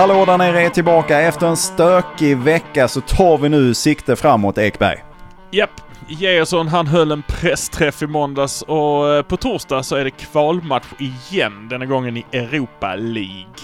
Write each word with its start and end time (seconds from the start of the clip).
Hallå 0.00 0.24
där 0.24 0.38
nere 0.38 0.62
är 0.62 0.70
tillbaka. 0.70 1.20
Efter 1.20 1.46
en 1.46 1.56
stökig 1.56 2.36
vecka 2.36 2.88
så 2.88 3.00
tar 3.00 3.38
vi 3.38 3.48
nu 3.48 3.74
sikte 3.74 4.16
framåt 4.16 4.58
Ekberg. 4.58 5.04
Japp, 5.50 5.70
Gerson 6.08 6.68
han 6.68 6.86
höll 6.86 7.12
en 7.12 7.22
pressträff 7.22 8.02
i 8.02 8.06
måndags 8.06 8.62
och 8.62 9.14
eh, 9.14 9.22
på 9.22 9.36
torsdag 9.36 9.82
så 9.82 9.96
är 9.96 10.04
det 10.04 10.10
kvalmatch 10.10 10.86
igen, 10.98 11.68
denna 11.68 11.86
gången 11.86 12.16
i 12.16 12.24
Europa 12.32 12.94
League. 12.94 13.54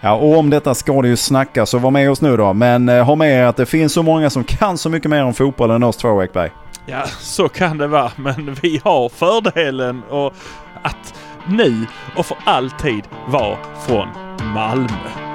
Ja, 0.00 0.14
och 0.14 0.38
om 0.38 0.50
detta 0.50 0.74
ska 0.74 1.02
det 1.02 1.08
ju 1.08 1.16
snackas 1.16 1.70
så 1.70 1.78
var 1.78 1.90
med 1.90 2.10
oss 2.10 2.20
nu 2.20 2.36
då. 2.36 2.52
Men 2.52 2.88
eh, 2.88 3.04
ha 3.04 3.14
med 3.14 3.40
er 3.40 3.44
att 3.44 3.56
det 3.56 3.66
finns 3.66 3.92
så 3.92 4.02
många 4.02 4.30
som 4.30 4.44
kan 4.44 4.78
så 4.78 4.88
mycket 4.88 5.10
mer 5.10 5.24
om 5.24 5.34
fotboll 5.34 5.70
än 5.70 5.82
oss 5.82 5.96
två 5.96 6.22
Ekberg. 6.22 6.50
Ja, 6.86 7.02
så 7.18 7.48
kan 7.48 7.78
det 7.78 7.86
vara, 7.86 8.10
men 8.16 8.56
vi 8.62 8.80
har 8.84 9.08
fördelen 9.08 10.02
och 10.02 10.34
att 10.82 11.14
nu 11.48 11.86
och 12.16 12.26
för 12.26 12.36
alltid 12.44 13.04
vara 13.26 13.58
från 13.86 14.08
Malmö. 14.54 15.25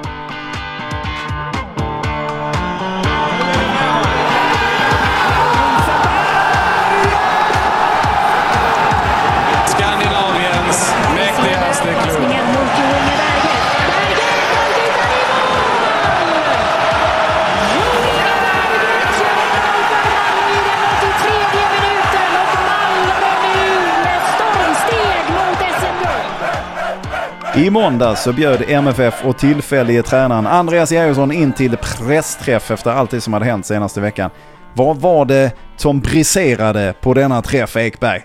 I 27.62 27.70
måndag 27.70 28.16
så 28.16 28.34
bjöd 28.34 28.64
MFF 28.68 29.26
och 29.26 29.38
tillfällige 29.38 30.04
tränaren 30.04 30.48
Andreas 30.48 30.92
Georgsson 30.92 31.32
in 31.32 31.54
till 31.54 31.78
pressträff 31.78 32.72
efter 32.72 32.92
allt 32.92 33.12
det 33.12 33.22
som 33.22 33.34
hade 33.34 33.46
hänt 33.46 33.66
senaste 33.66 34.02
veckan. 34.02 34.30
Vad 34.74 34.98
var 34.98 35.26
det 35.26 35.56
som 35.78 36.00
briserade 36.00 36.94
på 37.02 37.14
denna 37.14 37.42
träff 37.42 37.76
Ekberg? 37.76 38.22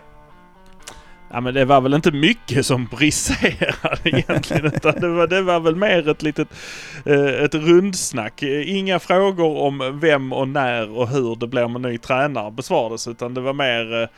Ja 1.31 1.41
men 1.41 1.55
det 1.55 1.65
var 1.65 1.81
väl 1.81 1.95
inte 1.95 2.13
mycket 2.13 2.67
som 2.67 2.87
briserade 2.87 3.99
egentligen 4.05 4.67
utan 4.67 5.01
det 5.01 5.09
var, 5.09 5.27
det 5.27 5.43
var 5.43 5.61
väl 5.61 5.77
mer 5.77 6.09
ett 6.09 6.23
litet 6.23 6.49
eh, 7.05 7.45
ett 7.45 7.55
rundsnack. 7.55 8.43
Inga 8.43 8.99
frågor 8.99 9.57
om 9.63 10.01
vem 10.03 10.33
och 10.33 10.49
när 10.49 10.99
och 10.99 11.09
hur 11.09 11.37
det 11.37 11.47
blir 11.47 11.69
med 11.69 11.81
ny 11.81 11.99
tränare 11.99 12.51
besvarades 12.51 13.09
utan 13.09 13.35
det 13.35 13.41
var 13.41 13.53
mer 13.53 14.03
eh, 14.03 14.09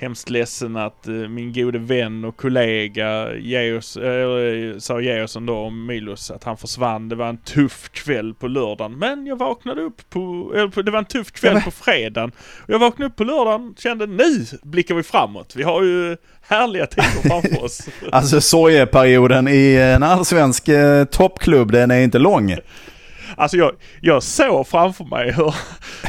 hemskt 0.00 0.30
ledsen 0.30 0.76
att 0.76 1.08
eh, 1.08 1.14
min 1.14 1.52
gode 1.52 1.78
vän 1.78 2.24
och 2.24 2.36
kollega 2.36 3.36
Geos, 3.36 3.96
eh, 3.96 4.78
sa 4.78 5.00
Geosson 5.00 5.46
då 5.46 5.56
om 5.56 5.86
Milos 5.86 6.30
att 6.30 6.44
han 6.44 6.56
försvann. 6.56 7.08
Det 7.08 7.16
var 7.16 7.28
en 7.28 7.38
tuff 7.38 7.90
kväll 7.92 8.34
på 8.34 8.48
lördagen 8.48 8.98
men 8.98 9.26
jag 9.26 9.36
vaknade 9.36 9.82
upp 9.82 10.10
på, 10.10 10.52
på 10.74 10.82
det 10.82 10.90
var 10.90 10.98
en 10.98 11.04
tuff 11.04 11.32
kväll 11.32 11.54
Ja, 11.54 11.60
på 11.60 11.70
fredagen. 11.70 12.32
Och 12.62 12.70
jag 12.70 12.78
vaknade 12.78 13.10
upp 13.10 13.16
på 13.16 13.24
lördagen 13.24 13.68
och 13.68 13.78
kände 13.78 14.06
nu 14.06 14.46
blickar 14.62 14.94
vi 14.94 15.02
framåt. 15.02 15.56
Vi 15.56 15.62
har 15.62 15.82
ju 15.82 16.16
härliga 16.42 16.86
tider 16.86 17.28
framför 17.28 17.64
oss. 17.64 17.88
Alltså 18.12 18.40
sorgeperioden 18.40 19.48
i 19.48 19.74
en 19.74 20.02
allsvensk 20.02 20.68
eh, 20.68 21.04
toppklubb, 21.04 21.72
den 21.72 21.90
är 21.90 22.00
inte 22.00 22.18
lång. 22.18 22.56
Alltså 23.36 23.56
jag, 23.56 23.72
jag 24.00 24.22
såg 24.22 24.68
framför 24.68 25.04
mig 25.04 25.32
hur, 25.32 25.54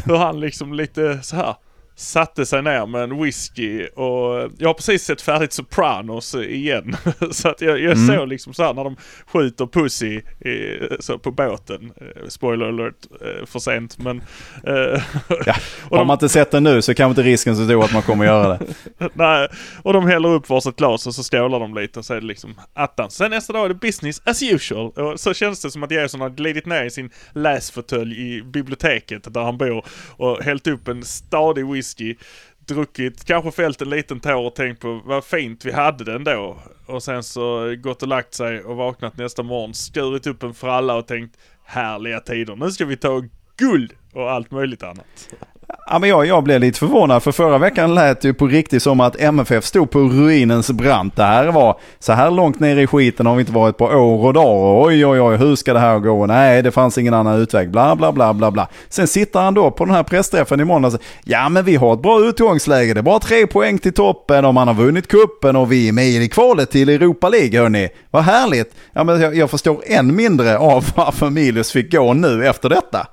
hur 0.05 0.15
han 0.15 0.39
liksom 0.39 0.73
lite 0.73 1.19
så 1.23 1.35
här 1.35 1.55
satte 2.01 2.45
sig 2.45 2.61
ner 2.61 2.85
med 2.85 3.03
en 3.03 3.23
whisky 3.23 3.85
och 3.85 4.51
jag 4.57 4.69
har 4.69 4.73
precis 4.73 5.03
sett 5.03 5.21
färdigt 5.21 5.53
Sopranos 5.53 6.35
igen. 6.35 6.95
Så 7.31 7.49
att 7.49 7.61
jag, 7.61 7.79
jag 7.79 7.97
såg 7.97 8.27
liksom 8.27 8.53
så 8.53 8.63
här 8.63 8.73
när 8.73 8.83
de 8.83 8.95
skjuter 9.25 9.65
Pussy 9.65 10.21
i, 10.39 10.79
så 10.99 11.19
på 11.19 11.31
båten. 11.31 11.93
Eh, 12.01 12.27
Spoiler 12.27 12.65
alert, 12.65 12.95
eh, 13.21 13.45
för 13.45 13.59
sent 13.59 13.97
men... 13.97 14.17
eh, 14.63 15.01
Ja, 15.45 15.55
har 15.89 15.97
de, 15.97 16.07
man 16.07 16.15
inte 16.15 16.29
sett 16.29 16.51
den 16.51 16.63
nu 16.63 16.81
så 16.81 16.93
kanske 16.93 17.21
inte 17.21 17.31
risken 17.31 17.57
så 17.57 17.65
stor 17.65 17.83
att 17.83 17.93
man 17.93 18.01
kommer 18.01 18.25
göra 18.25 18.57
det. 18.57 18.65
nej, 19.13 19.47
och 19.83 19.93
de 19.93 20.07
häller 20.07 20.29
upp 20.29 20.49
varsitt 20.49 20.75
glas 20.75 21.07
och 21.07 21.15
så 21.15 21.23
skålar 21.23 21.59
de 21.59 21.75
lite 21.75 21.99
och 21.99 22.05
så 22.05 22.13
är 22.13 22.21
det 22.21 22.27
liksom 22.27 22.55
attans. 22.73 23.15
Sen 23.15 23.31
nästa 23.31 23.53
dag 23.53 23.65
är 23.65 23.69
det 23.69 23.75
business 23.75 24.21
as 24.25 24.43
usual. 24.43 24.89
Och 24.91 25.19
så 25.19 25.33
känns 25.33 25.61
det 25.61 25.71
som 25.71 25.83
att 25.83 25.91
Jason 25.91 26.21
har 26.21 26.29
glidit 26.29 26.65
ner 26.65 26.83
i 26.83 26.89
sin 26.89 27.09
läsfåtölj 27.33 28.21
i 28.21 28.43
biblioteket 28.43 29.33
där 29.33 29.41
han 29.41 29.57
bor 29.57 29.85
och 30.17 30.43
hällt 30.43 30.67
upp 30.67 30.87
en 30.87 31.03
stadig 31.03 31.67
whisky, 31.67 31.90
druckit, 32.67 33.25
kanske 33.25 33.51
fällt 33.51 33.81
en 33.81 33.89
liten 33.89 34.19
tår 34.19 34.45
och 34.45 34.55
tänkt 34.55 34.81
på 34.81 35.01
vad 35.05 35.23
fint 35.23 35.65
vi 35.65 35.71
hade 35.71 36.03
den 36.03 36.23
då. 36.23 36.57
Och 36.85 37.03
sen 37.03 37.23
så 37.23 37.75
gått 37.75 38.01
och 38.01 38.07
lagt 38.07 38.33
sig 38.33 38.63
och 38.63 38.75
vaknat 38.75 39.17
nästa 39.17 39.43
morgon, 39.43 39.73
skurit 39.73 40.27
upp 40.27 40.43
en 40.43 40.53
fralla 40.53 40.95
och 40.95 41.07
tänkt 41.07 41.37
härliga 41.65 42.19
tider, 42.19 42.55
nu 42.55 42.71
ska 42.71 42.85
vi 42.85 42.97
ta 42.97 43.23
guld 43.57 43.93
och 44.13 44.31
allt 44.31 44.51
möjligt 44.51 44.83
annat. 44.83 45.29
Ja, 45.87 45.99
men 45.99 46.09
jag, 46.09 46.25
jag 46.25 46.43
blev 46.43 46.61
lite 46.61 46.79
förvånad 46.79 47.23
för 47.23 47.31
förra 47.31 47.57
veckan 47.57 47.95
lät 47.95 48.21
det 48.21 48.27
ju 48.27 48.33
på 48.33 48.47
riktigt 48.47 48.83
som 48.83 48.99
att 48.99 49.21
MFF 49.21 49.65
stod 49.65 49.91
på 49.91 49.99
ruinens 49.99 50.71
brant. 50.71 51.15
Det 51.15 51.23
här 51.23 51.47
var 51.47 51.79
så 51.99 52.13
här 52.13 52.31
långt 52.31 52.59
ner 52.59 52.77
i 52.77 52.87
skiten 52.87 53.25
har 53.25 53.35
vi 53.35 53.39
inte 53.39 53.51
varit 53.51 53.77
på 53.77 53.85
år 53.85 54.25
och 54.25 54.33
dagar. 54.33 54.87
Oj, 54.87 55.05
oj, 55.05 55.21
oj, 55.21 55.37
hur 55.37 55.55
ska 55.55 55.73
det 55.73 55.79
här 55.79 55.99
gå? 55.99 56.25
Nej, 56.25 56.61
det 56.61 56.71
fanns 56.71 56.97
ingen 56.97 57.13
annan 57.13 57.39
utväg. 57.39 57.71
Bla, 57.71 57.95
bla, 57.95 58.11
bla, 58.11 58.33
bla, 58.33 58.51
bla. 58.51 58.67
Sen 58.89 59.07
sitter 59.07 59.39
han 59.39 59.53
då 59.53 59.71
på 59.71 59.85
den 59.85 59.93
här 59.93 60.03
pressträffen 60.03 60.59
i 60.59 60.63
måndags. 60.63 60.97
Ja, 61.23 61.49
men 61.49 61.65
vi 61.65 61.75
har 61.75 61.93
ett 61.93 62.01
bra 62.01 62.19
utgångsläge. 62.19 62.93
Det 62.93 62.99
är 62.99 63.03
bara 63.03 63.19
tre 63.19 63.47
poäng 63.47 63.77
till 63.79 63.93
toppen 63.93 64.45
och 64.45 64.53
man 64.53 64.67
har 64.67 64.75
vunnit 64.75 65.07
kuppen 65.07 65.55
och 65.55 65.71
vi 65.71 65.87
är 65.87 65.93
med 65.93 66.05
i 66.05 66.29
kvalet 66.29 66.71
till 66.71 66.89
Europa 66.89 67.29
League, 67.29 67.59
hörni. 67.59 67.89
Vad 68.11 68.23
härligt. 68.23 68.75
Ja, 68.93 69.03
men 69.03 69.21
jag, 69.21 69.35
jag 69.35 69.49
förstår 69.49 69.81
än 69.85 70.15
mindre 70.15 70.57
av 70.57 70.85
varför 70.95 71.29
Milius 71.29 71.71
fick 71.71 71.91
gå 71.91 72.13
nu 72.13 72.47
efter 72.47 72.69
detta. 72.69 73.07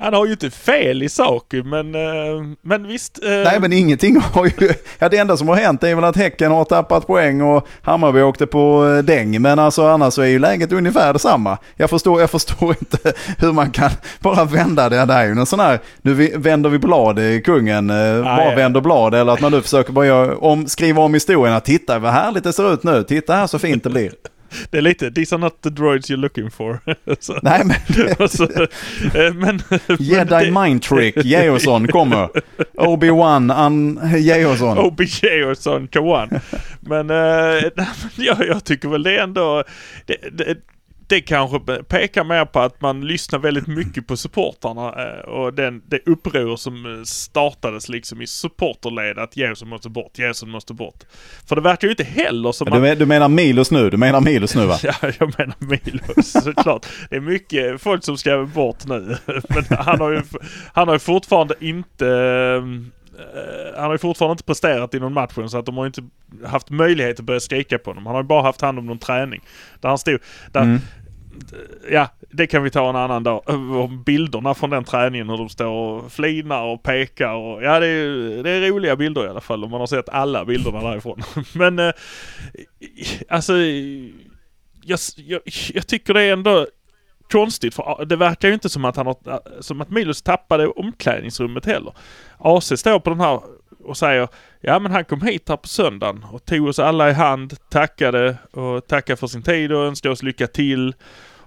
Han 0.00 0.14
har 0.14 0.26
ju 0.26 0.32
inte 0.32 0.50
fel 0.50 1.02
i 1.02 1.08
sak 1.08 1.54
men, 1.64 1.94
eh, 1.94 2.00
men 2.62 2.86
visst. 2.88 3.24
eh, 3.24 3.30
Nej 3.30 3.60
men 3.60 3.72
ingenting 3.72 4.20
har 4.20 4.46
ju, 4.46 4.68
ja 4.98 5.08
det 5.08 5.16
enda 5.16 5.36
som 5.36 5.48
har 5.48 5.56
hänt 5.56 5.82
är 5.82 5.94
väl 5.94 6.04
att 6.04 6.16
Häcken 6.16 6.52
har 6.52 6.64
tappat 6.64 7.06
poäng 7.06 7.40
och 7.42 7.66
Hammarby 7.82 8.20
åkte 8.20 8.46
på 8.46 8.86
eh, 8.86 9.04
däng. 9.04 9.42
Men 9.42 9.58
alltså 9.58 9.86
annars 9.86 10.14
så 10.14 10.22
är 10.22 10.26
ju 10.26 10.38
läget 10.38 10.72
ungefär 10.72 11.12
detsamma. 11.12 11.58
Jag 11.76 11.90
förstår, 11.90 12.20
jag 12.20 12.30
förstår 12.30 12.68
inte 12.80 13.12
hur 13.38 13.52
man 13.52 13.70
kan 13.70 13.90
bara 14.20 14.44
vända 14.44 14.88
det. 14.88 15.04
Det 15.04 15.14
är 15.14 15.24
ju 15.24 15.30
en 15.30 15.46
sån 15.46 15.60
här, 15.60 15.78
nu 16.02 16.14
vänder 16.36 16.70
vi 16.70 16.78
blad 16.78 17.18
i 17.18 17.42
kungen, 17.44 17.90
eh, 17.90 18.22
bara 18.22 18.54
vänder 18.56 18.80
blad. 18.80 19.14
Eller 19.14 19.32
att 19.32 19.40
man 19.40 19.52
nu 19.52 19.62
försöker 19.62 19.92
bara 19.92 20.06
göra, 20.06 20.36
om, 20.36 20.66
skriva 20.66 21.02
om 21.02 21.14
historien. 21.14 21.60
Titta 21.60 21.98
vad 21.98 22.12
härligt 22.12 22.44
det 22.44 22.52
ser 22.52 22.74
ut 22.74 22.82
nu, 22.82 23.02
titta 23.02 23.34
här 23.34 23.46
så 23.46 23.58
fint 23.58 23.84
det 23.84 23.90
blir. 23.90 24.12
Det 24.70 24.78
är 24.78 24.82
lite, 24.82 25.10
these 25.10 25.34
are 25.34 25.40
not 25.40 25.62
the 25.62 25.68
droids 25.70 26.10
you're 26.10 26.16
looking 26.16 26.50
for. 26.50 26.78
så, 27.20 27.38
Nej 27.42 27.62
men, 27.64 27.76
och 28.18 28.30
så, 28.30 28.44
eh, 28.44 28.68
men, 29.14 29.34
men 29.68 29.80
Jedi 29.98 30.44
det- 30.44 30.50
mind 30.50 30.82
trick, 30.82 31.16
Georgsson 31.24 31.88
kommer. 31.88 32.28
Obi-Wan, 32.78 33.50
an, 33.52 34.00
och 35.50 35.56
sån 35.58 35.88
Kawan. 35.88 36.40
Men, 36.80 37.06
men 37.06 37.94
jag, 38.16 38.46
jag 38.46 38.64
tycker 38.64 38.88
väl 38.88 39.02
det 39.02 39.18
ändå, 39.18 39.64
det, 40.06 40.16
det, 40.32 40.56
det 41.10 41.20
kanske 41.20 41.58
pekar 41.88 42.24
mer 42.24 42.44
på 42.44 42.60
att 42.60 42.80
man 42.80 43.00
lyssnar 43.00 43.38
väldigt 43.38 43.66
mycket 43.66 44.06
på 44.06 44.16
supportarna 44.16 44.94
eh, 45.02 45.20
och 45.28 45.54
den, 45.54 45.82
det 45.86 45.98
uppror 46.08 46.56
som 46.56 46.86
eh, 46.98 47.02
startades 47.04 47.88
liksom 47.88 48.22
i 48.22 48.26
supporterled 48.26 49.18
att 49.18 49.36
Jesus 49.36 49.68
måste 49.68 49.88
bort, 49.88 50.18
Jesus 50.18 50.48
måste 50.48 50.74
bort. 50.74 51.04
För 51.48 51.56
det 51.56 51.62
verkar 51.62 51.88
ju 51.88 51.92
inte 51.92 52.04
heller 52.04 52.52
som 52.52 52.70
Du, 52.70 52.80
men- 52.80 52.98
du 52.98 53.06
menar 53.06 53.28
Milos 53.28 53.70
nu? 53.70 53.90
Du 53.90 53.96
menar 53.96 54.20
Milos 54.20 54.54
nu 54.54 54.66
va? 54.66 54.78
Ja, 54.82 54.92
jag 55.02 55.34
menar 55.38 55.54
Milos 55.58 56.32
såklart. 56.44 56.86
Det 57.10 57.16
är 57.16 57.20
mycket 57.20 57.82
folk 57.82 58.04
som 58.04 58.16
ska 58.18 58.44
bort 58.54 58.86
nu. 58.86 59.16
Men 59.48 59.64
han 59.78 60.00
har 60.00 60.10
ju, 60.10 60.22
han 60.72 60.88
har 60.88 60.94
ju 60.94 60.98
fortfarande 60.98 61.54
inte 61.60 62.06
eh, 63.18 63.74
han 63.76 63.84
har 63.84 63.92
ju 63.92 63.98
fortfarande 63.98 64.32
inte 64.32 64.44
presterat 64.44 64.94
i 64.94 65.00
någon 65.00 65.12
matchen 65.12 65.50
så 65.50 65.58
att 65.58 65.66
de 65.66 65.76
har 65.76 65.86
inte 65.86 66.02
haft 66.46 66.70
möjlighet 66.70 67.18
att 67.18 67.24
börja 67.24 67.40
skrika 67.40 67.78
på 67.78 67.90
honom. 67.90 68.06
Han 68.06 68.14
har 68.14 68.22
ju 68.22 68.26
bara 68.28 68.42
haft 68.42 68.60
hand 68.60 68.78
om 68.78 68.86
någon 68.86 68.98
träning. 68.98 69.40
Där 69.80 69.88
han 69.88 69.98
stod, 69.98 70.18
där, 70.52 70.60
Mm 70.60 70.80
ja 71.90 72.08
det 72.30 72.46
kan 72.46 72.62
vi 72.62 72.70
ta 72.70 72.90
en 72.90 72.96
annan 72.96 73.22
dag. 73.22 73.42
Om 73.48 74.02
bilderna 74.06 74.54
från 74.54 74.70
den 74.70 74.84
träningen 74.84 75.28
hur 75.28 75.36
de 75.36 75.48
står 75.48 75.66
och 75.66 76.12
flinar 76.12 76.62
och 76.62 76.82
pekar 76.82 77.34
och 77.34 77.62
ja 77.62 77.80
det 77.80 77.86
är, 77.86 78.42
det 78.42 78.50
är 78.50 78.60
roliga 78.60 78.96
bilder 78.96 79.26
i 79.26 79.28
alla 79.28 79.40
fall 79.40 79.64
om 79.64 79.70
man 79.70 79.80
har 79.80 79.86
sett 79.86 80.08
alla 80.08 80.44
bilderna 80.44 80.82
därifrån. 80.82 81.22
Men 81.54 81.78
eh, 81.78 81.92
alltså 83.28 83.52
jag, 84.82 84.98
jag, 85.16 85.40
jag 85.74 85.86
tycker 85.86 86.14
det 86.14 86.22
är 86.22 86.32
ändå 86.32 86.66
konstigt 87.30 87.74
för 87.74 88.04
det 88.04 88.16
verkar 88.16 88.48
ju 88.48 88.54
inte 88.54 88.68
som 88.68 88.84
att 88.84 88.96
han 88.96 89.06
har, 89.06 89.16
som 89.62 89.80
att 89.80 89.90
Milos 89.90 90.22
tappade 90.22 90.66
omklädningsrummet 90.66 91.66
heller. 91.66 91.92
AC 92.38 92.72
står 92.76 93.00
på 93.00 93.10
den 93.10 93.20
här 93.20 93.40
och 93.84 93.96
säger 93.96 94.28
ja 94.60 94.78
men 94.78 94.92
han 94.92 95.04
kom 95.04 95.22
hit 95.22 95.48
här 95.48 95.56
på 95.56 95.68
söndagen 95.68 96.24
och 96.32 96.44
tog 96.44 96.68
oss 96.68 96.78
alla 96.78 97.10
i 97.10 97.12
hand, 97.12 97.56
tackade 97.70 98.36
och 98.52 98.86
tackade 98.86 99.16
för 99.16 99.26
sin 99.26 99.42
tid 99.42 99.72
och 99.72 99.84
önskade 99.84 100.12
oss 100.12 100.22
lycka 100.22 100.46
till. 100.46 100.94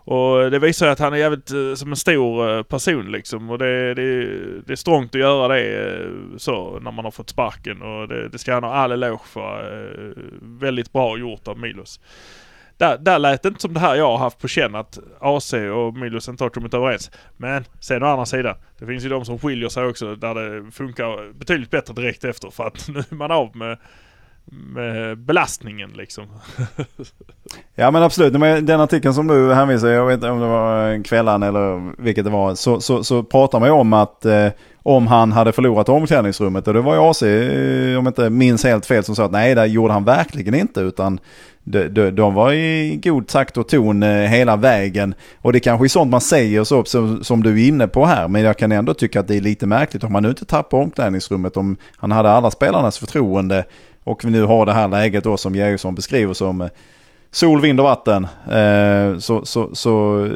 Och 0.06 0.52
det 0.52 0.60
visar 0.60 0.86
ju 0.86 0.92
att 0.92 1.00
han 1.00 1.14
är 1.14 1.18
jävligt 1.18 1.52
eh, 1.52 1.74
som 1.76 1.90
en 1.90 1.96
stor 1.96 2.58
eh, 2.58 2.64
person 2.64 3.12
liksom 3.12 3.50
och 3.50 3.58
det, 3.58 3.94
det, 3.94 4.26
det 4.66 4.74
är 4.74 4.76
strångt 4.76 5.16
att 5.16 5.22
göra 5.22 5.48
det 5.48 5.94
eh, 5.94 6.10
så 6.38 6.80
när 6.80 6.92
man 6.92 7.06
har 7.06 7.12
fått 7.12 7.30
sparken 7.30 7.82
och 7.82 8.08
det, 8.08 8.30
det 8.30 8.38
ska 8.38 8.54
han 8.54 8.64
ha 8.64 8.74
all 8.74 8.92
eloge 8.92 9.26
för. 9.26 10.14
Väldigt 10.42 10.94
bra 10.94 11.18
gjort 11.18 11.48
av 11.48 11.60
Milos. 11.60 12.00
där, 12.78 12.98
där 12.98 13.20
lät 13.20 13.44
det 13.44 13.50
inte 13.50 13.62
som 13.62 13.74
det 13.74 13.80
här 13.80 13.96
jag 13.96 14.08
har 14.12 14.18
haft 14.18 14.40
på 14.40 14.48
känn 14.48 14.76
att 14.76 15.00
AC 15.20 15.54
och 15.54 15.94
Milos 15.94 16.30
inte 16.30 16.44
har 16.44 16.50
kommit 16.50 16.74
överens. 16.74 17.12
Men 17.38 17.66
sen 17.80 18.04
å 18.04 18.06
andra 18.06 18.26
sidan, 18.26 18.56
det 18.80 18.86
finns 18.86 19.06
ju 19.06 19.10
de 19.10 19.26
som 19.26 19.40
skiljer 19.40 19.70
sig 19.70 19.86
också 19.86 20.16
där 20.16 20.36
det 20.36 20.72
funkar 20.72 21.34
betydligt 21.34 21.72
bättre 21.72 21.94
direkt 21.94 22.24
efter 22.24 22.50
för 22.50 22.68
att 22.68 22.88
nu 22.94 23.00
är 23.00 23.16
man 23.16 23.32
av 23.32 23.56
med 23.56 23.78
Eh, 24.52 25.16
belastningen 25.16 25.90
liksom. 25.90 26.26
Ja 27.76 27.92
men 27.92 28.04
absolut, 28.04 28.34
Men 28.34 28.66
den 28.66 28.82
artikeln 28.82 29.14
som 29.14 29.28
du 29.28 29.54
hänvisar, 29.54 29.88
jag 29.88 30.06
vet 30.06 30.14
inte 30.14 30.30
om 30.30 30.40
det 30.40 30.48
var 30.48 30.94
eh, 30.94 31.02
kvällan 31.02 31.44
eller 31.44 32.02
vilket 32.02 32.26
det 32.26 32.32
var, 32.32 32.56
så, 32.56 32.82
så, 32.82 33.04
så 33.04 33.24
pratar 33.24 33.60
man 33.60 33.70
ju 33.70 33.74
om 33.74 33.94
att 33.94 34.26
eh, 34.26 34.48
om 34.84 35.08
han 35.08 35.32
hade 35.32 35.52
förlorat 35.52 35.90
omklädningsrummet 35.90 36.68
och 36.68 36.74
det 36.74 36.82
var 36.82 36.96
ju 36.96 37.02
AC, 37.02 37.24
eh, 37.24 37.98
om 37.98 38.06
jag 38.06 38.08
inte 38.08 38.30
minns 38.30 38.64
helt 38.64 38.86
fel, 38.86 39.04
som 39.04 39.16
sa 39.16 39.26
att 39.26 39.32
nej 39.32 39.56
det 39.56 39.66
gjorde 39.66 39.94
han 39.94 40.04
verkligen 40.04 40.54
inte 40.54 40.82
utan 40.82 41.20
de, 41.64 41.88
de, 41.88 42.12
de 42.12 42.34
var 42.34 42.54
i 42.54 43.00
god 43.04 43.28
takt 43.28 43.58
och 43.58 43.68
ton 43.68 44.04
hela 44.04 44.56
vägen. 44.56 45.16
Och 45.42 45.54
det 45.54 45.60
kanske 45.60 45.86
är 45.86 45.90
sånt 45.90 46.12
man 46.12 46.22
säger 46.22 46.64
så, 46.64 46.84
som, 46.84 47.24
som 47.24 47.44
du 47.44 47.64
är 47.64 47.68
inne 47.68 47.88
på 47.88 48.06
här. 48.06 48.28
Men 48.28 48.42
jag 48.42 48.58
kan 48.58 48.72
ändå 48.72 48.94
tycka 48.94 49.20
att 49.20 49.28
det 49.28 49.38
är 49.38 49.42
lite 49.42 49.66
märkligt 49.66 50.04
om 50.04 50.12
man 50.14 50.24
nu 50.24 50.30
inte 50.30 50.46
tappar 50.46 50.78
omklädningsrummet. 50.78 51.58
Om 51.58 51.78
han 51.98 52.12
hade 52.12 52.32
alla 52.32 52.52
spelarnas 52.52 52.98
förtroende 52.98 53.66
och 54.04 54.26
vi 54.26 54.30
nu 54.30 54.44
har 54.44 54.66
det 54.66 54.74
här 54.74 54.88
läget 54.88 55.24
då 55.24 55.38
som 55.38 55.56
Georgsson 55.56 55.96
beskriver 55.96 56.34
som 56.34 56.62
eh, 56.62 56.70
sol, 57.32 57.62
vind 57.62 57.80
och 57.80 57.84
vatten. 57.84 58.28
Eh, 58.52 59.18
så, 59.18 59.46
så, 59.46 59.76
så 59.76 60.26
eh, 60.26 60.32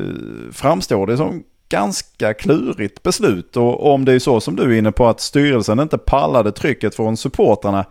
framstår 0.51 1.07
det 1.07 1.17
som 1.17 1.43
ganska 1.69 2.33
klurigt 2.33 3.03
beslut. 3.03 3.57
Och 3.57 3.93
om 3.93 4.05
det 4.05 4.13
är 4.13 4.19
så 4.19 4.41
som 4.41 4.55
du 4.55 4.63
är 4.63 4.77
inne 4.77 4.91
på 4.91 5.07
att 5.07 5.19
styrelsen 5.19 5.79
inte 5.79 5.97
pallade 5.97 6.51
trycket 6.51 6.95
från 6.95 7.17
supportrarna 7.17 7.85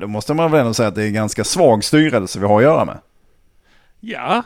då 0.00 0.06
måste 0.06 0.34
man 0.34 0.50
väl 0.50 0.60
ändå 0.60 0.74
säga 0.74 0.88
att 0.88 0.94
det 0.94 1.02
är 1.02 1.06
en 1.06 1.14
ganska 1.14 1.44
svag 1.44 1.84
styrelse 1.84 2.40
vi 2.40 2.46
har 2.46 2.56
att 2.56 2.62
göra 2.62 2.84
med. 2.84 2.98
Ja. 4.00 4.42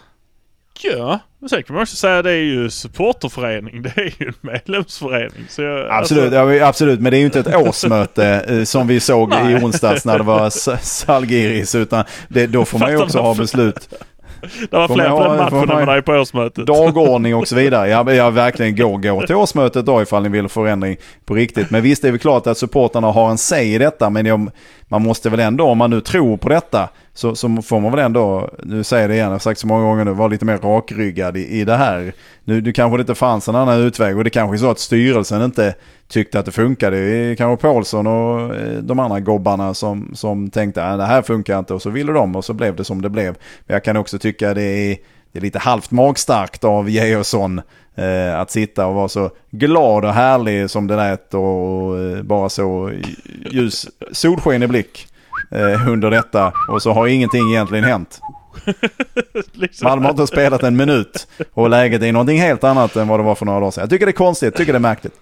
Ja, 0.82 1.18
men 1.38 1.48
sen 1.48 1.62
kan 1.62 1.74
man 1.74 1.82
också 1.82 1.96
säga 1.96 2.18
att 2.18 2.24
det 2.24 2.30
är 2.30 2.42
ju 2.42 2.70
supporterförening. 2.70 3.82
Det 3.82 3.96
är 3.96 4.14
ju 4.18 4.26
en 4.26 4.34
medlemsförening. 4.40 5.46
Så 5.48 5.62
jag, 5.62 5.90
absolut, 5.90 6.24
alltså... 6.24 6.54
ja, 6.54 6.66
absolut, 6.66 7.00
men 7.00 7.10
det 7.10 7.16
är 7.16 7.18
ju 7.18 7.26
inte 7.26 7.40
ett 7.40 7.54
årsmöte 7.54 8.44
eh, 8.48 8.64
som 8.64 8.86
vi 8.86 9.00
såg 9.00 9.32
i 9.32 9.54
onsdags 9.62 10.04
när 10.04 10.18
det 10.18 10.24
var 10.24 10.50
Salgiris. 10.82 11.74
Utan 11.74 12.04
det, 12.28 12.46
då 12.46 12.64
får 12.64 12.78
man 12.78 12.90
ju 12.90 13.02
också 13.02 13.18
ha 13.18 13.34
beslut. 13.34 13.88
Det 14.40 14.76
var 14.76 14.88
fler 14.88 15.10
på 15.10 15.22
den 15.22 15.36
matchen 15.36 15.70
än 15.70 15.86
vad 15.86 15.88
det 15.88 15.92
är 15.92 16.00
på 16.00 16.12
årsmötet. 16.12 16.66
Dagordning 16.66 17.34
och 17.34 17.48
så 17.48 17.56
vidare. 17.56 17.88
Ja, 17.88 18.12
jag 18.12 18.30
verkligen 18.30 18.76
gå, 18.76 18.96
gå 18.96 19.26
till 19.26 19.36
årsmötet 19.36 19.86
då 19.86 20.02
ifall 20.02 20.22
ni 20.22 20.28
vill 20.28 20.48
förändring 20.48 20.96
på 21.24 21.34
riktigt. 21.34 21.70
Men 21.70 21.82
visst 21.82 22.04
är 22.04 22.12
det 22.12 22.18
klart 22.18 22.46
att 22.46 22.58
supportarna 22.58 23.10
har 23.10 23.30
en 23.30 23.38
säg 23.38 23.74
i 23.74 23.78
detta. 23.78 24.10
Men 24.10 24.26
jag, 24.26 24.50
man 24.88 25.02
måste 25.02 25.30
väl 25.30 25.40
ändå, 25.40 25.66
om 25.66 25.78
man 25.78 25.90
nu 25.90 26.00
tror 26.00 26.36
på 26.36 26.48
detta, 26.48 26.88
så, 27.14 27.34
så 27.34 27.62
får 27.62 27.80
man 27.80 27.90
väl 27.90 28.04
ändå, 28.04 28.50
nu 28.62 28.84
säger 28.84 29.02
jag 29.02 29.10
det 29.10 29.14
igen, 29.14 29.26
jag 29.26 29.32
har 29.32 29.38
sagt 29.38 29.60
så 29.60 29.66
många 29.66 29.82
gånger 29.82 30.04
nu, 30.04 30.12
vara 30.12 30.28
lite 30.28 30.44
mer 30.44 30.58
rakryggad 30.58 31.36
i, 31.36 31.46
i 31.60 31.64
det 31.64 31.76
här. 31.76 32.12
Nu, 32.44 32.60
nu 32.60 32.72
kanske 32.72 32.96
det 32.96 33.00
inte 33.00 33.14
fanns 33.14 33.48
en 33.48 33.54
annan 33.54 33.80
utväg 33.80 34.16
och 34.16 34.24
det 34.24 34.30
kanske 34.30 34.56
är 34.56 34.58
så 34.58 34.70
att 34.70 34.78
styrelsen 34.78 35.42
inte 35.42 35.74
tyckte 36.08 36.38
att 36.38 36.46
det 36.46 36.52
funkade. 36.52 36.96
Det 36.96 37.16
är 37.16 37.34
kanske 37.34 37.62
Paulsson 37.62 38.06
och 38.06 38.54
eh, 38.54 38.78
de 38.78 38.98
andra 38.98 39.20
gobbarna 39.20 39.74
som, 39.74 40.10
som 40.14 40.50
tänkte 40.50 40.84
att 40.84 40.98
det 40.98 41.04
här 41.04 41.22
funkar 41.22 41.58
inte 41.58 41.74
och 41.74 41.82
så 41.82 41.90
ville 41.90 42.12
de 42.12 42.36
och 42.36 42.44
så 42.44 42.52
blev 42.52 42.76
det 42.76 42.84
som 42.84 43.02
det 43.02 43.10
blev. 43.10 43.36
Men 43.66 43.74
jag 43.74 43.84
kan 43.84 43.96
också 43.96 44.18
tycka 44.18 44.54
det 44.54 44.62
är, 44.62 44.96
det 45.32 45.38
är 45.38 45.42
lite 45.42 45.58
halvt 45.58 45.90
magstarkt 45.90 46.64
av 46.64 46.90
Georgsson 46.90 47.60
eh, 47.94 48.40
att 48.40 48.50
sitta 48.50 48.86
och 48.86 48.94
vara 48.94 49.08
så 49.08 49.30
glad 49.50 50.04
och 50.04 50.12
härlig 50.12 50.70
som 50.70 50.86
det 50.86 50.96
lät 50.96 51.34
och 51.34 51.98
eh, 51.98 52.22
bara 52.22 52.48
så 52.48 52.92
ljus 53.50 53.86
solsken 54.12 54.62
i 54.62 54.66
blick 54.66 55.06
eh, 55.50 55.88
under 55.88 56.10
detta 56.10 56.52
och 56.68 56.82
så 56.82 56.92
har 56.92 57.06
ingenting 57.06 57.50
egentligen 57.50 57.84
hänt. 57.84 58.20
liksom. 59.52 59.88
Malmö 59.88 60.04
har 60.04 60.10
inte 60.10 60.26
spelat 60.26 60.62
en 60.62 60.76
minut 60.76 61.28
och 61.52 61.70
läget 61.70 62.02
är 62.02 62.12
någonting 62.12 62.40
helt 62.40 62.64
annat 62.64 62.96
än 62.96 63.08
vad 63.08 63.20
det 63.20 63.24
var 63.24 63.34
för 63.34 63.46
några 63.46 63.60
dagar 63.60 63.70
sedan. 63.70 63.82
Jag 63.82 63.90
tycker 63.90 64.06
det 64.06 64.10
är 64.10 64.12
konstigt, 64.12 64.46
jag 64.46 64.54
tycker 64.54 64.72
det 64.72 64.76
är 64.76 64.80
märkligt. 64.80 65.14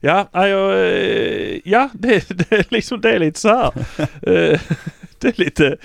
Ja, 0.00 0.28
jag, 0.32 0.72
eh, 0.72 1.60
ja 1.64 1.88
det, 1.92 2.28
det, 2.50 2.70
liksom, 2.70 3.00
det 3.00 3.10
är 3.12 3.18
lite 3.18 3.40
så 3.40 3.48
här. 3.48 3.72
Eh, 4.22 4.60
det 5.20 5.28
är 5.28 5.40
lite 5.40 5.76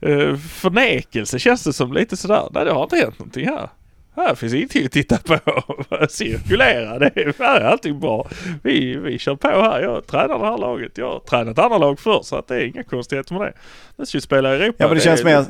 eh, 0.00 0.36
förnekelse 0.36 1.38
känns 1.38 1.64
det 1.64 1.72
som. 1.72 1.92
Lite 1.92 2.16
sådär. 2.16 2.48
Nej, 2.52 2.64
det 2.64 2.72
har 2.72 2.82
inte 2.82 2.96
hänt 2.96 3.18
någonting 3.18 3.46
här. 3.46 3.68
Här 4.26 4.34
finns 4.34 4.54
ingenting 4.54 4.86
att 4.86 4.92
titta 4.92 5.16
på. 5.16 5.38
Cirkulera, 6.08 6.98
det 6.98 7.06
är, 7.14 7.34
här 7.38 7.60
är 7.60 7.64
allting 7.64 8.00
bra. 8.00 8.28
Vi, 8.62 8.96
vi 8.96 9.18
kör 9.18 9.34
på 9.34 9.48
här. 9.48 9.80
Jag 9.80 10.06
tränar 10.06 10.38
det 10.38 10.46
här 10.46 10.58
laget. 10.58 10.98
Jag 10.98 11.06
har 11.06 11.20
tränat 11.20 11.58
andra 11.58 11.78
lag 11.78 12.00
förr 12.00 12.20
så 12.22 12.36
att 12.36 12.48
det 12.48 12.54
är 12.54 12.66
inga 12.66 12.82
konstigheter 12.82 13.34
med 13.34 13.42
det. 13.42 13.52
Nu 13.96 14.06
ska 14.06 14.18
vi 14.18 14.22
spela 14.22 14.56
i 14.56 14.62
Europa. 14.62 14.76
Ja 14.78 14.86
men 14.86 14.88
det, 14.88 15.00
det 15.00 15.04
känns 15.04 15.24
mer... 15.24 15.44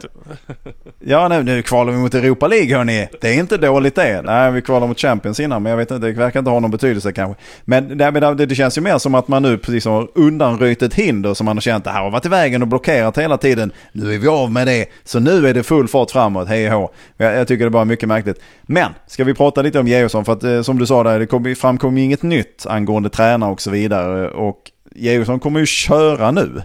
ja 0.99 1.29
nu, 1.29 1.43
nu 1.43 1.63
kvalar 1.63 1.93
vi 1.93 1.99
mot 1.99 2.15
Europa 2.15 2.49
League 2.49 2.77
hörni. 2.77 3.09
Det 3.21 3.29
är 3.29 3.35
inte 3.35 3.57
dåligt 3.57 3.95
det. 3.95 4.23
Nej 4.23 4.53
vi 4.53 4.63
kvalar 4.63 4.87
mot 4.87 5.01
Champions 5.01 5.41
innan 5.41 5.63
men 5.63 5.71
jag 5.71 5.77
vet 5.77 5.91
inte, 5.91 6.07
det 6.07 6.13
verkar 6.13 6.39
inte 6.39 6.51
ha 6.51 6.61
någon 6.61 6.71
betydelse 6.71 7.13
kanske. 7.13 7.43
Men 7.65 7.99
det, 7.99 8.47
det, 8.47 8.55
känns 8.55 8.79
ju 8.79 8.83
mer 8.83 8.99
som 8.99 9.15
att 9.15 9.29
man 9.29 9.43
nu 9.43 9.59
precis 9.59 9.85
har 9.85 10.09
undanröjt 10.15 10.83
ett 10.83 10.95
hinder 10.95 11.35
som 11.35 11.45
man 11.45 11.57
har 11.57 11.61
känt 11.61 11.85
det 11.85 11.91
här 11.91 12.03
har 12.03 12.11
varit 12.11 12.27
i 12.27 12.29
vägen 12.29 12.63
och 12.63 12.69
blockerat 12.69 13.19
hela 13.19 13.39
tiden. 13.39 13.73
Nu 13.93 14.15
är 14.15 14.19
vi 14.19 14.29
av 14.29 14.53
med 14.53 14.67
det. 14.67 14.87
Så 15.05 15.21
nu 15.21 15.49
är 15.49 15.55
det 15.55 15.63
full 15.63 15.89
fart 15.89 16.11
framåt, 16.11 16.49
hej 16.49 16.75
och 16.75 16.95
jag, 17.17 17.37
jag 17.37 17.49
tycker 17.49 17.65
det 17.65 17.69
är 17.69 17.71
bara 17.71 17.85
mycket 17.85 18.09
märkligt. 18.09 18.41
Men, 18.73 18.95
ska 19.07 19.25
vi 19.25 19.35
prata 19.35 19.63
lite 19.63 19.81
om 19.81 19.87
Georgsson? 19.87 20.25
För 20.25 20.33
att 20.33 20.45
eh, 20.45 20.63
som 20.63 20.79
du 20.79 20.87
sa 20.87 21.03
där, 21.03 21.19
det 21.19 21.27
kom, 21.27 21.55
framkom 21.55 21.99
ju 21.99 22.05
inget 22.05 22.23
nytt 22.23 22.67
angående 22.67 23.11
tränare 23.11 23.51
och 23.51 23.61
så 23.61 23.71
vidare. 23.71 24.31
Och 24.31 24.71
Georgsson 24.95 25.41
kommer 25.41 25.61
ju 25.61 25.67
köra 25.67 26.31
nu. 26.31 26.63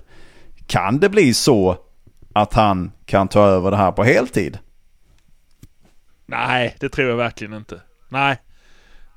Kan 0.68 1.00
det 1.00 1.10
bli 1.10 1.34
så 1.34 1.78
att 2.34 2.54
han 2.54 2.92
kan 3.06 3.28
ta 3.28 3.48
över 3.48 3.72
det 3.72 3.78
här 3.78 3.92
på 3.92 4.04
heltid? 4.04 4.58
Nej, 6.26 6.76
det 6.80 6.90
tror 6.90 7.10
jag 7.10 7.18
verkligen 7.18 7.54
inte. 7.54 7.82
Nej, 8.10 8.38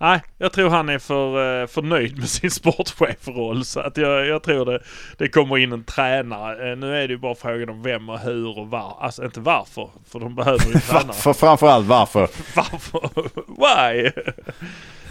Nej, 0.01 0.23
jag 0.39 0.53
tror 0.53 0.71
han 0.71 0.89
är 0.89 0.99
för, 0.99 1.61
eh, 1.63 1.67
för 1.67 1.83
nöjd 1.83 2.19
med 2.19 2.29
sin 2.29 2.51
sportchefroll. 2.61 3.65
Så 3.65 3.81
att 3.81 3.97
jag, 3.97 4.27
jag 4.27 4.43
tror 4.43 4.65
det, 4.65 4.83
det 5.19 5.29
kommer 5.29 5.59
in 5.59 5.73
en 5.73 5.85
tränare. 5.85 6.71
Eh, 6.71 6.77
nu 6.77 6.97
är 6.97 7.09
det 7.09 7.13
ju 7.13 7.19
bara 7.19 7.35
frågan 7.35 7.69
om 7.69 7.83
vem 7.83 8.09
och 8.09 8.19
hur 8.19 8.59
och 8.59 8.71
var. 8.71 8.97
Alltså 9.01 9.25
inte 9.25 9.41
varför, 9.41 9.91
för 10.09 10.21
de 10.21 10.35
behöver 10.35 10.67
ju 10.67 10.73
tränare. 10.81 11.07
varför, 11.07 11.33
framförallt 11.33 11.87
varför. 11.87 12.21
varför? 12.57 13.11
Why? 13.47 14.07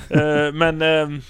Eh, 0.10 0.54
men... 0.54 0.82
Ehm, 0.82 1.22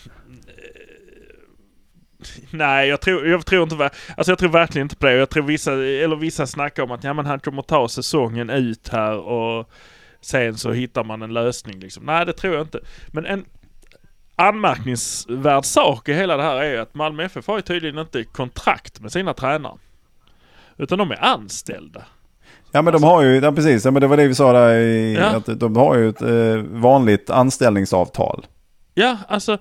nej, 2.52 2.90
jag 2.90 3.02
tror, 3.02 3.28
jag 3.28 3.46
tror 3.46 3.64
inte... 3.64 3.76
Alltså 4.18 4.32
jag 4.32 4.40
tror 4.40 4.50
verkligen 4.50 4.86
inte 4.86 4.96
på 4.96 5.06
det. 5.06 5.14
Jag 5.14 5.30
tror 5.30 5.44
vissa, 5.44 5.74
eller 5.74 6.16
vissa 6.16 6.48
snackar 6.48 6.84
om 6.84 6.92
att 6.92 7.04
ja, 7.04 7.14
men 7.14 7.26
han 7.26 7.40
kommer 7.40 7.62
ta 7.62 7.90
säsongen 7.90 8.50
ut 8.50 8.90
här 8.90 9.18
och 9.18 9.70
sen 10.28 10.58
så 10.58 10.72
hittar 10.72 11.04
man 11.04 11.22
en 11.22 11.34
lösning 11.34 11.80
liksom. 11.80 12.06
Nej, 12.06 12.26
det 12.26 12.34
tror 12.34 12.54
jag 12.54 12.64
inte. 12.64 12.80
Men 13.08 13.26
en 13.26 13.46
anmärkningsvärd 14.36 15.66
sak 15.66 16.10
i 16.10 16.14
hela 16.14 16.38
det 16.38 16.44
här 16.44 16.56
är 16.56 16.80
att 16.80 16.94
Malmö 16.94 17.24
FF 17.24 17.48
har 17.48 17.56
ju 17.56 17.62
tydligen 17.62 18.00
inte 18.00 18.24
kontrakt 18.24 19.00
med 19.00 19.12
sina 19.12 19.34
tränare. 19.34 19.78
Utan 20.78 20.98
de 20.98 21.12
är 21.12 21.24
anställda. 21.24 22.06
Ja 22.72 22.82
men 22.82 22.94
de 22.94 23.04
har 23.04 23.22
ju, 23.22 23.40
ja, 23.40 23.52
precis, 23.52 23.86
ja, 23.86 23.92
men 23.92 24.02
det 24.02 24.08
var 24.08 24.18
det 24.18 24.28
vi 24.28 24.36
sa 24.36 24.54
där 24.54 24.76
i, 24.76 25.16
ja. 25.16 25.26
att 25.26 25.60
de 25.60 25.76
har 25.76 25.96
ju 25.96 26.10
ett 26.10 26.22
eh, 26.22 26.56
vanligt 26.72 27.30
anställningsavtal. 27.30 28.46
Ja, 28.94 29.18
alltså 29.28 29.58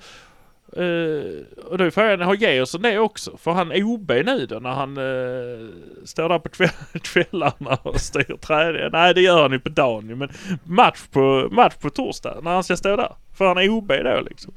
Uh, 0.78 1.42
och 1.66 1.78
då 1.78 1.84
är 1.84 1.90
frågan, 1.90 2.20
har 2.20 2.34
Georgsson 2.34 2.82
det 2.82 2.98
också? 2.98 3.36
Får 3.36 3.52
han 3.52 3.72
OB 3.72 4.10
nu 4.10 4.46
då 4.46 4.58
när 4.58 4.70
han 4.70 4.98
uh, 4.98 5.68
står 6.04 6.28
där 6.28 6.38
på 6.38 6.48
kväll, 6.48 6.68
kvällarna 7.02 7.78
och 7.82 8.00
styr 8.00 8.36
träningen? 8.40 8.90
Nej 8.92 9.14
det 9.14 9.20
gör 9.20 9.42
han 9.42 9.52
ju 9.52 9.60
på 9.60 9.68
dagen 9.68 10.08
ju 10.08 10.16
men 10.16 10.28
match 10.64 11.02
på, 11.12 11.48
match 11.50 11.74
på 11.80 11.90
torsdag 11.90 12.36
när 12.42 12.50
han 12.50 12.64
ska 12.64 12.76
stå 12.76 12.96
där. 12.96 13.12
Får 13.34 13.44
han 13.44 13.70
OB 13.70 13.88
då 13.88 14.20
liksom? 14.30 14.54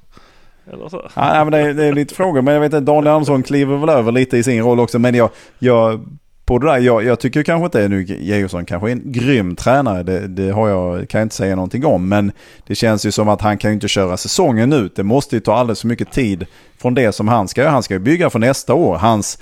Eller 0.74 0.90
så. 0.90 1.10
Ja, 1.14 1.44
men 1.44 1.52
det 1.52 1.58
är, 1.58 1.74
det 1.74 1.86
är 1.86 1.94
lite 1.94 2.16
frågor 2.16 2.42
men 2.42 2.54
jag 2.54 2.62
vet 2.62 2.74
att 2.74 2.86
Daniel 2.86 3.08
Andersson 3.14 3.44
kliver 3.44 3.78
väl 3.78 3.90
över 3.90 4.12
lite 4.12 4.38
i 4.38 4.44
sin 4.44 4.64
roll 4.64 4.80
också 4.80 5.00
men 5.00 5.16
jag, 5.16 5.30
jag 5.60 6.06
på 6.50 6.58
det 6.58 6.68
där. 6.68 6.78
Jag, 6.78 7.04
jag 7.04 7.20
tycker 7.20 7.44
kanske 7.44 7.66
inte 7.66 7.88
nu 7.88 8.04
Georgsson 8.04 8.66
kanske 8.66 8.90
är 8.90 8.92
en 8.92 9.12
grym 9.12 9.56
tränare. 9.56 10.04
Det, 10.04 10.28
det, 10.28 10.52
har 10.52 10.70
jag, 10.70 11.10
kan 11.10 11.20
jag 11.20 11.26
inte 11.26 11.36
säga 11.36 11.56
någonting 11.56 11.86
om. 11.86 12.10
Men 12.10 12.32
det 12.68 12.76
känns 12.76 13.06
ju 13.06 13.12
som 13.12 13.30
att 13.30 13.42
han 13.42 13.58
kan 13.58 13.72
ju 13.72 13.74
inte 13.74 13.88
köra 13.88 14.18
säsongen 14.18 14.74
ut. 14.74 14.96
Det 14.96 15.04
måste 15.04 15.36
ju 15.36 15.40
ta 15.40 15.56
alldeles 15.56 15.82
för 15.82 15.88
mycket 15.88 16.12
tid 16.12 16.46
från 16.78 16.94
det 16.94 17.12
som 17.12 17.28
han 17.28 17.48
ska 17.48 17.62
göra. 17.62 17.72
Han 17.72 17.84
ska 17.84 17.94
ju 17.94 18.00
bygga 18.00 18.30
för 18.30 18.40
nästa 18.40 18.74
år. 18.74 18.98
Hans, 18.98 19.40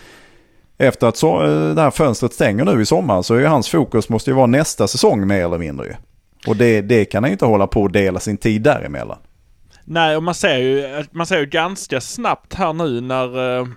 efter 0.77 1.07
att 1.07 1.17
så, 1.17 1.43
eh, 1.43 1.75
det 1.75 1.81
här 1.81 1.91
fönstret 1.91 2.33
stänger 2.33 2.65
nu 2.65 2.81
i 2.81 2.85
sommar 2.85 3.21
så 3.21 3.35
är 3.35 3.39
ju 3.39 3.45
hans 3.45 3.69
fokus 3.69 4.09
måste 4.09 4.29
ju 4.29 4.35
vara 4.35 4.47
nästa 4.47 4.87
säsong 4.87 5.27
mer 5.27 5.45
eller 5.45 5.57
mindre. 5.57 5.97
Och 6.47 6.55
det, 6.55 6.81
det 6.81 7.05
kan 7.05 7.23
han 7.23 7.29
ju 7.29 7.33
inte 7.33 7.45
hålla 7.45 7.67
på 7.67 7.81
och 7.81 7.91
dela 7.91 8.19
sin 8.19 8.37
tid 8.37 8.61
däremellan. 8.61 9.17
Nej, 9.85 10.15
och 10.15 10.23
man 10.23 10.35
ser 10.35 10.57
ju, 10.57 11.03
man 11.11 11.25
ser 11.25 11.39
ju 11.39 11.45
ganska 11.45 12.01
snabbt 12.01 12.53
här 12.53 12.73
nu 12.73 13.01
när 13.01 13.59
eh, 13.59 13.67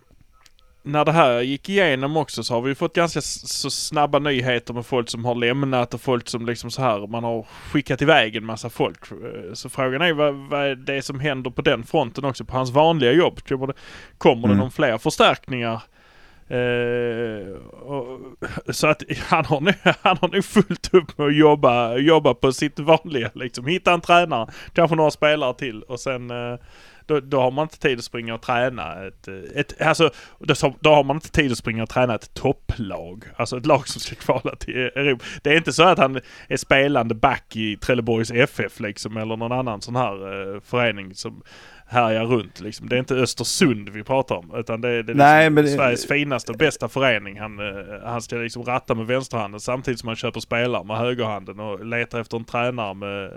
när 0.92 1.04
det 1.04 1.12
här 1.12 1.40
gick 1.40 1.68
igenom 1.68 2.16
också 2.16 2.42
så 2.42 2.54
har 2.54 2.60
vi 2.60 2.74
fått 2.74 2.94
ganska 2.94 3.20
så 3.20 3.70
snabba 3.70 4.18
nyheter 4.18 4.74
med 4.74 4.86
folk 4.86 5.10
som 5.10 5.24
har 5.24 5.34
lämnat 5.34 5.94
och 5.94 6.00
folk 6.00 6.28
som 6.28 6.46
liksom 6.46 6.70
så 6.70 6.82
här, 6.82 7.06
man 7.06 7.24
har 7.24 7.42
skickat 7.42 8.02
iväg 8.02 8.36
en 8.36 8.44
massa 8.44 8.70
folk. 8.70 9.10
Eh, 9.10 9.52
så 9.52 9.68
frågan 9.68 10.02
är 10.02 10.12
vad, 10.12 10.34
vad 10.34 10.66
är 10.66 10.74
det 10.74 11.02
som 11.02 11.20
händer 11.20 11.50
på 11.50 11.62
den 11.62 11.84
fronten 11.84 12.24
också, 12.24 12.44
på 12.44 12.56
hans 12.56 12.70
vanliga 12.70 13.12
jobb? 13.12 13.40
Kommer 13.48 13.66
det, 13.66 13.74
kommer 14.18 14.44
mm. 14.44 14.50
det 14.50 14.62
någon 14.62 14.70
fler 14.70 14.98
förstärkningar 14.98 15.80
Eh, 16.50 17.52
och, 17.72 18.20
så 18.74 18.86
att 18.86 19.02
han 19.18 19.44
har, 19.44 19.60
nu, 19.60 19.74
han 20.02 20.16
har 20.20 20.28
nog 20.28 20.44
fullt 20.44 20.94
upp 20.94 21.18
med 21.18 21.26
att 21.26 21.36
jobba, 21.36 21.96
jobba 21.96 22.34
på 22.34 22.52
sitt 22.52 22.78
vanliga 22.78 23.30
liksom. 23.34 23.66
Hitta 23.66 23.92
en 23.92 24.00
tränare, 24.00 24.50
kanske 24.72 24.96
några 24.96 25.10
spelare 25.10 25.54
till 25.54 25.82
och 25.82 26.00
sen 26.00 26.30
eh, 26.30 26.58
då, 27.10 27.20
då 27.20 27.40
har 27.40 27.50
man 27.50 27.62
inte 27.62 27.78
tid 27.78 27.98
att 27.98 28.04
springa 28.04 28.34
och 28.34 28.42
träna 28.42 29.06
ett, 29.06 29.28
ett 29.54 29.82
alltså 29.82 30.10
då, 30.80 30.90
har 30.90 31.04
man 31.04 31.16
inte 31.16 31.30
tid 31.30 31.52
att 31.52 31.58
springa 31.58 31.82
och 31.82 31.88
träna 31.88 32.14
ett 32.14 32.34
topplag. 32.34 33.24
Alltså 33.36 33.56
ett 33.56 33.66
lag 33.66 33.88
som 33.88 34.00
ska 34.00 34.14
kvala 34.14 34.56
till 34.56 34.76
Europa. 34.76 35.24
Det 35.42 35.50
är 35.50 35.56
inte 35.56 35.72
så 35.72 35.82
att 35.82 35.98
han 35.98 36.20
är 36.48 36.56
spelande 36.56 37.14
back 37.14 37.56
i 37.56 37.76
Trelleborgs 37.76 38.30
FF 38.30 38.80
liksom 38.80 39.16
eller 39.16 39.36
någon 39.36 39.52
annan 39.52 39.80
sån 39.80 39.96
här 39.96 40.54
eh, 40.54 40.60
förening 40.60 41.14
som 41.14 41.42
härjar 41.86 42.24
runt 42.24 42.60
liksom. 42.60 42.88
Det 42.88 42.96
är 42.96 42.98
inte 42.98 43.14
Östersund 43.14 43.88
vi 43.88 44.04
pratar 44.04 44.34
om 44.36 44.52
utan 44.56 44.80
det 44.80 44.88
är, 44.88 44.92
det 44.92 44.98
är 44.98 45.02
liksom 45.02 45.16
Nej, 45.16 45.50
det- 45.50 45.68
Sveriges 45.68 46.06
finaste 46.06 46.52
och 46.52 46.58
bästa 46.58 46.88
förening. 46.88 47.40
Han, 47.40 47.58
eh, 47.58 47.84
han 48.04 48.22
ska 48.22 48.36
liksom 48.36 48.62
ratta 48.64 48.94
med 48.94 49.06
vänsterhanden 49.06 49.60
samtidigt 49.60 50.00
som 50.00 50.06
han 50.06 50.16
köper 50.16 50.40
spelare 50.40 50.84
med 50.84 50.96
högerhanden 50.96 51.60
och 51.60 51.84
letar 51.86 52.20
efter 52.20 52.36
en 52.36 52.44
tränare 52.44 52.94
med 52.94 53.30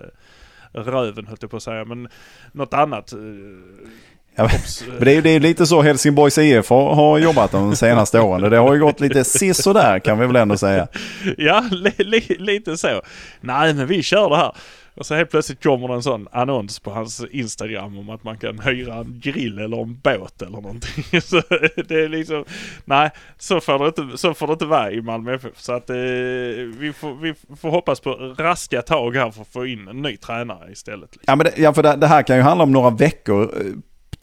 röven 0.73 1.27
höll 1.27 1.37
jag 1.41 1.51
på 1.51 1.57
att 1.57 1.63
säga. 1.63 1.85
Men 1.85 2.07
något 2.51 2.73
annat. 2.73 3.13
eh, 3.13 3.19
Ja, 4.35 4.43
men- 4.43 4.99
det 5.05 5.11
är 5.15 5.21
det 5.21 5.29
är 5.29 5.39
lite 5.39 5.65
så 5.65 5.81
Helsingborgs 5.81 6.37
IF 6.37 6.69
har, 6.69 6.95
har 6.95 7.19
jobbat 7.19 7.51
de 7.51 7.75
senaste 7.75 8.19
åren. 8.19 8.51
Det 8.51 8.57
har 8.57 8.73
ju 8.73 8.79
gått 8.79 8.99
lite 8.99 9.23
sisådär 9.23 9.99
kan 9.99 10.19
vi 10.19 10.27
väl 10.27 10.35
ändå 10.35 10.57
säga. 10.57 10.87
Ja, 11.37 11.63
li, 11.71 11.91
li, 11.97 12.35
lite 12.39 12.77
så. 12.77 13.01
Nej, 13.41 13.73
men 13.73 13.87
vi 13.87 14.03
kör 14.03 14.29
det 14.29 14.35
här. 14.37 14.51
Och 14.95 15.05
så 15.05 15.15
helt 15.15 15.29
plötsligt 15.29 15.63
kommer 15.63 15.88
det 15.88 15.93
en 15.93 16.03
sån 16.03 16.27
annons 16.31 16.79
på 16.79 16.91
hans 16.91 17.25
Instagram 17.31 17.97
om 17.97 18.09
att 18.09 18.23
man 18.23 18.38
kan 18.38 18.59
hyra 18.59 18.95
en 18.95 19.19
grill 19.19 19.59
eller 19.59 19.81
en 19.81 20.00
båt 20.00 20.41
eller 20.41 20.62
någonting. 20.62 21.03
Så 21.21 21.41
det 21.88 22.03
är 22.03 22.09
liksom, 22.09 22.45
nej, 22.85 23.12
så 23.38 23.62
får 23.62 23.79
det 23.79 24.01
inte, 24.01 24.17
så 24.17 24.33
får 24.33 24.47
det 24.47 24.53
inte 24.53 24.65
vara 24.65 24.91
i 24.91 25.01
Malmö 25.01 25.33
FF. 25.33 25.59
Så 25.62 25.73
att 25.73 25.89
eh, 25.89 25.95
vi, 25.95 26.93
får, 26.95 27.15
vi 27.15 27.33
får 27.62 27.69
hoppas 27.69 28.00
på 28.00 28.35
raska 28.38 28.81
tag 28.81 29.15
här 29.15 29.31
för 29.31 29.41
att 29.41 29.47
få 29.47 29.65
in 29.65 29.88
en 29.88 30.01
ny 30.01 30.17
tränare 30.17 30.71
istället. 30.71 31.15
Liksom. 31.15 31.23
Ja, 31.25 31.35
men 31.35 31.45
det, 31.45 31.53
ja 31.57 31.73
för 31.73 31.83
det, 31.83 31.95
det 31.95 32.07
här 32.07 32.23
kan 32.23 32.35
ju 32.35 32.41
handla 32.41 32.63
om 32.63 32.71
några 32.71 32.89
veckor 32.89 33.43
eh, 33.43 33.71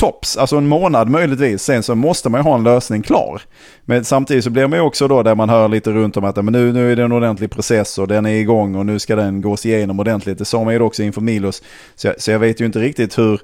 tops, 0.00 0.37
alltså 0.37 0.57
en 0.57 0.69
månad 0.69 1.09
möjligtvis. 1.09 1.62
Sen 1.62 1.83
så 1.83 1.95
måste 1.95 2.28
man 2.28 2.40
ju 2.40 2.42
ha 2.42 2.54
en 2.54 2.64
lösning 2.64 3.02
klar. 3.02 3.42
Men 3.85 4.04
samtidigt 4.04 4.45
så 4.45 4.50
blir 4.50 4.66
man 4.66 4.78
ju 4.78 4.85
också 4.85 5.09
då 5.09 5.23
där 5.23 5.35
man 5.35 5.49
hör 5.49 5.69
lite 5.69 5.90
runt 5.90 6.16
om 6.16 6.25
att 6.25 6.37
men 6.37 6.52
nu, 6.52 6.73
nu 6.73 6.92
är 6.92 6.97
det 6.97 7.02
en 7.02 7.12
ordentlig 7.12 7.50
process 7.50 7.99
och 7.99 8.09
den 8.09 8.26
är 8.26 8.35
igång 8.35 8.75
och 8.75 8.87
nu 8.87 8.99
ska 8.99 9.16
den 9.16 9.40
gås 9.40 9.66
igenom 9.66 10.00
ordentligt. 10.00 10.38
Det 10.38 10.45
sa 10.45 10.64
man 10.64 10.75
ju 10.75 10.80
också 10.80 11.02
inför 11.02 11.21
Milos. 11.21 11.62
Så 11.95 12.07
jag, 12.07 12.21
så 12.21 12.30
jag 12.30 12.38
vet 12.38 12.61
ju 12.61 12.66
inte 12.66 12.78
riktigt 12.78 13.19
hur, 13.19 13.40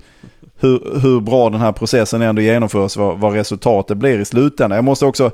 hur, 0.60 1.00
hur 1.00 1.20
bra 1.20 1.50
den 1.50 1.60
här 1.60 1.72
processen 1.72 2.22
ändå 2.22 2.42
genomförs, 2.42 2.96
vad, 2.96 3.18
vad 3.18 3.34
resultatet 3.34 3.96
blir 3.96 4.18
i 4.18 4.24
slutändan. 4.24 4.76
Jag 4.76 4.84
måste 4.84 5.06
också 5.06 5.30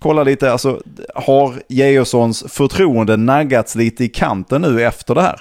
kolla 0.00 0.22
lite, 0.22 0.52
alltså 0.52 0.82
har 1.14 1.54
Georgssons 1.68 2.44
förtroende 2.48 3.16
naggats 3.16 3.74
lite 3.74 4.04
i 4.04 4.08
kanten 4.08 4.62
nu 4.62 4.82
efter 4.82 5.14
det 5.14 5.22
här? 5.22 5.40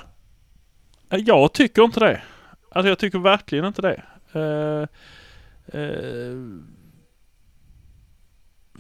Jag 1.09 1.53
tycker 1.53 1.83
inte 1.83 1.99
det. 1.99 2.21
Alltså 2.71 2.89
jag 2.89 2.99
tycker 2.99 3.19
verkligen 3.19 3.65
inte 3.65 3.81
det. 3.81 4.01
Eh, 4.33 4.87
eh, 5.79 6.35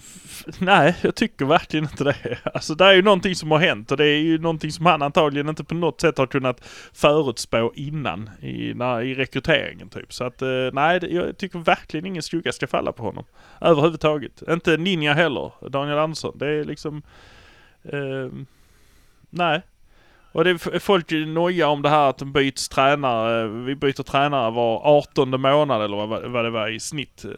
nej, 0.59 0.95
jag 1.01 1.15
tycker 1.15 1.45
verkligen 1.45 1.85
inte 1.85 2.03
det. 2.03 2.37
Alltså 2.43 2.75
det 2.75 2.85
är 2.85 2.93
ju 2.93 3.01
någonting 3.01 3.35
som 3.35 3.51
har 3.51 3.59
hänt 3.59 3.91
och 3.91 3.97
det 3.97 4.05
är 4.05 4.17
ju 4.19 4.37
någonting 4.37 4.71
som 4.71 4.85
han 4.85 5.01
antagligen 5.01 5.49
inte 5.49 5.63
på 5.63 5.75
något 5.75 6.01
sätt 6.01 6.17
har 6.17 6.27
kunnat 6.27 6.65
förutspå 6.93 7.73
innan 7.75 8.29
i, 8.39 8.73
när, 8.73 9.01
i 9.01 9.15
rekryteringen 9.15 9.89
typ. 9.89 10.13
Så 10.13 10.23
att 10.23 10.41
eh, 10.41 10.69
nej, 10.73 10.99
jag 11.15 11.37
tycker 11.37 11.59
verkligen 11.59 12.05
ingen 12.05 12.23
skugga 12.23 12.51
ska 12.51 12.67
falla 12.67 12.91
på 12.91 13.03
honom. 13.03 13.23
Överhuvudtaget. 13.61 14.43
Inte 14.49 14.77
Ninja 14.77 15.13
heller, 15.13 15.69
Daniel 15.69 15.97
Andersson. 15.97 16.37
Det 16.37 16.47
är 16.47 16.63
liksom... 16.63 17.01
Eh, 17.83 18.29
nej. 19.29 19.61
Och 20.33 20.43
det 20.43 20.49
är 20.49 20.79
folk 20.79 21.11
nojar 21.11 21.67
om 21.67 21.81
det 21.81 21.89
här 21.89 22.09
att 22.09 22.17
de 22.17 22.31
byts 22.33 22.69
tränare. 22.69 23.47
Vi 23.47 23.75
byter 23.75 24.03
tränare 24.03 24.51
var 24.51 24.81
18 24.83 25.41
månad 25.41 25.81
eller 25.81 25.97
vad, 25.97 26.31
vad 26.31 26.45
det 26.45 26.49
var 26.49 26.67
i 26.69 26.79
snitt. 26.79 27.25
Eh, 27.25 27.31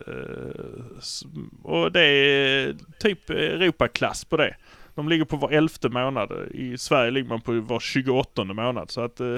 Och 1.64 1.92
det 1.92 2.02
är 2.02 2.76
typ 3.00 3.30
Europaklass 3.30 4.26
på 4.26 4.38
det. 4.38 4.56
De 4.96 5.10
ligger 5.10 5.26
på 5.26 5.38
var 5.38 5.52
elfte 5.52 5.90
månad. 5.90 6.32
I 6.52 6.78
Sverige 6.78 7.12
ligger 7.12 7.30
man 7.30 7.42
på 7.42 7.60
var 7.60 7.80
28 7.80 8.44
månad. 8.44 8.92
Så 8.92 9.02
att 9.02 9.20
eh, 9.20 9.36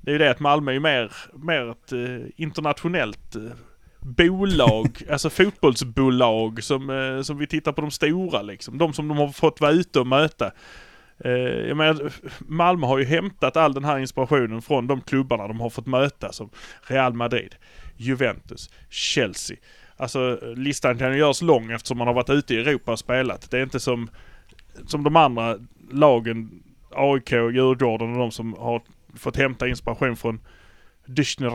det 0.00 0.10
är 0.10 0.12
ju 0.12 0.18
det 0.18 0.30
att 0.30 0.40
Malmö 0.40 0.72
är 0.72 0.80
mer, 0.80 1.12
mer 1.34 1.70
ett 1.70 1.92
eh, 1.92 2.26
internationellt 2.36 3.36
bolag, 4.00 5.02
alltså 5.10 5.30
fotbollsbolag 5.30 6.62
som, 6.62 7.20
som 7.24 7.38
vi 7.38 7.46
tittar 7.46 7.72
på 7.72 7.80
de 7.80 7.90
stora 7.90 8.42
liksom. 8.42 8.78
De 8.78 8.92
som 8.92 9.08
de 9.08 9.18
har 9.18 9.28
fått 9.28 9.60
vara 9.60 9.72
ute 9.72 10.00
och 10.00 10.06
möta. 10.06 10.52
Eh, 11.18 11.32
jag 11.68 11.76
menar, 11.76 12.12
Malmö 12.38 12.86
har 12.86 12.98
ju 12.98 13.04
hämtat 13.04 13.56
all 13.56 13.74
den 13.74 13.84
här 13.84 13.98
inspirationen 13.98 14.62
från 14.62 14.86
de 14.86 15.00
klubbarna 15.00 15.48
de 15.48 15.60
har 15.60 15.70
fått 15.70 15.86
möta 15.86 16.32
som 16.32 16.50
Real 16.82 17.12
Madrid, 17.12 17.54
Juventus, 17.96 18.70
Chelsea. 18.90 19.56
Alltså 19.96 20.38
listan 20.56 20.98
kan 20.98 21.12
ju 21.12 21.18
göras 21.18 21.42
lång 21.42 21.70
eftersom 21.70 21.98
man 21.98 22.06
har 22.06 22.14
varit 22.14 22.30
ute 22.30 22.54
i 22.54 22.60
Europa 22.60 22.92
och 22.92 22.98
spelat. 22.98 23.50
Det 23.50 23.58
är 23.58 23.62
inte 23.62 23.80
som, 23.80 24.10
som 24.86 25.04
de 25.04 25.16
andra 25.16 25.58
lagen, 25.90 26.62
AIK, 26.90 27.32
Djurgården 27.32 28.12
och 28.12 28.18
de 28.18 28.30
som 28.30 28.54
har 28.54 28.82
fått 29.14 29.36
hämta 29.36 29.68
inspiration 29.68 30.16
från 30.16 30.40
Dyschner 31.06 31.50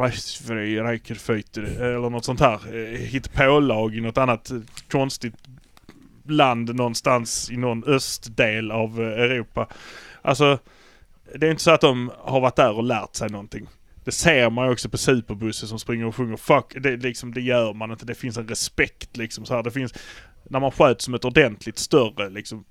Reicherfeute 0.83 1.61
eh, 1.61 1.95
eller 1.95 2.09
något 2.09 2.25
sånt 2.25 2.39
här 2.39 2.59
eh, 2.75 2.99
hittepålag 2.99 3.95
i 3.95 4.01
något 4.01 4.17
annat 4.17 4.51
eh, 4.51 4.57
konstigt 4.91 5.33
land 6.29 6.75
någonstans 6.75 7.51
i 7.51 7.57
någon 7.57 7.83
östdel 7.83 8.71
av 8.71 9.01
eh, 9.01 9.07
Europa. 9.07 9.67
Alltså, 10.21 10.59
det 11.35 11.47
är 11.47 11.51
inte 11.51 11.63
så 11.63 11.71
att 11.71 11.81
de 11.81 12.11
har 12.17 12.39
varit 12.39 12.55
där 12.55 12.71
och 12.71 12.83
lärt 12.83 13.15
sig 13.15 13.29
någonting. 13.29 13.67
Det 14.03 14.11
ser 14.11 14.49
man 14.49 14.65
ju 14.65 14.71
också 14.71 14.89
på 14.89 14.97
superbussen 14.97 15.69
som 15.69 15.79
springer 15.79 16.05
och 16.05 16.15
sjunger 16.15 16.37
fuck. 16.37 16.75
Det, 16.81 16.97
liksom, 16.97 17.33
det 17.33 17.41
gör 17.41 17.73
man 17.73 17.91
inte. 17.91 18.05
Det 18.05 18.15
finns 18.15 18.37
en 18.37 18.47
respekt 18.47 19.17
liksom 19.17 19.45
så 19.45 19.55
här. 19.55 19.63
Det 19.63 19.71
finns, 19.71 19.93
när 20.43 20.59
man 20.59 20.71
sköts 20.71 21.05
som 21.05 21.13
ett 21.13 21.25
ordentligt 21.25 21.77
större 21.77 22.29
liksom 22.29 22.65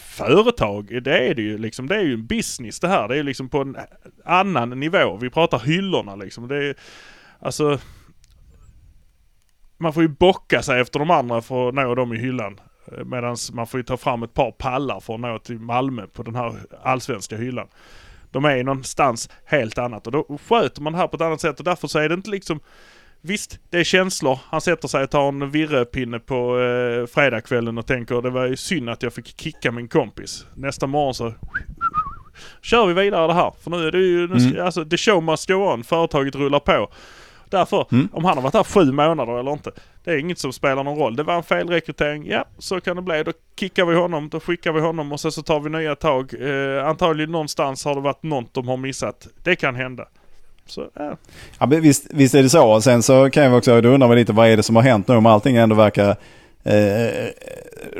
företag, 0.00 1.02
det 1.02 1.28
är 1.28 1.34
det 1.34 1.42
ju 1.42 1.58
liksom. 1.58 1.88
Det 1.88 1.96
är 1.96 2.02
ju 2.02 2.14
en 2.14 2.26
business 2.26 2.80
det 2.80 2.88
här. 2.88 3.08
Det 3.08 3.14
är 3.14 3.16
ju 3.16 3.22
liksom 3.22 3.48
på 3.48 3.60
en 3.60 3.76
annan 4.24 4.80
nivå. 4.80 5.16
Vi 5.16 5.30
pratar 5.30 5.58
hyllorna 5.58 6.16
liksom. 6.16 6.48
Det 6.48 6.56
är, 6.56 6.74
alltså 7.38 7.78
man 9.84 9.92
får 9.92 10.02
ju 10.02 10.08
bocka 10.08 10.62
sig 10.62 10.80
efter 10.80 10.98
de 10.98 11.10
andra 11.10 11.40
för 11.40 11.68
att 11.68 11.74
nå 11.74 11.94
dem 11.94 12.12
i 12.12 12.18
hyllan. 12.18 12.60
Medan 13.04 13.36
man 13.52 13.66
får 13.66 13.80
ju 13.80 13.84
ta 13.84 13.96
fram 13.96 14.22
ett 14.22 14.34
par 14.34 14.50
pallar 14.50 15.00
för 15.00 15.14
att 15.14 15.20
nå 15.20 15.38
till 15.38 15.58
Malmö 15.58 16.06
på 16.06 16.22
den 16.22 16.34
här 16.34 16.54
allsvenska 16.82 17.36
hyllan. 17.36 17.68
De 18.30 18.44
är 18.44 18.56
ju 18.56 18.62
någonstans 18.62 19.30
helt 19.44 19.78
annat 19.78 20.06
och 20.06 20.12
då 20.12 20.38
sköter 20.48 20.82
man 20.82 20.92
det 20.92 20.98
här 20.98 21.08
på 21.08 21.16
ett 21.16 21.22
annat 21.22 21.40
sätt 21.40 21.58
och 21.58 21.64
därför 21.64 21.88
så 21.88 21.98
är 21.98 22.08
det 22.08 22.14
inte 22.14 22.30
liksom 22.30 22.60
Visst, 23.26 23.58
det 23.70 23.78
är 23.78 23.84
känslor. 23.84 24.38
Han 24.46 24.60
sätter 24.60 24.88
sig 24.88 25.04
och 25.04 25.10
tar 25.10 25.28
en 25.28 25.50
virrepinne 25.50 26.18
på 26.18 26.60
eh, 26.60 27.06
fredagskvällen 27.06 27.78
och 27.78 27.86
tänker 27.86 28.22
det 28.22 28.30
var 28.30 28.46
ju 28.46 28.56
synd 28.56 28.90
att 28.90 29.02
jag 29.02 29.12
fick 29.12 29.40
kicka 29.40 29.72
min 29.72 29.88
kompis. 29.88 30.46
Nästa 30.54 30.86
morgon 30.86 31.14
så 31.14 31.34
kör 32.62 32.86
vi 32.86 32.94
vidare 32.94 33.26
det 33.26 33.34
här. 33.34 33.52
För 33.62 33.70
nu 33.70 33.86
är 33.86 33.92
det 33.92 33.98
ju, 33.98 34.28
nu 34.28 34.40
ska, 34.40 34.62
alltså 34.62 34.84
the 34.84 34.96
show 34.96 35.22
must 35.22 35.48
go 35.48 35.54
on. 35.54 35.84
Företaget 35.84 36.34
rullar 36.34 36.60
på. 36.60 36.90
Därför, 37.50 37.86
om 38.12 38.24
han 38.24 38.36
har 38.36 38.42
varit 38.42 38.54
här 38.54 38.64
sju 38.64 38.92
månader 38.92 39.38
eller 39.38 39.52
inte. 39.52 39.70
Det 40.04 40.10
är 40.10 40.18
inget 40.18 40.38
som 40.38 40.52
spelar 40.52 40.84
någon 40.84 40.98
roll. 40.98 41.16
Det 41.16 41.22
var 41.22 41.34
en 41.34 41.42
felrekrytering. 41.42 42.26
Ja, 42.26 42.44
så 42.58 42.80
kan 42.80 42.96
det 42.96 43.02
bli. 43.02 43.22
Då 43.22 43.32
kickar 43.60 43.84
vi 43.84 43.94
honom, 43.94 44.28
då 44.28 44.40
skickar 44.40 44.72
vi 44.72 44.80
honom 44.80 45.12
och 45.12 45.20
sen 45.20 45.32
så 45.32 45.42
tar 45.42 45.60
vi 45.60 45.70
nya 45.70 45.94
tag. 45.94 46.34
Eh, 46.40 46.88
antagligen 46.88 47.32
någonstans 47.32 47.84
har 47.84 47.94
det 47.94 48.00
varit 48.00 48.22
något 48.22 48.54
de 48.54 48.68
har 48.68 48.76
missat. 48.76 49.28
Det 49.42 49.56
kan 49.56 49.74
hända. 49.74 50.04
Så, 50.66 50.86
ja. 50.94 51.16
Ja, 51.58 51.66
men 51.66 51.80
visst, 51.80 52.06
visst 52.10 52.34
är 52.34 52.42
det 52.42 52.48
så. 52.48 52.80
Sen 52.80 53.02
så 53.02 53.30
kan 53.30 53.44
jag 53.44 53.56
också, 53.56 53.80
då 53.80 53.88
undrar 53.88 54.08
man 54.08 54.16
lite 54.16 54.32
vad 54.32 54.48
är 54.48 54.56
det 54.56 54.62
som 54.62 54.76
har 54.76 54.82
hänt 54.82 55.08
nu 55.08 55.16
om 55.16 55.26
allting 55.26 55.56
ändå 55.56 55.76
verkar 55.76 56.16
eh, 56.64 57.28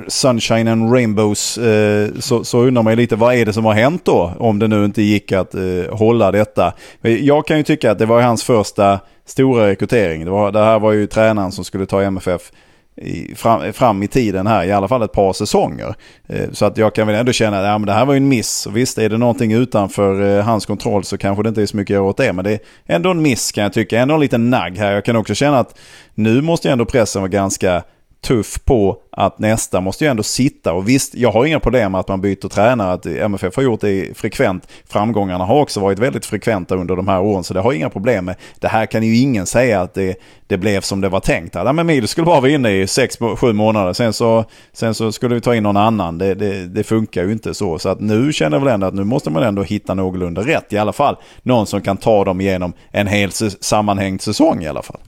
sunshine 0.08 0.68
and 0.68 0.92
rainbows. 0.92 1.58
Eh, 1.58 2.10
så, 2.18 2.44
så 2.44 2.58
undrar 2.58 2.82
man 2.82 2.92
ju 2.92 2.96
lite 2.96 3.16
vad 3.16 3.34
är 3.34 3.46
det 3.46 3.52
som 3.52 3.64
har 3.64 3.74
hänt 3.74 4.04
då? 4.04 4.32
Om 4.38 4.58
det 4.58 4.68
nu 4.68 4.84
inte 4.84 5.02
gick 5.02 5.32
att 5.32 5.54
eh, 5.54 5.62
hålla 5.90 6.32
detta. 6.32 6.72
Jag 7.00 7.46
kan 7.46 7.56
ju 7.56 7.62
tycka 7.62 7.90
att 7.90 7.98
det 7.98 8.06
var 8.06 8.22
hans 8.22 8.44
första 8.44 9.00
stora 9.26 9.66
rekrytering. 9.66 10.24
Det, 10.24 10.30
var, 10.30 10.52
det 10.52 10.64
här 10.64 10.78
var 10.78 10.92
ju 10.92 11.06
tränaren 11.06 11.52
som 11.52 11.64
skulle 11.64 11.86
ta 11.86 12.02
MFF 12.02 12.50
i, 12.96 13.34
fram, 13.34 13.72
fram 13.72 14.02
i 14.02 14.08
tiden 14.08 14.46
här, 14.46 14.64
i 14.64 14.72
alla 14.72 14.88
fall 14.88 15.02
ett 15.02 15.12
par 15.12 15.32
säsonger. 15.32 15.94
Eh, 16.28 16.50
så 16.52 16.64
att 16.64 16.76
jag 16.76 16.94
kan 16.94 17.06
väl 17.06 17.16
ändå 17.16 17.32
känna 17.32 17.58
att 17.58 17.64
ja, 17.64 17.78
men 17.78 17.86
det 17.86 17.92
här 17.92 18.04
var 18.04 18.14
ju 18.14 18.16
en 18.16 18.28
miss. 18.28 18.66
Visst, 18.70 18.98
är 18.98 19.08
det 19.08 19.18
någonting 19.18 19.52
utanför 19.52 20.38
eh, 20.38 20.44
hans 20.44 20.66
kontroll 20.66 21.04
så 21.04 21.18
kanske 21.18 21.42
det 21.42 21.48
inte 21.48 21.62
är 21.62 21.66
så 21.66 21.76
mycket 21.76 21.94
att 21.94 21.98
göra 21.98 22.04
åt 22.04 22.16
det. 22.16 22.32
Men 22.32 22.44
det 22.44 22.52
är 22.52 22.60
ändå 22.86 23.10
en 23.10 23.22
miss 23.22 23.52
kan 23.52 23.64
jag 23.64 23.72
tycka. 23.72 24.00
Ändå 24.00 24.14
en 24.14 24.20
liten 24.20 24.50
nagg 24.50 24.78
här. 24.78 24.92
Jag 24.92 25.04
kan 25.04 25.16
också 25.16 25.34
känna 25.34 25.58
att 25.58 25.78
nu 26.14 26.42
måste 26.42 26.68
ju 26.68 26.72
ändå 26.72 26.84
pressen 26.84 27.22
vara 27.22 27.30
ganska 27.30 27.82
tuff 28.24 28.64
på 28.64 28.96
att 29.10 29.38
nästa 29.38 29.80
måste 29.80 30.04
ju 30.04 30.10
ändå 30.10 30.22
sitta. 30.22 30.72
Och 30.72 30.88
visst, 30.88 31.14
jag 31.14 31.32
har 31.32 31.44
inga 31.44 31.60
problem 31.60 31.92
med 31.92 32.00
att 32.00 32.08
man 32.08 32.20
byter 32.20 32.48
tränare. 32.48 32.92
Att 32.92 33.06
MFF 33.06 33.56
har 33.56 33.62
gjort 33.62 33.80
det 33.80 34.18
frekvent. 34.18 34.68
Framgångarna 34.88 35.44
har 35.44 35.60
också 35.60 35.80
varit 35.80 35.98
väldigt 35.98 36.26
frekventa 36.26 36.74
under 36.76 36.96
de 36.96 37.08
här 37.08 37.20
åren. 37.20 37.44
Så 37.44 37.54
det 37.54 37.60
har 37.60 37.72
jag 37.72 37.78
inga 37.78 37.90
problem 37.90 38.24
med. 38.24 38.36
Det 38.60 38.68
här 38.68 38.86
kan 38.86 39.02
ju 39.02 39.16
ingen 39.16 39.46
säga 39.46 39.80
att 39.80 39.94
det, 39.94 40.16
det 40.46 40.56
blev 40.56 40.80
som 40.80 41.00
det 41.00 41.08
var 41.08 41.20
tänkt. 41.20 41.54
Ja, 41.54 41.72
men 41.72 41.86
Milo 41.86 42.06
skulle 42.06 42.24
bara 42.24 42.40
vara 42.40 42.50
inne 42.50 42.70
i 42.70 42.84
6-7 42.84 43.52
månader. 43.52 43.92
Sen 43.92 44.12
så, 44.12 44.44
sen 44.72 44.94
så 44.94 45.12
skulle 45.12 45.34
vi 45.34 45.40
ta 45.40 45.54
in 45.54 45.62
någon 45.62 45.76
annan. 45.76 46.18
Det, 46.18 46.34
det, 46.34 46.66
det, 46.66 46.84
funkar 46.84 47.24
ju 47.24 47.32
inte 47.32 47.54
så. 47.54 47.78
Så 47.78 47.88
att 47.88 48.00
nu 48.00 48.32
känner 48.32 48.56
jag 48.56 48.64
väl 48.64 48.74
ändå 48.74 48.86
att 48.86 48.94
nu 48.94 49.04
måste 49.04 49.30
man 49.30 49.42
ändå 49.42 49.62
hitta 49.62 49.94
någorlunda 49.94 50.42
rätt 50.42 50.72
i 50.72 50.78
alla 50.78 50.92
fall. 50.92 51.16
Någon 51.42 51.66
som 51.66 51.80
kan 51.80 51.96
ta 51.96 52.24
dem 52.24 52.40
igenom 52.40 52.72
en 52.90 53.06
hel 53.06 53.30
sammanhängd 53.60 54.20
säsong 54.20 54.62
i 54.62 54.68
alla 54.68 54.82
fall. 54.82 55.00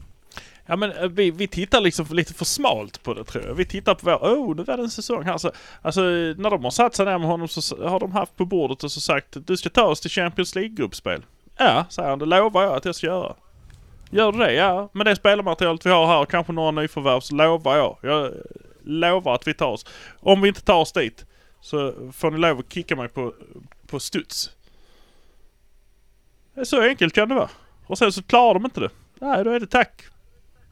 Ja 0.69 0.75
men 0.75 0.91
eh, 0.91 1.07
vi, 1.07 1.31
vi 1.31 1.47
tittar 1.47 1.81
liksom 1.81 2.05
lite 2.09 2.33
för 2.33 2.45
smalt 2.45 3.03
på 3.03 3.13
det 3.13 3.23
tror 3.23 3.45
jag. 3.45 3.53
Vi 3.53 3.65
tittar 3.65 3.95
på 3.95 4.05
vår, 4.05 4.17
oh 4.17 4.55
nu 4.55 4.63
var 4.63 4.77
det 4.77 4.83
en 4.83 4.89
säsong 4.89 5.23
här. 5.23 5.37
Så, 5.37 5.51
alltså 5.81 6.01
när 6.01 6.49
de 6.49 6.63
har 6.63 6.71
satt 6.71 6.95
sig 6.95 7.05
ner 7.05 7.17
med 7.17 7.27
honom 7.27 7.47
så 7.47 7.87
har 7.87 7.99
de 7.99 8.11
haft 8.11 8.35
på 8.35 8.45
bordet 8.45 8.83
och 8.83 8.91
så 8.91 9.01
sagt 9.01 9.37
du 9.47 9.57
ska 9.57 9.69
ta 9.69 9.83
oss 9.83 10.01
till 10.01 10.11
Champions 10.11 10.55
League-gruppspel. 10.55 11.25
Ja, 11.57 11.85
säger 11.89 12.09
han, 12.09 12.19
det 12.19 12.25
lovar 12.25 12.63
jag 12.63 12.75
att 12.75 12.85
jag 12.85 12.95
ska 12.95 13.07
göra. 13.07 13.35
Gör 14.09 14.31
du 14.31 14.37
det? 14.37 14.53
Ja, 14.53 14.89
med 14.93 15.05
det 15.05 15.15
spelarmaterialet 15.15 15.85
vi 15.85 15.89
har 15.89 16.07
här 16.07 16.21
och 16.21 16.31
kanske 16.31 16.53
några 16.53 16.71
nyförvärv 16.71 17.19
så 17.19 17.35
lovar 17.35 17.77
jag. 17.77 17.97
Jag 18.01 18.31
lovar 18.83 19.35
att 19.35 19.47
vi 19.47 19.53
tar 19.53 19.67
oss. 19.67 19.85
Om 20.19 20.41
vi 20.41 20.47
inte 20.47 20.61
tar 20.61 20.79
oss 20.79 20.91
dit 20.91 21.25
så 21.61 21.93
får 22.13 22.31
ni 22.31 22.37
lov 22.37 22.59
att 22.59 22.73
kicka 22.73 22.95
mig 22.95 23.07
på, 23.07 23.33
på 23.87 23.99
studs. 23.99 24.51
Så 26.63 26.81
enkelt 26.81 27.13
kan 27.13 27.29
det 27.29 27.35
vara. 27.35 27.49
Och 27.85 27.97
sen 27.97 28.11
så 28.11 28.23
klarar 28.23 28.53
de 28.53 28.65
inte 28.65 28.79
det. 28.79 28.89
Nej, 29.19 29.43
då 29.43 29.51
är 29.51 29.59
det 29.59 29.67
tack. 29.67 30.03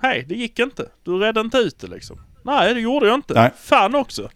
Hej, 0.01 0.25
det 0.29 0.35
gick 0.35 0.59
inte. 0.59 0.89
Du 1.03 1.19
räddade 1.19 1.45
inte 1.45 1.57
ut 1.57 1.79
det 1.79 1.87
liksom. 1.87 2.19
Nej, 2.43 2.73
det 2.73 2.79
gjorde 2.79 3.07
jag 3.07 3.15
inte. 3.15 3.33
Nej. 3.33 3.51
Fan 3.57 3.95
också. 3.95 4.29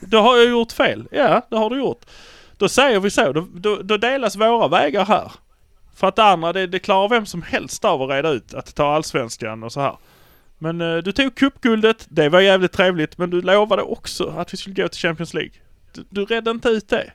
Då 0.00 0.20
har 0.20 0.36
jag 0.36 0.50
gjort 0.50 0.72
fel. 0.72 1.08
Ja, 1.10 1.46
det 1.50 1.56
har 1.56 1.70
du 1.70 1.78
gjort. 1.78 2.04
Då 2.56 2.68
säger 2.68 3.00
vi 3.00 3.10
så. 3.10 3.32
Då, 3.32 3.46
då, 3.54 3.76
då 3.76 3.96
delas 3.96 4.36
våra 4.36 4.68
vägar 4.68 5.04
här. 5.04 5.32
För 5.94 6.06
att 6.06 6.16
det 6.16 6.24
andra, 6.24 6.52
det, 6.52 6.66
det 6.66 6.78
klarar 6.78 7.08
vem 7.08 7.26
som 7.26 7.42
helst 7.42 7.84
av 7.84 8.02
att 8.02 8.10
reda 8.10 8.30
ut. 8.30 8.54
Att 8.54 8.74
ta 8.74 8.94
allsvenskan 8.94 9.62
och 9.62 9.72
så 9.72 9.80
här. 9.80 9.96
Men 10.58 10.80
uh, 10.80 11.02
du 11.02 11.12
tog 11.12 11.34
cupguldet. 11.34 12.06
Det 12.08 12.28
var 12.28 12.40
jävligt 12.40 12.72
trevligt. 12.72 13.18
Men 13.18 13.30
du 13.30 13.42
lovade 13.42 13.82
också 13.82 14.34
att 14.36 14.52
vi 14.52 14.56
skulle 14.56 14.74
gå 14.74 14.88
till 14.88 15.00
Champions 15.00 15.34
League. 15.34 15.52
Du, 15.92 16.04
du 16.10 16.24
räddade 16.24 16.50
inte 16.50 16.68
ut 16.68 16.88
det. 16.88 17.12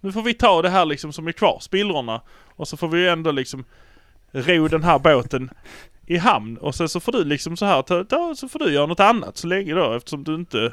Nu 0.00 0.12
får 0.12 0.22
vi 0.22 0.34
ta 0.34 0.62
det 0.62 0.70
här 0.70 0.84
liksom 0.84 1.12
som 1.12 1.28
är 1.28 1.32
kvar, 1.32 1.58
spillrorna. 1.60 2.20
Och 2.56 2.68
så 2.68 2.76
får 2.76 2.88
vi 2.88 3.08
ändå 3.08 3.30
liksom 3.30 3.64
ro 4.32 4.68
den 4.68 4.84
här 4.84 4.98
båten 4.98 5.50
i 6.06 6.16
hamn 6.16 6.56
och 6.56 6.74
sen 6.74 6.88
så 6.88 7.00
får 7.00 7.12
du 7.12 7.24
liksom 7.24 7.56
så 7.56 7.66
här, 7.66 7.82
ta, 7.82 8.04
ta, 8.04 8.34
så 8.36 8.48
får 8.48 8.58
du 8.58 8.72
göra 8.72 8.86
något 8.86 9.00
annat 9.00 9.36
så 9.36 9.46
länge 9.46 9.74
då 9.74 9.92
eftersom 9.92 10.24
du 10.24 10.34
inte 10.34 10.72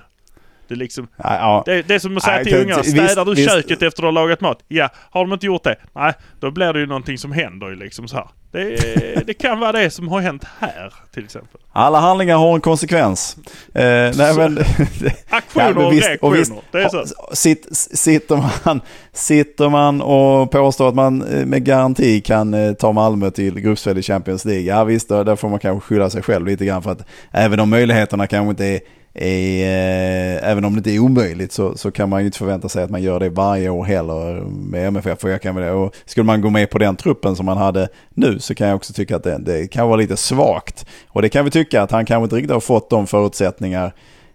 det, 0.67 0.75
liksom, 0.75 1.07
ja, 1.17 1.35
ja. 1.35 1.63
Det, 1.65 1.81
det, 1.81 1.95
är 1.95 1.99
som 1.99 2.17
att 2.17 2.23
säga 2.23 2.35
Nej, 2.35 2.45
till 2.45 2.55
ungarna, 2.55 2.83
städar 2.83 3.25
du 3.25 3.35
visst, 3.35 3.49
köket 3.51 3.81
efter 3.81 4.01
du 4.01 4.07
har 4.07 4.11
lagat 4.11 4.41
mat? 4.41 4.63
Ja. 4.67 4.89
Har 5.11 5.21
de 5.21 5.33
inte 5.33 5.45
gjort 5.45 5.63
det? 5.63 5.75
Nej, 5.93 6.13
då 6.39 6.51
blir 6.51 6.73
det 6.73 6.79
ju 6.79 6.85
någonting 6.85 7.17
som 7.17 7.31
händer 7.31 7.69
ju 7.69 7.75
liksom 7.75 8.07
så 8.07 8.15
här. 8.15 8.27
Det, 8.53 9.23
det, 9.27 9.33
kan 9.33 9.59
vara 9.59 9.71
det 9.71 9.89
som 9.89 10.07
har 10.07 10.21
hänt 10.21 10.43
här 10.59 10.93
till 11.13 11.23
exempel. 11.23 11.61
Alla 11.71 11.99
handlingar 11.99 12.37
har 12.37 12.55
en 12.55 12.61
konsekvens. 12.61 13.37
Eh, 13.73 13.83
nej, 13.83 14.35
men, 14.37 14.57
Aktioner 15.29 15.73
ja, 15.75 15.85
och 15.85 15.93
visst, 15.93 16.07
reaktioner. 16.07 16.33
Och 16.33 16.39
visst, 16.39 16.51
det 16.71 16.83
är 16.83 16.89
så. 16.89 17.05
Sitt, 17.35 17.67
sitter, 17.75 18.43
man, 18.65 18.81
sitter 19.13 19.69
man 19.69 20.01
och 20.01 20.51
påstår 20.51 20.89
att 20.89 20.95
man 20.95 21.21
eh, 21.21 21.45
med 21.45 21.65
garanti 21.65 22.21
kan 22.21 22.53
eh, 22.53 22.73
ta 22.73 22.91
Malmö 22.91 23.31
till 23.31 23.59
gruppspel 23.59 23.97
i 23.97 24.01
Champions 24.01 24.45
League. 24.45 24.63
Ja 24.63 24.83
visst, 24.83 25.09
där 25.09 25.35
får 25.35 25.49
man 25.49 25.59
kanske 25.59 25.87
skylla 25.87 26.09
sig 26.09 26.21
själv 26.21 26.45
lite 26.45 26.65
grann 26.65 26.83
för 26.83 26.91
att 26.91 27.05
även 27.31 27.59
om 27.59 27.69
möjligheterna 27.69 28.27
kanske 28.27 28.49
inte 28.49 28.65
är 28.65 28.79
är, 29.13 29.63
eh, 29.63 30.49
även 30.49 30.65
om 30.65 30.73
det 30.73 30.77
inte 30.77 30.91
är 30.91 30.99
omöjligt 30.99 31.51
så, 31.51 31.77
så 31.77 31.91
kan 31.91 32.09
man 32.09 32.19
ju 32.19 32.25
inte 32.25 32.37
förvänta 32.37 32.69
sig 32.69 32.83
att 32.83 32.89
man 32.89 33.01
gör 33.01 33.19
det 33.19 33.29
varje 33.29 33.69
år 33.69 33.83
heller 33.83 34.41
med 34.45 34.87
MFF. 34.87 35.23
Och 35.23 35.29
jag 35.29 35.41
kan 35.41 35.55
väl, 35.55 35.69
och 35.69 35.95
skulle 36.05 36.25
man 36.25 36.41
gå 36.41 36.49
med 36.49 36.69
på 36.69 36.77
den 36.77 36.95
truppen 36.95 37.35
som 37.35 37.45
man 37.45 37.57
hade 37.57 37.87
nu 38.09 38.39
så 38.39 38.55
kan 38.55 38.67
jag 38.67 38.75
också 38.75 38.93
tycka 38.93 39.15
att 39.15 39.23
det, 39.23 39.37
det 39.37 39.67
kan 39.67 39.87
vara 39.87 39.97
lite 39.97 40.17
svagt. 40.17 40.85
Och 41.07 41.21
det 41.21 41.29
kan 41.29 41.45
vi 41.45 41.51
tycka 41.51 41.81
att 41.81 41.91
han 41.91 42.05
kanske 42.05 42.23
inte 42.23 42.35
riktigt 42.35 42.51
har 42.51 42.59
fått 42.59 42.89
de 42.89 43.07
förutsättningar 43.07 43.93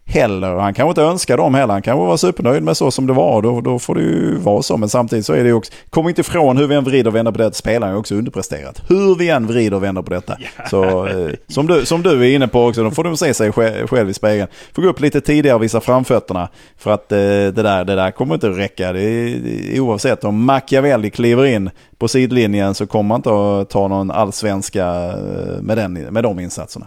heller. 0.08 0.54
Han 0.54 0.74
kanske 0.74 0.88
inte 0.90 1.02
önskar 1.02 1.36
dem 1.36 1.54
heller. 1.54 1.72
Han 1.72 1.82
kanske 1.82 2.06
var 2.06 2.16
supernöjd 2.16 2.62
med 2.62 2.76
så 2.76 2.90
som 2.90 3.06
det 3.06 3.12
var. 3.12 3.42
Då, 3.42 3.60
då 3.60 3.78
får 3.78 3.94
det 3.94 4.00
ju 4.00 4.36
vara 4.36 4.62
så. 4.62 4.76
Men 4.76 4.88
samtidigt 4.88 5.26
så 5.26 5.32
är 5.32 5.42
det 5.42 5.48
ju 5.48 5.52
också, 5.52 5.72
kom 5.90 6.08
inte 6.08 6.20
ifrån 6.20 6.56
hur 6.56 6.66
vi 6.66 6.74
än 6.74 6.84
vrider 6.84 7.10
och 7.10 7.14
vänder 7.14 7.32
på 7.32 7.38
det, 7.38 7.54
spelaren 7.54 7.94
är 7.94 7.98
också 7.98 8.14
underpresterat. 8.14 8.82
Hur 8.88 9.14
vi 9.14 9.28
än 9.28 9.46
vrider 9.46 9.76
och 9.76 9.82
vänder 9.82 10.02
på 10.02 10.10
detta. 10.10 10.36
Yeah. 10.40 10.68
Så 10.70 11.06
eh, 11.06 11.34
som, 11.48 11.66
du, 11.66 11.86
som 11.86 12.02
du 12.02 12.10
är 12.10 12.34
inne 12.34 12.48
på 12.48 12.64
också, 12.64 12.82
då 12.82 12.90
får 12.90 13.04
de 13.04 13.16
se 13.16 13.34
sig 13.34 13.52
själv, 13.52 14.10
i 14.10 14.14
spegeln. 14.14 14.48
Får 14.72 14.82
gå 14.82 14.88
upp 14.88 15.00
lite 15.00 15.20
tidigare 15.20 15.56
och 15.56 15.62
visa 15.62 15.80
framfötterna. 15.80 16.48
För 16.76 16.90
att 16.90 17.12
eh, 17.12 17.18
det, 17.18 17.50
där, 17.50 17.84
det 17.84 17.94
där 17.94 18.10
kommer 18.10 18.34
inte 18.34 18.50
att 18.50 18.56
räcka. 18.56 18.92
Det 18.92 19.02
är, 19.02 19.38
det 19.38 19.76
är, 19.76 19.80
oavsett 19.80 20.24
om 20.24 20.44
Machiavelli 20.44 21.10
kliver 21.10 21.44
in 21.44 21.70
på 21.98 22.08
sidlinjen 22.08 22.74
så 22.74 22.86
kommer 22.86 23.08
man 23.08 23.16
inte 23.16 23.30
att 23.30 23.70
ta 23.70 23.88
någon 23.88 24.10
allsvenska 24.10 24.86
eh, 24.86 25.62
med, 25.62 25.78
den, 25.78 25.92
med 25.92 26.24
de 26.24 26.40
insatserna. 26.40 26.86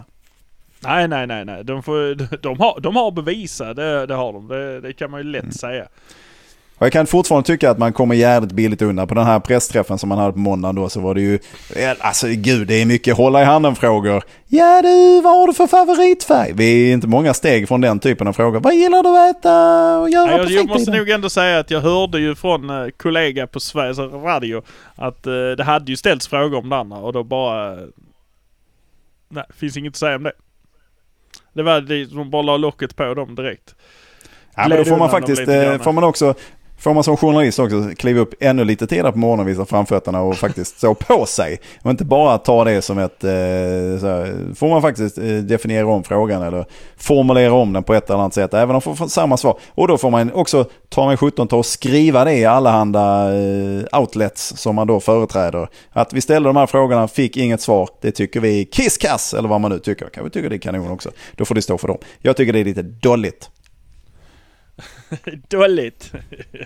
Nej, 0.84 1.08
nej, 1.08 1.26
nej, 1.26 1.44
nej. 1.44 1.64
De, 1.64 1.82
får, 1.82 2.14
de, 2.42 2.60
har, 2.60 2.80
de 2.80 2.96
har 2.96 3.10
bevisat, 3.10 3.76
det, 3.76 4.06
det 4.06 4.14
har 4.14 4.32
de. 4.32 4.48
Det, 4.48 4.80
det, 4.80 4.92
kan 4.92 5.10
man 5.10 5.20
ju 5.20 5.26
lätt 5.26 5.42
mm. 5.42 5.52
säga. 5.52 5.86
Och 6.78 6.86
jag 6.86 6.92
kan 6.92 7.06
fortfarande 7.06 7.46
tycka 7.46 7.70
att 7.70 7.78
man 7.78 7.92
kommer 7.92 8.14
jävligt 8.14 8.52
billigt 8.52 8.82
undan. 8.82 9.08
På 9.08 9.14
den 9.14 9.24
här 9.24 9.40
pressträffen 9.40 9.98
som 9.98 10.08
man 10.08 10.18
hade 10.18 10.32
på 10.32 10.38
måndagen 10.38 10.74
då 10.74 10.88
så 10.88 11.00
var 11.00 11.14
det 11.14 11.20
ju, 11.20 11.38
alltså 12.00 12.26
gud 12.28 12.68
det 12.68 12.74
är 12.74 12.86
mycket 12.86 13.16
hålla 13.16 13.42
i 13.42 13.44
handen 13.44 13.74
frågor. 13.74 14.22
Ja 14.48 14.82
du, 14.82 15.20
vad 15.20 15.36
har 15.36 15.46
du 15.46 15.54
för 15.54 15.66
favoritfärg? 15.66 16.52
Vi 16.54 16.90
är 16.90 16.92
inte 16.92 17.06
många 17.06 17.34
steg 17.34 17.68
från 17.68 17.80
den 17.80 18.00
typen 18.00 18.26
av 18.28 18.32
frågor. 18.32 18.60
Vad 18.60 18.74
gillar 18.74 19.02
du 19.02 19.08
att 19.08 19.36
äta 19.36 19.98
och 19.98 20.10
göra 20.10 20.36
Nej, 20.36 20.46
på 20.46 20.52
Jag 20.52 20.68
måste 20.68 20.90
nog 20.90 21.10
ändå 21.10 21.30
säga 21.30 21.58
att 21.58 21.70
jag 21.70 21.80
hörde 21.80 22.18
ju 22.18 22.34
från 22.34 22.70
eh, 22.70 22.88
kollega 22.96 23.46
på 23.46 23.60
Sveriges 23.60 23.98
Radio 23.98 24.62
att 24.94 25.26
uh, 25.26 25.50
det 25.50 25.64
hade 25.64 25.90
ju 25.90 25.96
ställts 25.96 26.28
frågor 26.28 26.58
om 26.58 26.68
det 26.68 26.76
andra 26.76 26.96
och 26.96 27.12
då 27.12 27.22
bara... 27.22 27.78
Nej, 29.28 29.44
finns 29.56 29.76
inget 29.76 29.90
att 29.90 29.96
säga 29.96 30.16
om 30.16 30.22
det. 30.22 30.32
Det 31.52 31.62
var 31.62 31.80
det 31.80 32.10
som 32.10 32.30
bara 32.30 32.42
la 32.42 32.56
locket 32.56 32.96
på 32.96 33.14
dem 33.14 33.34
direkt. 33.34 33.74
Ja, 34.54 34.68
men 34.68 34.78
då 34.78 34.84
får 34.84 34.96
man 34.96 35.10
faktiskt, 35.10 35.48
eh, 35.48 35.78
får 35.78 35.92
man 35.92 36.04
också, 36.04 36.34
får 36.82 36.94
man 36.94 37.04
som 37.04 37.16
journalist 37.16 37.58
också 37.58 37.90
kliva 37.96 38.20
upp 38.20 38.34
ännu 38.40 38.64
lite 38.64 38.86
tidigare 38.86 39.12
på 39.12 39.18
morgonen 39.18 39.46
visa 39.46 39.64
framfötterna 39.64 40.20
och 40.22 40.36
faktiskt 40.36 40.78
stå 40.78 40.94
på 40.94 41.26
sig. 41.26 41.60
Och 41.82 41.90
inte 41.90 42.04
bara 42.04 42.38
ta 42.38 42.64
det 42.64 42.82
som 42.82 42.98
ett, 42.98 43.24
eh, 43.24 43.30
här, 43.30 44.54
får 44.54 44.68
man 44.68 44.82
faktiskt 44.82 45.18
eh, 45.18 45.24
definiera 45.24 45.86
om 45.86 46.04
frågan 46.04 46.42
eller 46.42 46.66
formulera 46.96 47.52
om 47.52 47.72
den 47.72 47.82
på 47.82 47.94
ett 47.94 48.10
eller 48.10 48.20
annat 48.20 48.34
sätt. 48.34 48.54
Även 48.54 48.76
om 48.76 48.82
man 48.84 48.96
får 48.96 49.06
samma 49.06 49.36
svar. 49.36 49.58
Och 49.68 49.88
då 49.88 49.98
får 49.98 50.10
man 50.10 50.32
också 50.32 50.64
ta 50.88 51.06
mig 51.06 51.16
17 51.16 51.48
ta 51.48 51.56
och 51.56 51.66
skriva 51.66 52.24
det 52.24 52.34
i 52.34 52.44
allehanda 52.44 53.34
eh, 53.34 54.00
outlets 54.00 54.56
som 54.56 54.74
man 54.74 54.86
då 54.86 55.00
företräder. 55.00 55.68
Att 55.90 56.12
vi 56.12 56.20
ställde 56.20 56.48
de 56.48 56.56
här 56.56 56.66
frågorna, 56.66 57.08
fick 57.08 57.36
inget 57.36 57.60
svar. 57.60 57.88
Det 58.00 58.10
tycker 58.10 58.40
vi 58.40 58.60
är 58.60 58.64
kisskass 58.64 59.34
eller 59.34 59.48
vad 59.48 59.60
man 59.60 59.70
nu 59.70 59.78
tycker. 59.78 60.08
Kan 60.08 60.24
vi 60.24 60.30
tycka 60.30 60.48
det 60.48 60.56
är 60.56 60.58
kanon 60.58 60.90
också. 60.90 61.10
Då 61.36 61.44
får 61.44 61.54
det 61.54 61.62
stå 61.62 61.78
för 61.78 61.88
dem. 61.88 61.98
Jag 62.18 62.36
tycker 62.36 62.52
det 62.52 62.60
är 62.60 62.64
lite 62.64 62.82
dåligt. 62.82 63.50
Dåligt. 65.48 66.12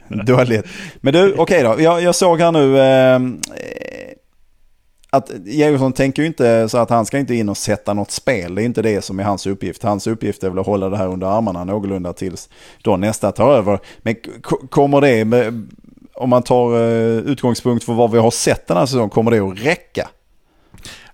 Dåligt. 0.08 0.66
Men 0.96 1.12
du, 1.12 1.32
okej 1.32 1.42
okay 1.42 1.62
då. 1.62 1.82
Jag, 1.82 2.02
jag, 2.02 2.14
såg 2.14 2.40
här 2.40 2.52
nu 2.52 2.78
eh, 2.78 3.20
att 5.10 5.30
Georgsson 5.44 5.92
tänker 5.92 6.22
ju 6.22 6.28
inte 6.28 6.68
så 6.68 6.78
att 6.78 6.90
han 6.90 7.06
ska 7.06 7.18
inte 7.18 7.34
in 7.34 7.48
och 7.48 7.56
sätta 7.56 7.94
något 7.94 8.10
spel. 8.10 8.54
Det 8.54 8.62
är 8.62 8.64
inte 8.64 8.82
det 8.82 9.02
som 9.02 9.20
är 9.20 9.24
hans 9.24 9.46
uppgift. 9.46 9.82
Hans 9.82 10.06
uppgift 10.06 10.44
är 10.44 10.48
väl 10.50 10.58
att 10.58 10.66
hålla 10.66 10.88
det 10.88 10.96
här 10.96 11.08
under 11.08 11.26
armarna 11.26 11.64
någorlunda 11.64 12.12
tills 12.12 12.48
då 12.82 12.96
nästa 12.96 13.32
tar 13.32 13.52
över. 13.52 13.78
Men 13.98 14.14
kommer 14.70 15.00
det, 15.00 15.24
med, 15.24 15.68
om 16.14 16.30
man 16.30 16.42
tar 16.42 16.74
eh, 16.74 17.18
utgångspunkt 17.18 17.84
för 17.84 17.92
vad 17.92 18.10
vi 18.10 18.18
har 18.18 18.30
sett 18.30 18.66
den 18.66 18.76
här 18.76 18.86
säsongen, 18.86 19.10
kommer 19.10 19.30
det 19.30 19.38
att 19.38 19.58
räcka? 19.58 20.08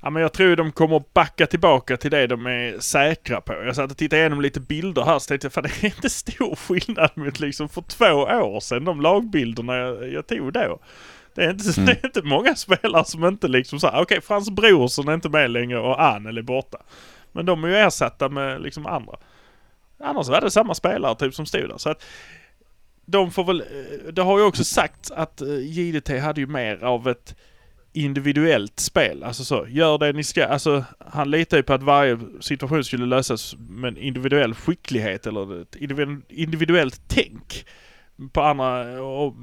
Ja, 0.03 0.11
men 0.11 0.23
jag 0.23 0.33
tror 0.33 0.57
de 0.57 0.73
kommer 0.73 1.03
backa 1.13 1.47
tillbaka 1.47 1.97
till 1.97 2.11
det 2.11 2.27
de 2.27 2.47
är 2.47 2.79
säkra 2.81 3.41
på. 3.41 3.53
Jag 3.53 3.77
satt 3.77 3.91
och 3.91 3.97
tittade 3.97 4.21
igenom 4.21 4.41
lite 4.41 4.61
bilder 4.61 5.03
här 5.03 5.19
så 5.19 5.29
tänkte 5.29 5.45
jag, 5.45 5.53
fan 5.53 5.63
det 5.63 5.83
är 5.83 5.85
inte 5.85 6.11
stor 6.11 6.57
skillnad 6.57 7.11
mot 7.15 7.41
liksom 7.41 7.69
för 7.69 7.83
två 7.83 8.15
år 8.15 8.61
sedan, 8.61 8.85
de 8.85 9.01
lagbilderna 9.01 9.77
jag, 9.77 10.13
jag 10.13 10.27
tog 10.27 10.53
då. 10.53 10.79
Det 11.35 11.45
är, 11.45 11.51
inte, 11.51 11.81
mm. 11.81 11.87
det 11.87 11.93
är 11.93 12.07
inte 12.07 12.23
många 12.23 12.55
spelare 12.55 13.05
som 13.05 13.25
inte 13.25 13.49
liksom 13.49 13.81
så 13.81 13.89
okej 13.89 14.01
okay, 14.01 14.21
Frans 14.21 14.51
Brorsson 14.51 15.09
är 15.09 15.15
inte 15.15 15.29
med 15.29 15.51
längre 15.51 15.79
och 15.79 16.03
Anel 16.03 16.39
är 16.39 16.43
borta. 16.43 16.79
Men 17.33 17.47
de 17.47 17.65
är 17.65 17.69
ju 17.69 17.77
ersatta 17.77 18.29
med 18.29 18.63
liksom 18.63 18.87
andra. 18.87 19.17
Annars 20.01 20.29
var 20.29 20.41
det 20.41 20.51
samma 20.51 20.75
spelare 20.75 21.15
typ 21.15 21.35
som 21.35 21.47
stod 21.47 21.69
där. 21.69 21.79
Så 21.79 21.91
att 21.91 22.05
de 23.05 23.31
får 23.31 23.45
väl, 23.45 23.61
eh, 23.61 24.13
det 24.13 24.23
har 24.23 24.39
ju 24.39 24.45
också 24.45 24.65
sagt 24.65 25.11
att 25.11 25.41
eh, 25.41 25.59
JDT 25.59 26.19
hade 26.19 26.41
ju 26.41 26.47
mer 26.47 26.85
av 26.85 27.09
ett 27.09 27.37
individuellt 27.93 28.81
spel. 28.81 29.23
Alltså 29.23 29.45
så, 29.45 29.67
gör 29.69 29.99
det 29.99 30.13
ni 30.13 30.25
ska. 30.25 30.45
Alltså 30.45 30.85
han 30.99 31.31
litar 31.31 31.57
ju 31.57 31.63
på 31.63 31.73
att 31.73 31.83
varje 31.83 32.19
situation 32.41 32.85
skulle 32.85 33.07
lösas 33.07 33.55
med 33.59 33.89
en 33.89 33.97
individuell 33.99 34.55
skicklighet 34.55 35.27
eller 35.27 35.63
ett 35.63 35.77
individuellt 36.29 37.01
tänk. 37.09 37.65
På 38.33 38.41
andra, 38.41 39.03
och 39.03 39.35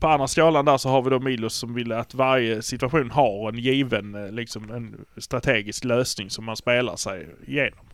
på 0.00 0.06
andra 0.06 0.28
skalan 0.28 0.64
där 0.64 0.76
så 0.76 0.88
har 0.88 1.02
vi 1.02 1.10
då 1.10 1.20
Milos 1.20 1.54
som 1.54 1.74
vill 1.74 1.92
att 1.92 2.14
varje 2.14 2.62
situation 2.62 3.10
har 3.10 3.48
en 3.48 3.58
given, 3.58 4.14
eh, 4.14 4.32
liksom 4.32 4.70
en 4.70 5.04
strategisk 5.16 5.84
lösning 5.84 6.30
som 6.30 6.44
man 6.44 6.56
spelar 6.56 6.96
sig 6.96 7.28
igenom. 7.46 7.87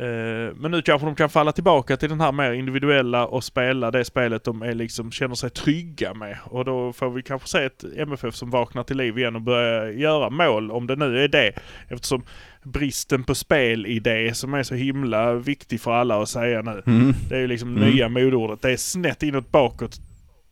Eh, 0.00 0.54
Men 0.56 0.70
nu 0.70 0.82
kanske 0.82 1.06
de 1.06 1.14
kan 1.14 1.30
falla 1.30 1.52
tillbaka 1.52 1.96
till 1.96 2.08
den 2.08 2.20
här 2.20 2.32
mer 2.32 2.52
individuella 2.52 3.26
och 3.26 3.44
spela 3.44 3.90
det 3.90 4.04
spelet 4.04 4.44
de 4.44 4.62
är 4.62 4.74
liksom, 4.74 5.10
känner 5.12 5.34
sig 5.34 5.50
trygga 5.50 6.14
med. 6.14 6.36
Och 6.44 6.64
då 6.64 6.92
får 6.92 7.10
vi 7.10 7.22
kanske 7.22 7.48
se 7.48 7.64
ett 7.64 7.84
MFF 7.96 8.34
som 8.34 8.50
vaknar 8.50 8.82
till 8.82 8.96
liv 8.96 9.18
igen 9.18 9.36
och 9.36 9.42
börjar 9.42 9.86
göra 9.90 10.30
mål, 10.30 10.70
om 10.70 10.86
det 10.86 10.96
nu 10.96 11.24
är 11.24 11.28
det. 11.28 11.52
Eftersom 11.88 12.22
bristen 12.62 13.24
på 13.24 13.34
spelidé 13.34 14.34
som 14.34 14.54
är 14.54 14.62
så 14.62 14.74
himla 14.74 15.34
viktig 15.34 15.80
för 15.80 15.92
alla 15.92 16.22
att 16.22 16.28
säga 16.28 16.62
nu. 16.62 16.82
Mm. 16.86 17.12
Det 17.28 17.36
är 17.36 17.40
ju 17.40 17.46
liksom 17.46 17.76
Mm. 17.76 17.90
nya 17.90 18.08
modordet. 18.08 18.62
Det 18.62 18.72
är 18.72 18.76
snett 18.76 19.22
inåt 19.22 19.50
bakåt 19.52 20.00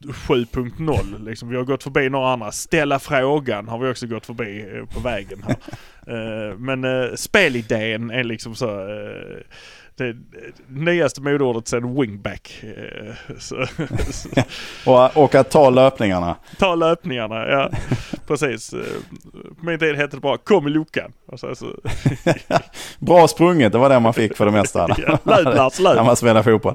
7.0 0.05 1.25
liksom. 1.25 1.49
Vi 1.49 1.57
har 1.57 1.65
gått 1.65 1.83
förbi 1.83 2.09
några 2.09 2.33
andra. 2.33 2.53
Ställa 2.53 2.99
frågan 2.99 3.69
har 3.69 3.79
vi 3.79 3.91
också 3.91 4.07
gått 4.07 4.27
förbi 4.27 4.61
eh, 4.77 4.95
på 4.95 5.01
vägen 5.01 5.45
här. 5.47 5.57
Eh, 6.09 6.59
Men 6.59 6.85
eh, 6.85 7.15
spelidén 7.15 8.11
är 8.11 8.25
liksom 8.25 8.55
så... 8.55 8.67
eh, 8.81 9.37
Det 9.97 10.17
nyaste 10.69 11.21
modordet 11.21 11.69
sen 11.69 11.95
wingback. 12.01 12.63
Eh, 12.63 13.15
Och, 14.87 15.17
och 15.25 15.35
att 15.35 15.51
ta 15.51 15.71
löpningarna. 15.71 16.37
ta 16.59 16.75
löpningarna, 16.75 17.49
ja 17.49 17.71
precis. 18.27 18.73
Eh, 18.73 18.81
På 19.61 19.65
min 19.67 19.79
tid 19.79 19.97
hette 19.97 20.17
det 20.17 20.21
bara 20.21 20.37
kom 20.39 20.67
i 20.67 20.71
luckan. 20.71 21.13
Och 21.27 21.41
så, 21.41 21.55
så, 21.55 21.67
Bra 22.99 23.29
sprunget, 23.29 23.73
det 23.73 23.79
var 23.79 23.89
det 23.89 24.01
man 24.01 24.15
fick 24.15 24.37
för 24.37 24.45
det 24.47 24.53
mesta. 24.53 24.89
ja, 24.99 25.19
löp 25.25 25.45
Lars, 25.57 25.79
när 25.81 25.95
löp. 25.95 26.07
man 26.07 26.17
spelar 26.17 26.43
fotboll 26.43 26.75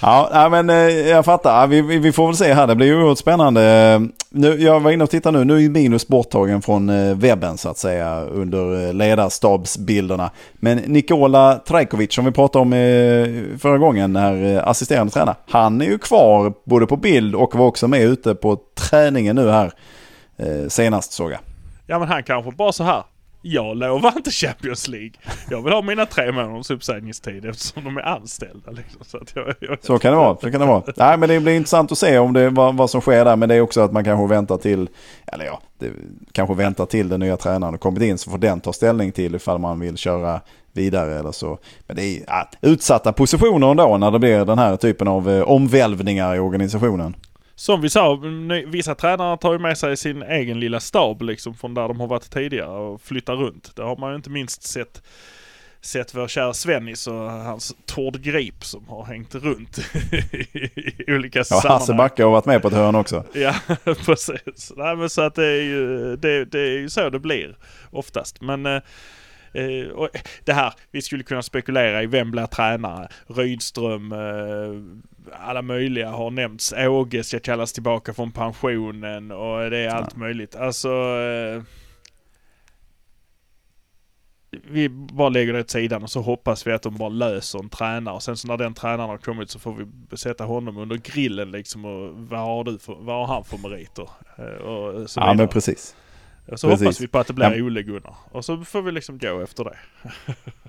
ja, 0.00 0.48
men 0.50 0.70
eh, 0.70 0.76
jag 0.90 1.24
fattar. 1.24 1.66
Vi, 1.66 1.80
vi, 1.80 2.12
får 2.12 2.26
väl 2.26 2.36
se 2.36 2.54
här. 2.54 2.66
Det 2.66 2.74
blir 2.74 2.86
ju 2.86 2.96
oerhört 2.96 3.18
spännande. 3.18 3.62
Eh, 3.62 4.00
nu, 4.30 4.62
jag 4.62 4.80
var 4.80 4.90
inne 4.90 5.04
och 5.04 5.10
tittade 5.10 5.38
nu. 5.38 5.44
Nu 5.44 5.64
är 5.64 5.68
minus 5.68 6.08
borttagen 6.08 6.62
från 6.62 6.88
eh, 6.88 7.16
webben 7.16 7.58
så 7.58 7.68
att 7.68 7.78
säga 7.78 8.20
under 8.20 8.92
ledarstabsbilderna. 8.92 10.30
Men 10.54 10.76
Nikola 10.76 11.60
Trajkovic 11.68 12.14
som 12.14 12.24
vi 12.24 12.30
pratade 12.30 12.62
om 12.62 12.70
förra 13.58 13.78
gången 13.78 14.12
när 14.12 14.62
assisterande 14.68 15.12
tränare. 15.12 15.36
Han 15.48 15.80
är 15.80 15.86
ju 15.86 15.98
kvar 15.98 16.52
både 16.64 16.86
på 16.86 16.96
bild 16.96 17.34
och 17.34 17.54
var 17.54 17.66
också 17.66 17.88
med 17.88 18.02
ute 18.02 18.34
på 18.34 18.58
träningen 18.74 19.36
nu 19.36 19.50
här 19.50 19.72
senast 20.68 21.12
såg 21.12 21.32
jag. 21.32 21.38
Ja 21.86 21.98
men 21.98 22.08
han 22.08 22.22
kanske 22.22 22.50
bara 22.50 22.72
så 22.72 22.84
här. 22.84 23.02
Jag 23.48 23.76
lovar 23.76 24.12
inte 24.16 24.30
Champions 24.30 24.88
League. 24.88 25.12
Jag 25.50 25.62
vill 25.62 25.72
ha 25.72 25.82
mina 25.82 26.06
tre 26.06 26.32
månaders 26.32 26.70
uppsägningstid 26.70 27.44
eftersom 27.44 27.84
de 27.84 27.96
är 27.96 28.02
anställda. 28.02 28.70
Liksom. 28.70 29.04
Så, 29.04 29.16
att 29.16 29.32
jag, 29.34 29.54
jag, 29.60 29.78
Så 29.82 29.98
kan 29.98 30.12
det 30.12 30.16
vara. 30.18 30.36
Så 30.36 30.50
kan 30.50 30.60
det 30.60 30.66
vara. 30.66 30.82
Nej, 30.96 31.16
men 31.16 31.28
det 31.28 31.40
blir 31.40 31.56
intressant 31.56 31.92
att 31.92 31.98
se 31.98 32.18
om 32.18 32.32
det, 32.32 32.50
vad, 32.50 32.76
vad 32.76 32.90
som 32.90 33.00
sker 33.00 33.24
där. 33.24 33.36
Men 33.36 33.48
det 33.48 33.54
är 33.54 33.60
också 33.60 33.80
att 33.80 33.92
man 33.92 34.04
kanske 34.04 34.34
väntar 34.34 34.58
till, 34.58 34.88
eller 35.26 35.44
ja, 35.44 35.60
det, 35.78 35.90
kanske 36.32 36.54
väntar 36.54 36.86
till 36.86 37.08
den 37.08 37.20
nya 37.20 37.36
tränaren 37.36 37.74
har 37.74 37.78
kommit 37.78 38.02
in 38.02 38.18
så 38.18 38.30
får 38.30 38.38
den 38.38 38.60
ta 38.60 38.72
ställning 38.72 39.12
till 39.12 39.34
ifall 39.34 39.58
man 39.58 39.80
vill 39.80 39.96
köra 39.96 40.40
vidare 40.72 41.18
eller 41.18 41.32
så. 41.32 41.58
Men 41.86 41.96
det 41.96 42.02
är 42.02 42.22
ja, 42.26 42.48
utsatta 42.60 43.12
positioner 43.12 43.70
ändå 43.70 43.96
när 43.96 44.10
det 44.10 44.18
blir 44.18 44.44
den 44.44 44.58
här 44.58 44.76
typen 44.76 45.08
av 45.08 45.30
eh, 45.30 45.42
omvälvningar 45.42 46.34
i 46.34 46.38
organisationen. 46.38 47.16
Som 47.58 47.80
vi 47.80 47.90
sa, 47.90 48.20
vissa 48.66 48.94
tränare 48.94 49.36
tar 49.36 49.52
ju 49.52 49.58
med 49.58 49.78
sig 49.78 49.96
sin 49.96 50.22
egen 50.22 50.60
lilla 50.60 50.80
stab 50.80 51.22
liksom 51.22 51.54
från 51.54 51.74
där 51.74 51.88
de 51.88 52.00
har 52.00 52.06
varit 52.06 52.30
tidigare 52.30 52.70
och 52.70 53.02
flyttar 53.02 53.36
runt. 53.36 53.76
Det 53.76 53.82
har 53.82 53.96
man 53.96 54.10
ju 54.10 54.16
inte 54.16 54.30
minst 54.30 54.62
sett 54.62 55.02
Sett 55.80 56.14
vår 56.14 56.28
kära 56.28 56.54
Svennis 56.54 57.06
och 57.06 57.30
hans 57.30 57.76
Tord 57.86 58.20
Grip 58.20 58.64
som 58.64 58.88
har 58.88 59.04
hängt 59.04 59.34
runt 59.34 59.78
i 61.06 61.12
olika 61.14 61.38
Ja, 61.38 61.44
sammanhang. 61.44 61.78
Hasse 61.78 61.94
Backe 61.94 62.24
har 62.24 62.30
varit 62.30 62.44
med 62.46 62.62
på 62.62 62.68
ett 62.68 62.74
hörn 62.74 62.94
också. 62.94 63.24
Ja, 63.34 63.54
precis. 64.06 64.72
Nej, 64.76 64.96
men 64.96 65.10
så 65.10 65.22
att 65.22 65.34
det 65.34 65.46
är 65.46 65.62
ju, 65.62 66.16
det, 66.16 66.44
det 66.44 66.60
är 66.60 66.78
ju 66.78 66.88
så 66.88 67.10
det 67.10 67.18
blir 67.18 67.56
oftast. 67.90 68.40
Men 68.40 68.66
eh, 69.56 69.88
och 69.88 70.08
det 70.44 70.52
här, 70.52 70.74
vi 70.90 71.02
skulle 71.02 71.22
kunna 71.22 71.42
spekulera 71.42 72.02
i 72.02 72.06
vem 72.06 72.30
blir 72.30 72.46
tränare. 72.46 73.08
Rydström, 73.26 74.12
eh, 74.12 75.38
alla 75.40 75.62
möjliga 75.62 76.10
har 76.10 76.30
nämnts. 76.30 76.72
Åge 76.72 77.24
ska 77.24 77.38
kallas 77.38 77.72
tillbaka 77.72 78.14
från 78.14 78.32
pensionen 78.32 79.30
och 79.30 79.70
det 79.70 79.78
är 79.78 79.88
allt 79.88 80.16
möjligt. 80.16 80.56
Alltså... 80.56 80.88
Eh, 81.18 81.62
vi 84.50 84.88
bara 84.88 85.28
lägger 85.28 85.52
det 85.52 85.60
åt 85.60 85.70
sidan 85.70 86.02
och 86.02 86.10
så 86.10 86.20
hoppas 86.20 86.66
vi 86.66 86.72
att 86.72 86.82
de 86.82 86.96
bara 86.96 87.08
löser 87.08 87.58
en 87.58 87.68
tränare. 87.68 88.14
Och 88.14 88.22
sen 88.22 88.36
så 88.36 88.48
när 88.48 88.56
den 88.56 88.74
tränaren 88.74 89.10
har 89.10 89.18
kommit 89.18 89.50
så 89.50 89.58
får 89.58 89.86
vi 90.10 90.16
sätta 90.16 90.44
honom 90.44 90.76
under 90.76 90.96
grillen 90.96 91.50
liksom 91.50 91.84
och 91.84 92.12
vad 92.14 92.40
har, 92.40 92.64
du 92.64 92.78
för, 92.78 92.96
vad 93.00 93.26
har 93.26 93.34
han 93.34 93.44
för 93.44 93.58
meriter? 93.58 94.10
Eh, 94.38 94.44
Och 94.44 95.10
så 95.10 95.20
Ja, 95.20 95.34
men 95.34 95.48
precis. 95.48 95.96
Och 96.46 96.60
så 96.60 96.68
precis. 96.68 96.84
hoppas 96.84 97.00
vi 97.00 97.06
på 97.08 97.18
att 97.18 97.26
det 97.26 97.32
blir 97.32 97.56
Ja. 97.56 97.62
Ole 97.64 97.82
Gunnar. 97.82 98.14
Och 98.30 98.44
så 98.44 98.64
får 98.64 98.82
vi 98.82 98.92
liksom 98.92 99.18
gå 99.18 99.40
efter 99.40 99.64
det. 99.64 99.76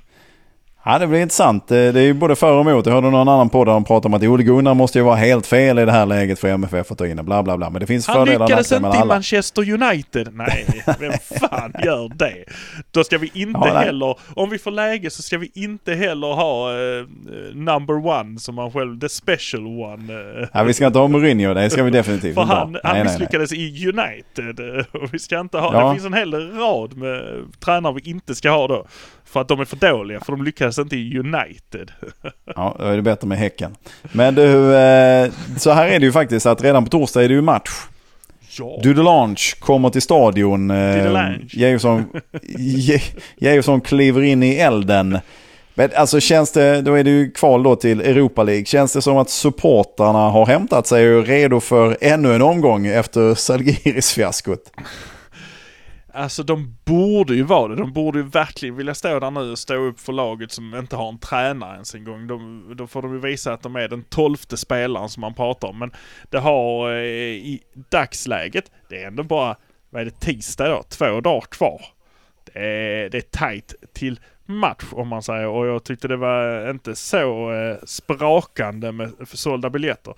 Ja, 0.89 0.99
det 0.99 1.07
blir 1.07 1.19
intressant. 1.19 1.67
Det 1.67 1.77
är 1.77 1.97
ju 1.99 2.13
både 2.13 2.35
för 2.35 2.51
och 2.53 2.61
emot. 2.69 2.85
Jag 2.85 2.93
hörde 2.93 3.09
någon 3.09 3.27
annan 3.29 3.49
på 3.49 3.65
där 3.65 3.71
de 3.71 3.83
pratade 3.83 4.07
om 4.07 4.13
att 4.13 4.23
Ole 4.23 4.43
Gunnar 4.43 4.73
måste 4.73 4.99
ju 4.99 5.03
vara 5.05 5.15
helt 5.15 5.47
fel 5.47 5.79
i 5.79 5.85
det 5.85 5.91
här 5.91 6.05
läget 6.05 6.39
för 6.39 6.47
MFF 6.47 6.91
att 6.91 6.97
ta 6.97 7.07
in 7.07 7.25
bla 7.25 7.43
bla 7.43 7.57
bla. 7.57 7.69
Men 7.69 7.79
det 7.79 7.87
finns 7.87 8.07
Han 8.07 8.15
fördelar 8.15 8.43
och 8.45 8.49
lyckades 8.49 8.71
inte 8.71 8.87
i 8.87 8.91
alla. 8.91 9.05
Manchester 9.05 9.71
United. 9.73 10.29
Nej, 10.33 10.83
vem 10.99 11.11
fan 11.39 11.73
gör 11.83 12.09
det? 12.15 12.43
Då 12.91 13.03
ska 13.03 13.17
vi 13.17 13.31
inte 13.33 13.59
Ja, 13.65 13.73
heller, 13.77 14.17
om 14.35 14.49
vi 14.49 14.57
får 14.59 14.71
läge 14.71 15.09
så 15.09 15.21
ska 15.21 15.37
vi 15.37 15.51
inte 15.55 15.93
heller 15.93 16.27
ha 16.27 16.71
eh, 16.71 17.05
number 17.53 18.05
one 18.07 18.39
som 18.39 18.57
han 18.57 18.71
själv, 18.71 18.99
the 18.99 19.09
special 19.09 19.65
one. 19.67 20.13
eh. 20.41 20.47
Ja, 20.53 20.63
vi 20.63 20.73
ska 20.73 20.87
inte 20.87 20.99
ha 20.99 21.07
Mourinho, 21.07 21.53
det 21.53 21.69
ska 21.69 21.83
vi 21.83 21.91
definitivt 21.91 22.35
För 22.35 22.41
inte 22.41 22.53
ha. 22.53 22.59
han, 22.59 22.71
Nej, 22.71 22.81
han 22.83 22.93
nej, 22.95 23.03
nej. 23.03 23.11
misslyckades 23.13 23.53
i 23.53 23.87
United. 23.87 24.77
eh, 24.79 24.85
Och 25.01 25.13
vi 25.13 25.19
ska 25.19 25.39
inte 25.39 25.57
ha, 25.57 25.73
Ja. 25.73 25.87
det 25.87 25.93
finns 25.95 26.05
en 26.05 26.13
hel 26.13 26.33
rad 26.57 26.97
med 26.97 27.21
tränare 27.65 27.93
vi 28.03 28.09
inte 28.09 28.35
ska 28.35 28.49
ha 28.49 28.67
då. 28.67 28.85
För 29.37 29.41
att 29.41 29.47
de 29.47 29.59
är 29.59 29.65
för 29.65 29.75
dåliga, 29.75 30.19
för 30.19 30.31
de 30.31 30.43
lyckades 30.43 30.77
inte 30.79 30.95
i 30.95 31.19
United. 31.19 31.91
Ja, 32.55 32.75
då 32.79 32.85
är 32.85 32.95
det 32.95 33.01
bättre 33.01 33.27
med 33.27 33.37
Häcken. 33.37 33.75
Men 34.11 34.35
du, 34.35 34.75
eh, 34.75 35.31
så 35.57 35.71
här 35.71 35.87
är 35.87 35.99
det 35.99 36.05
ju 36.05 36.11
faktiskt 36.11 36.45
att 36.45 36.63
redan 36.63 36.83
på 36.83 36.89
torsdag 36.89 37.23
är 37.23 37.27
det 37.27 37.33
ju 37.33 37.41
match. 37.41 37.69
Ja. 38.59 38.79
Dudelange 38.83 39.37
kommer 39.59 39.89
till 39.89 40.01
stadion. 40.01 40.71
Eh. 40.71 41.31
Georgsson, 41.49 42.03
Ge- 42.57 43.01
Georgsson 43.37 43.81
kliver 43.81 44.21
in 44.21 44.43
i 44.43 44.55
elden. 44.55 45.19
Men 45.75 45.89
alltså 45.95 46.19
känns 46.19 46.51
det, 46.51 46.81
då 46.81 46.93
är 46.93 47.03
det 47.03 47.09
ju 47.09 47.31
kval 47.31 47.63
då 47.63 47.75
till 47.75 48.01
Europa 48.01 48.43
League. 48.43 48.65
Känns 48.65 48.93
det 48.93 49.01
som 49.01 49.17
att 49.17 49.29
supportrarna 49.29 50.19
har 50.29 50.45
hämtat 50.45 50.87
sig 50.87 51.13
och 51.15 51.21
är 51.21 51.25
redo 51.25 51.59
för 51.59 51.97
ännu 52.01 52.35
en 52.35 52.41
omgång 52.41 52.87
efter 52.87 53.33
Salgiris-fiaskot? 53.35 54.71
Alltså 56.17 56.43
de 56.43 56.77
borde 56.85 57.35
ju 57.35 57.43
vara 57.43 57.67
det. 57.67 57.75
De 57.75 57.93
borde 57.93 58.19
ju 58.19 58.25
verkligen 58.25 58.75
vilja 58.75 58.93
stå 58.93 59.19
där 59.19 59.31
nu 59.31 59.51
och 59.51 59.59
stå 59.59 59.75
upp 59.75 59.99
för 59.99 60.13
laget 60.13 60.51
som 60.51 60.75
inte 60.75 60.95
har 60.95 61.09
en 61.09 61.19
tränare 61.19 61.73
ens 61.73 61.95
en 61.95 62.03
gång. 62.03 62.27
De, 62.27 62.73
då 62.75 62.87
får 62.87 63.01
de 63.01 63.13
ju 63.13 63.19
visa 63.19 63.53
att 63.53 63.61
de 63.61 63.75
är 63.75 63.87
den 63.87 64.03
tolfte 64.03 64.57
spelaren 64.57 65.09
som 65.09 65.21
man 65.21 65.33
pratar 65.33 65.67
om. 65.67 65.79
Men 65.79 65.91
det 66.29 66.39
har 66.39 66.91
eh, 66.91 66.97
i 66.97 67.61
dagsläget, 67.89 68.71
det 68.89 69.03
är 69.03 69.07
ändå 69.07 69.23
bara, 69.23 69.55
vad 69.89 70.01
är 70.01 70.05
det, 70.05 70.19
tisdag 70.19 70.69
då? 70.69 70.83
Två 70.83 71.21
dagar 71.21 71.41
kvar. 71.41 71.81
Det 72.45 72.59
är, 72.59 73.09
det 73.09 73.17
är 73.17 73.21
tajt 73.21 73.73
till 73.93 74.19
match 74.45 74.85
om 74.91 75.07
man 75.07 75.23
säger 75.23 75.47
och 75.47 75.67
jag 75.67 75.83
tyckte 75.83 76.07
det 76.07 76.17
var 76.17 76.69
inte 76.69 76.95
så 76.95 77.53
eh, 77.53 77.77
sprakande 77.85 78.91
med 78.91 79.11
försålda 79.25 79.69
biljetter. 79.69 80.13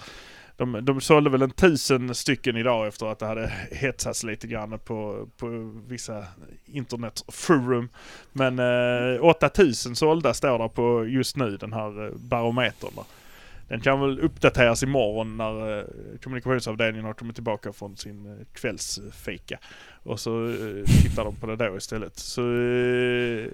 De, 0.60 0.86
de 0.86 1.02
sålde 1.02 1.30
väl 1.30 1.42
en 1.42 1.52
tusen 1.52 2.16
stycken 2.16 2.58
idag 2.58 2.88
efter 2.88 3.06
att 3.06 3.20
det 3.20 3.26
hade 3.26 3.48
hetsats 3.72 4.24
lite 4.24 4.48
grann 4.48 4.80
på, 4.80 5.28
på 5.38 5.48
vissa 5.88 6.26
internetforum. 6.66 7.90
Men 8.32 8.60
eh, 9.16 9.24
8000 9.24 9.96
sålda 9.96 10.34
står 10.34 10.60
där 10.60 10.68
på 10.68 11.06
just 11.06 11.38
nu 11.38 11.58
den 11.58 11.74
här 11.74 12.06
eh, 12.06 12.14
barometern. 12.16 12.92
Där. 12.96 13.04
Den 13.68 13.82
kan 13.82 14.00
väl 14.00 14.20
uppdateras 14.20 14.84
imorgon 14.84 15.38
när 15.38 15.80
eh, 15.80 15.86
kommunikationsavdelningen 16.24 17.06
har 17.06 17.14
kommit 17.14 17.36
tillbaka 17.36 17.74
från 17.74 17.98
sin 17.98 18.26
eh, 18.26 18.46
kvällsfika. 18.54 19.60
Och 20.04 20.20
så 20.20 20.48
eh, 20.48 20.86
tittar 21.04 21.24
de 21.24 21.36
på 21.36 21.48
det 21.48 21.56
då 21.56 21.78
istället. 21.78 22.20
Så 22.20 22.42
eh, 22.42 23.48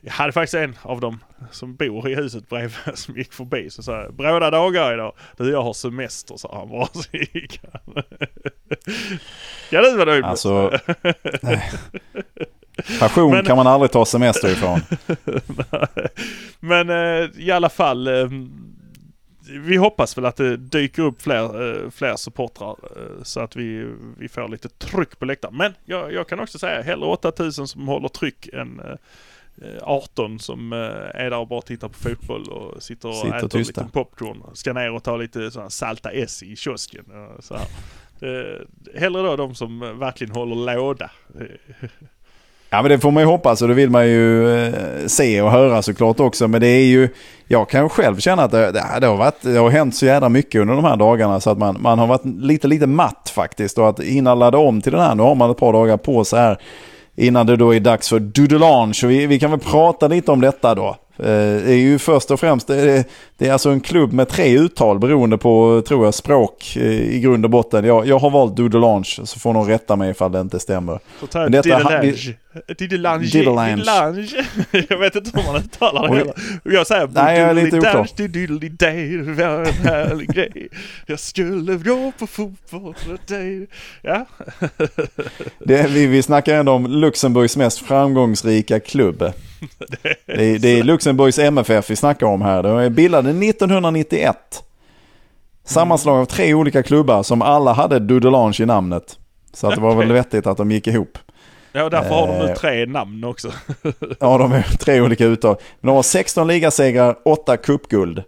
jag 0.00 0.12
hade 0.12 0.32
faktiskt 0.32 0.54
en 0.54 0.76
av 0.82 1.00
dem 1.00 1.18
som 1.50 1.76
bor 1.76 2.08
i 2.08 2.14
huset 2.14 2.48
bredvid 2.48 2.74
som 2.94 3.16
gick 3.16 3.32
förbi 3.32 3.70
så 3.70 3.82
sa 3.82 4.02
jag, 4.02 4.14
bråda 4.14 4.50
dagar 4.50 4.94
idag. 4.94 5.12
Du 5.36 5.50
jag 5.50 5.62
har 5.62 5.72
semester 5.72 6.36
sa 6.36 6.58
han 6.58 6.68
bara. 6.68 6.86
Så 6.92 7.08
gick 7.12 7.60
han. 7.72 8.02
Ja 9.70 9.82
du 9.82 9.96
var 9.96 10.06
nöjd 10.06 10.20
med. 10.22 10.30
Alltså, 10.30 10.70
passion 13.00 13.30
Men- 13.30 13.44
kan 13.44 13.56
man 13.56 13.66
aldrig 13.66 13.90
ta 13.90 14.04
semester 14.04 14.48
ifrån. 14.52 14.80
Men 16.60 16.90
eh, 16.90 17.30
i 17.36 17.50
alla 17.50 17.68
fall. 17.68 18.08
Vi 19.48 19.76
hoppas 19.76 20.18
väl 20.18 20.24
att 20.24 20.36
det 20.36 20.56
dyker 20.56 21.02
upp 21.02 21.22
fler, 21.22 21.84
eh, 21.84 21.90
fler 21.90 22.16
supportrar 22.16 22.76
eh, 22.96 23.22
så 23.22 23.40
att 23.40 23.56
vi, 23.56 23.94
vi 24.18 24.28
får 24.28 24.48
lite 24.48 24.68
tryck 24.68 25.18
på 25.18 25.24
läktaren. 25.24 25.56
Men 25.56 25.74
jag, 25.84 26.12
jag 26.12 26.28
kan 26.28 26.40
också 26.40 26.58
säga 26.58 26.82
hellre 26.82 27.06
8000 27.06 27.68
som 27.68 27.88
håller 27.88 28.08
tryck 28.08 28.48
än 28.52 28.80
eh, 28.80 29.78
18 29.82 30.38
som 30.38 30.72
eh, 30.72 30.78
är 31.14 31.30
där 31.30 31.38
och 31.38 31.48
bara 31.48 31.62
tittar 31.62 31.88
på 31.88 31.94
fotboll 31.94 32.48
och 32.48 32.82
sitter 32.82 33.08
och 33.08 33.14
Sitter 33.14 33.36
äter 33.36 33.48
tysta. 33.48 33.80
lite 33.80 33.92
popcorn. 33.92 34.42
Ska 34.54 34.72
ner 34.72 34.92
och 34.92 35.02
ta 35.02 35.16
lite 35.16 35.50
sådana 35.50 35.70
salta 35.70 36.10
S 36.10 36.42
i 36.42 36.56
kiosken. 36.56 37.04
Så 37.40 37.54
här. 37.54 37.66
Hellre 38.94 39.22
då 39.22 39.36
de 39.36 39.54
som 39.54 39.98
verkligen 39.98 40.34
håller 40.34 40.74
låda. 40.74 41.10
Ja 42.74 42.82
men 42.82 42.90
det 42.90 42.98
får 42.98 43.10
man 43.10 43.22
ju 43.22 43.26
hoppas 43.26 43.62
och 43.62 43.68
det 43.68 43.74
vill 43.74 43.90
man 43.90 44.06
ju 44.06 44.56
eh, 44.66 44.72
se 45.06 45.42
och 45.42 45.50
höra 45.50 45.82
såklart 45.82 46.20
också. 46.20 46.48
Men 46.48 46.60
det 46.60 46.66
är 46.66 46.84
ju, 46.84 47.08
jag 47.48 47.68
kan 47.68 47.82
ju 47.82 47.88
själv 47.88 48.18
känna 48.18 48.42
att 48.42 48.50
det, 48.50 48.72
det, 49.00 49.06
har, 49.06 49.16
varit, 49.16 49.42
det 49.42 49.58
har 49.58 49.70
hänt 49.70 49.96
så 49.96 50.06
jädra 50.06 50.28
mycket 50.28 50.60
under 50.60 50.74
de 50.74 50.84
här 50.84 50.96
dagarna 50.96 51.40
så 51.40 51.50
att 51.50 51.58
man, 51.58 51.76
man 51.80 51.98
har 51.98 52.06
varit 52.06 52.24
lite, 52.24 52.68
lite 52.68 52.86
matt 52.86 53.32
faktiskt. 53.34 53.78
Och 53.78 53.88
att 53.88 54.00
hinna 54.00 54.34
ladda 54.34 54.58
om 54.58 54.80
till 54.80 54.92
den 54.92 55.00
här, 55.00 55.14
nu 55.14 55.22
har 55.22 55.34
man 55.34 55.50
ett 55.50 55.56
par 55.56 55.72
dagar 55.72 55.96
på 55.96 56.24
sig 56.24 56.38
här 56.38 56.58
innan 57.16 57.46
det 57.46 57.56
då 57.56 57.74
är 57.74 57.80
dags 57.80 58.08
för 58.08 58.18
Dudelange. 58.18 59.00
Vi, 59.04 59.26
vi 59.26 59.38
kan 59.38 59.50
väl 59.50 59.60
prata 59.60 60.08
lite 60.08 60.32
om 60.32 60.40
detta 60.40 60.74
då. 60.74 60.96
Eh, 61.18 61.24
Det 61.64 61.70
är 61.72 61.76
ju 61.76 61.98
först 61.98 62.30
och 62.30 62.40
främst, 62.40 62.66
det 62.66 62.76
är, 62.90 63.04
det 63.38 63.48
är 63.48 63.52
alltså 63.52 63.70
en 63.70 63.80
klubb 63.80 64.12
med 64.12 64.28
tre 64.28 64.58
uttal 64.58 64.98
beroende 64.98 65.38
på, 65.38 65.82
tror 65.88 66.04
jag, 66.04 66.14
språk 66.14 66.76
eh, 66.76 67.14
i 67.14 67.20
grund 67.20 67.44
och 67.44 67.50
botten. 67.50 67.84
Jag, 67.84 68.06
jag 68.06 68.18
har 68.18 68.30
valt 68.30 68.56
Dudelange, 68.56 69.04
så 69.24 69.38
får 69.40 69.52
någon 69.52 69.66
rätta 69.68 69.96
mig 69.96 70.10
ifall 70.10 70.32
det 70.32 70.40
inte 70.40 70.60
stämmer. 70.60 70.98
Didelange. 71.48 72.36
Didelange. 72.78 73.24
Didelange. 73.26 74.46
Jag 74.88 74.98
vet 74.98 75.16
inte 75.16 75.30
hur 75.34 75.52
man 75.52 75.56
uttalar 75.62 76.08
det 76.08 76.16
heller. 76.16 76.34
Jag 76.64 76.86
säger 76.86 77.08
Nej, 77.12 77.40
jag 77.40 77.50
är 77.50 77.54
lite 77.54 77.78
oklar. 77.78 78.08
Jag 81.06 81.20
skulle 81.20 81.76
gå 81.76 82.12
på 82.18 82.26
fotboll 82.26 82.94
med 83.08 83.18
dig. 83.26 83.66
Ja. 84.02 84.26
Det, 85.58 85.86
vi, 85.88 86.06
vi 86.06 86.22
snackar 86.22 86.54
ändå 86.54 86.72
om 86.72 86.86
Luxemburgs 86.86 87.56
mest 87.56 87.78
framgångsrika 87.78 88.80
klubb. 88.80 89.32
Det 90.26 90.44
är, 90.44 90.58
det 90.58 90.68
är 90.68 90.82
Luxemburgs 90.82 91.38
MFF 91.38 91.90
vi 91.90 91.96
snackar 91.96 92.26
om 92.26 92.42
här. 92.42 92.62
De 92.62 92.78
är 92.78 92.90
bildade 92.90 93.30
1991. 93.30 94.36
Sammanslag 95.64 96.18
av 96.20 96.24
tre 96.24 96.54
olika 96.54 96.82
klubbar 96.82 97.22
som 97.22 97.42
alla 97.42 97.72
hade 97.72 97.98
Dudelange 97.98 98.56
i 98.60 98.66
namnet. 98.66 99.18
Så 99.52 99.66
att 99.68 99.74
det 99.74 99.80
var 99.80 99.94
väl 99.94 100.12
vettigt 100.12 100.46
att 100.46 100.56
de 100.56 100.70
gick 100.70 100.86
ihop. 100.86 101.18
Ja, 101.72 101.88
därför 101.88 102.08
har 102.14 102.26
de 102.26 102.38
nu 102.38 102.50
Eh. 102.50 102.54
tre 102.56 102.86
namn 102.86 103.24
också. 103.24 103.52
Ja, 104.20 104.38
de 104.38 104.52
är 104.52 104.62
tre 104.62 105.00
olika 105.00 105.24
uttal. 105.24 105.56
Men 105.80 105.86
de 105.88 105.96
har 105.96 106.02
16 106.02 106.46
ligasegrar, 106.46 107.16
8 107.24 107.56
cupguld. 107.56 108.22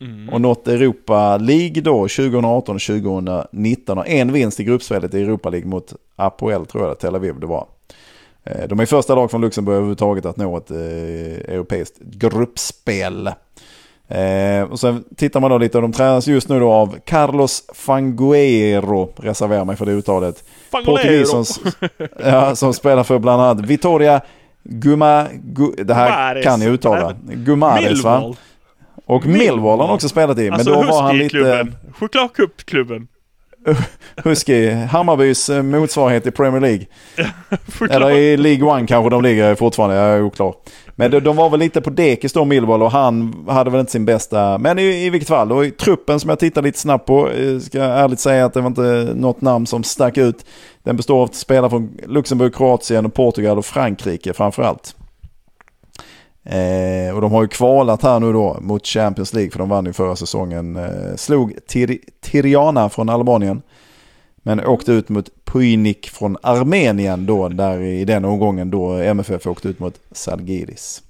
Mm. 0.00 0.28
Och 0.28 0.40
nått 0.40 0.68
Europa 0.68 1.36
League 1.36 1.82
då 1.82 1.92
2018 2.08 2.74
och 2.74 2.82
2019. 2.82 3.98
Och 3.98 4.08
en 4.08 4.32
vinst 4.32 4.60
i 4.60 4.64
gruppspelet 4.64 5.14
i 5.14 5.22
Europa 5.22 5.50
League 5.50 5.68
mot 5.68 5.92
Apoel 6.16 6.66
tror 6.66 6.86
jag 6.86 6.98
Tel 6.98 7.14
Aviv 7.14 7.40
det 7.40 7.46
var. 7.46 7.66
Eh, 8.46 8.68
De 8.68 8.80
är 8.80 8.86
första 8.86 9.14
lag 9.14 9.30
från 9.30 9.40
Luxemburg 9.40 9.74
överhuvudtaget 9.74 10.26
att 10.26 10.36
nå 10.36 10.56
ett 10.56 10.70
eh, 10.70 10.76
europeiskt 11.54 11.98
gruppspel. 12.00 13.26
Eh, 14.08 14.62
och 14.70 14.80
sen 14.80 15.04
tittar 15.16 15.40
man 15.40 15.50
då 15.50 15.58
lite, 15.58 15.80
de 15.80 15.92
tränas 15.92 16.26
just 16.26 16.48
nu 16.48 16.60
då 16.60 16.72
av 16.72 16.96
Carlos 17.04 17.62
Fanguero, 17.74 19.12
reserverar 19.16 19.64
mig 19.64 19.76
för 19.76 19.86
det 19.86 19.92
uttalet. 19.92 20.44
Portugis 20.70 21.30
som, 21.30 21.44
ja, 22.24 22.56
som 22.56 22.74
spelar 22.74 23.04
för 23.04 23.18
bland 23.18 23.42
annat 23.42 23.60
Vitoria 23.66 24.20
Guma, 24.64 25.26
gu, 25.34 25.72
det 25.84 25.94
här 25.94 26.08
Gumares. 26.34 26.44
kan 26.44 26.62
jag 26.62 26.72
uttala. 26.72 27.14
Gumares 27.22 28.04
va? 28.04 28.34
Och 29.06 29.26
Millwall 29.26 29.78
har 29.80 29.86
han 29.86 29.94
också 29.94 30.08
spelat 30.08 30.38
i. 30.38 30.42
Men 30.42 30.52
Alltså 30.52 30.72
då 30.72 30.82
var 30.82 31.02
han 31.02 31.18
lite. 31.18 31.66
Chokladcupklubben. 31.92 33.08
Husky, 34.24 34.70
Hammarbys 34.70 35.48
eh, 35.48 35.62
motsvarighet 35.62 36.26
i 36.26 36.30
Premier 36.30 36.60
League. 36.60 36.86
Eller 37.90 38.10
i 38.10 38.36
League 38.36 38.68
One 38.68 38.86
kanske 38.86 39.10
de 39.10 39.22
ligger 39.22 39.54
fortfarande, 39.54 39.96
jag 39.96 40.16
är 40.16 40.22
oklar. 40.22 40.54
Men 40.98 41.10
de, 41.10 41.20
de 41.20 41.36
var 41.36 41.50
väl 41.50 41.60
lite 41.60 41.80
på 41.80 41.90
dekis 41.90 42.32
då 42.32 42.44
Millwall 42.44 42.82
och 42.82 42.90
han 42.90 43.46
hade 43.48 43.70
väl 43.70 43.80
inte 43.80 43.92
sin 43.92 44.04
bästa, 44.04 44.58
men 44.58 44.78
i, 44.78 45.06
i 45.06 45.10
vilket 45.10 45.28
fall. 45.28 45.52
Och 45.52 45.64
i 45.64 45.70
truppen 45.70 46.20
som 46.20 46.30
jag 46.30 46.38
tittar 46.38 46.62
lite 46.62 46.78
snabbt 46.78 47.06
på, 47.06 47.30
eh, 47.30 47.58
ska 47.58 47.78
jag 47.78 47.98
ärligt 47.98 48.20
säga 48.20 48.44
att 48.44 48.54
det 48.54 48.60
var 48.60 48.68
inte 48.68 49.12
något 49.14 49.40
namn 49.40 49.66
som 49.66 49.84
stack 49.84 50.18
ut. 50.18 50.46
Den 50.82 50.96
består 50.96 51.22
av 51.22 51.26
spelare 51.26 51.70
från 51.70 51.98
Luxemburg, 52.06 52.54
Kroatien, 52.54 53.06
och 53.06 53.14
Portugal 53.14 53.58
och 53.58 53.66
Frankrike 53.66 54.32
framförallt. 54.32 54.96
Eh, 56.46 57.14
och 57.14 57.20
de 57.20 57.32
har 57.32 57.42
ju 57.42 57.48
kvalat 57.48 58.02
här 58.02 58.20
nu 58.20 58.32
då 58.32 58.58
mot 58.60 58.86
Champions 58.86 59.32
League 59.32 59.50
för 59.50 59.58
de 59.58 59.68
vann 59.68 59.86
ju 59.86 59.92
förra 59.92 60.16
säsongen. 60.16 60.76
Eh, 60.76 61.16
slog 61.16 61.52
Tir- 61.68 61.98
Tirana 62.20 62.88
från 62.88 63.08
Albanien. 63.08 63.62
Men 64.42 64.66
åkte 64.66 64.92
ut 64.92 65.08
mot 65.08 65.28
Puinik 65.44 66.10
från 66.10 66.36
Armenien 66.42 67.26
då, 67.26 67.48
där 67.48 67.80
i 67.80 68.04
den 68.04 68.24
omgången 68.24 68.70
då 68.70 68.92
MFF 68.92 69.46
åkte 69.46 69.68
ut 69.68 69.78
mot 69.80 69.94
Zalgiris. 70.12 71.02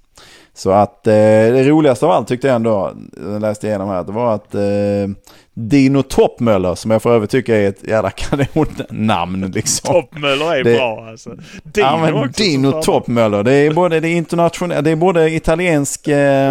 Så 0.57 0.71
att 0.71 1.07
eh, 1.07 1.13
det 1.13 1.63
roligaste 1.69 2.05
av 2.05 2.11
allt 2.11 2.27
tyckte 2.27 2.47
jag 2.47 2.55
ändå, 2.55 2.91
jag 3.31 3.41
läste 3.41 3.67
igenom 3.67 3.89
här, 3.89 4.03
det 4.03 4.11
var 4.11 4.35
att 4.35 4.55
eh, 4.55 4.61
Dino 5.53 6.01
Toppmöller, 6.03 6.75
som 6.75 6.91
jag 6.91 7.01
för 7.01 7.15
övrigt 7.15 7.29
tycker 7.31 7.53
är 7.53 7.69
ett 7.69 7.87
jävla 7.87 8.09
kanonnamn 8.11 9.51
liksom. 9.55 9.93
Toppmöller 9.93 10.55
är 10.55 10.63
Det- 10.63 10.75
bra 10.75 11.07
alltså. 11.09 11.29
Dino 11.63 11.85
ja 11.87 11.97
men 11.97 12.13
också, 12.13 12.43
Dino. 12.43 12.81
Toppmöller, 12.81 13.43
det 13.43 13.53
är 13.53 13.73
både 13.73 13.99
det 13.99 14.07
är 14.09 14.15
internationellt, 14.15 14.83
det 14.85 14.91
är 14.91 14.95
både 14.95 15.29
italiensk 15.31 16.07
eh, 16.07 16.49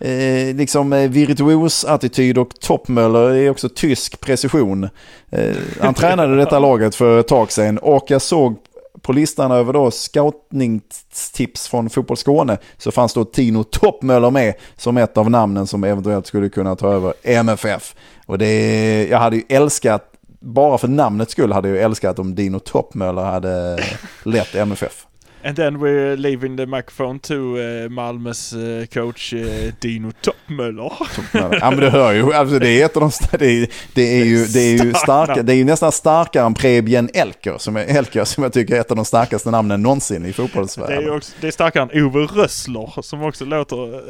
eh, 0.00 0.54
liksom 0.56 0.92
eh, 0.92 1.10
virtuos 1.10 1.84
attityd 1.84 2.38
och 2.38 2.60
Toppmöller 2.60 3.30
är 3.34 3.50
också 3.50 3.68
tysk 3.68 4.20
precision. 4.20 4.88
Eh, 5.30 5.54
han 5.80 5.94
tränade 5.94 6.36
detta 6.36 6.58
laget 6.68 6.94
för 6.94 7.20
ett 7.20 7.28
tag 7.28 7.52
sedan 7.52 7.78
och 7.78 8.04
jag 8.08 8.22
såg 8.22 8.56
på 9.02 9.12
listan 9.12 9.52
över 9.52 9.72
då 9.72 9.90
scoutningstips 9.90 11.68
från 11.68 11.90
Fotboll 11.90 12.16
Skåne 12.16 12.58
så 12.78 12.90
fanns 12.90 13.14
då 13.14 13.24
Tino 13.24 13.64
Toppmöller 13.64 14.30
med 14.30 14.54
som 14.76 14.96
ett 14.96 15.16
av 15.16 15.30
namnen 15.30 15.66
som 15.66 15.84
eventuellt 15.84 16.26
skulle 16.26 16.48
kunna 16.48 16.76
ta 16.76 16.92
över 16.92 17.14
MFF. 17.22 17.94
Och 18.26 18.38
det, 18.38 19.06
jag 19.10 19.18
hade 19.18 19.36
ju 19.36 19.42
älskat, 19.48 20.12
bara 20.40 20.78
för 20.78 20.88
namnets 20.88 21.32
skull 21.32 21.52
hade 21.52 21.68
jag 21.68 21.78
älskat 21.78 22.18
om 22.18 22.34
Dino 22.34 22.58
Toppmöller 22.58 23.22
hade 23.22 23.78
lett 24.24 24.54
MFF. 24.54 25.06
And 25.44 25.56
then 25.56 25.78
we're 25.78 26.16
leaving 26.16 26.56
the 26.56 26.66
microphone 26.66 27.18
to 27.18 27.34
uh, 27.34 27.88
Malmös 27.88 28.52
uh, 28.52 28.86
coach 28.86 29.32
uh, 29.32 29.72
Dino 29.80 30.12
Toppmöller. 30.20 30.92
Ja 31.32 31.70
men 31.70 31.80
det 31.80 31.90
hör 31.90 32.12
ju, 32.12 32.32
alltså 32.32 32.58
det 32.58 32.68
är 32.68 32.84
ett 32.84 32.96
av 32.96 33.00
de, 33.00 33.10
det 33.38 33.46
är, 33.46 33.68
det 33.94 34.20
är 34.20 34.24
ju, 34.24 34.46
det 34.46 34.60
är 34.60 34.84
ju 34.84 34.94
starka, 34.94 35.42
det 35.42 35.52
är 35.52 35.56
ju 35.56 35.64
nästan 35.64 35.92
starkare 35.92 36.46
än 36.46 36.54
Preben 36.54 37.10
Elker 37.14 37.58
som, 37.58 37.76
är, 37.76 37.84
Elker 37.98 38.24
som 38.24 38.42
jag 38.42 38.52
tycker 38.52 38.76
är 38.76 38.80
ett 38.80 38.90
av 38.90 38.96
de 38.96 39.04
starkaste 39.04 39.50
namnen 39.50 39.82
någonsin 39.82 40.16
i 40.16 40.20
Det 40.20 40.28
är 40.28 40.32
fotbollsvärlden. 40.32 41.10
också, 41.10 41.32
det 41.40 41.46
är 41.46 41.50
starkare 41.50 41.88
än 41.92 42.04
Ove 42.04 42.20
Rössler 42.20 43.02
som 43.02 43.22
också 43.22 43.44
låter... 43.44 44.00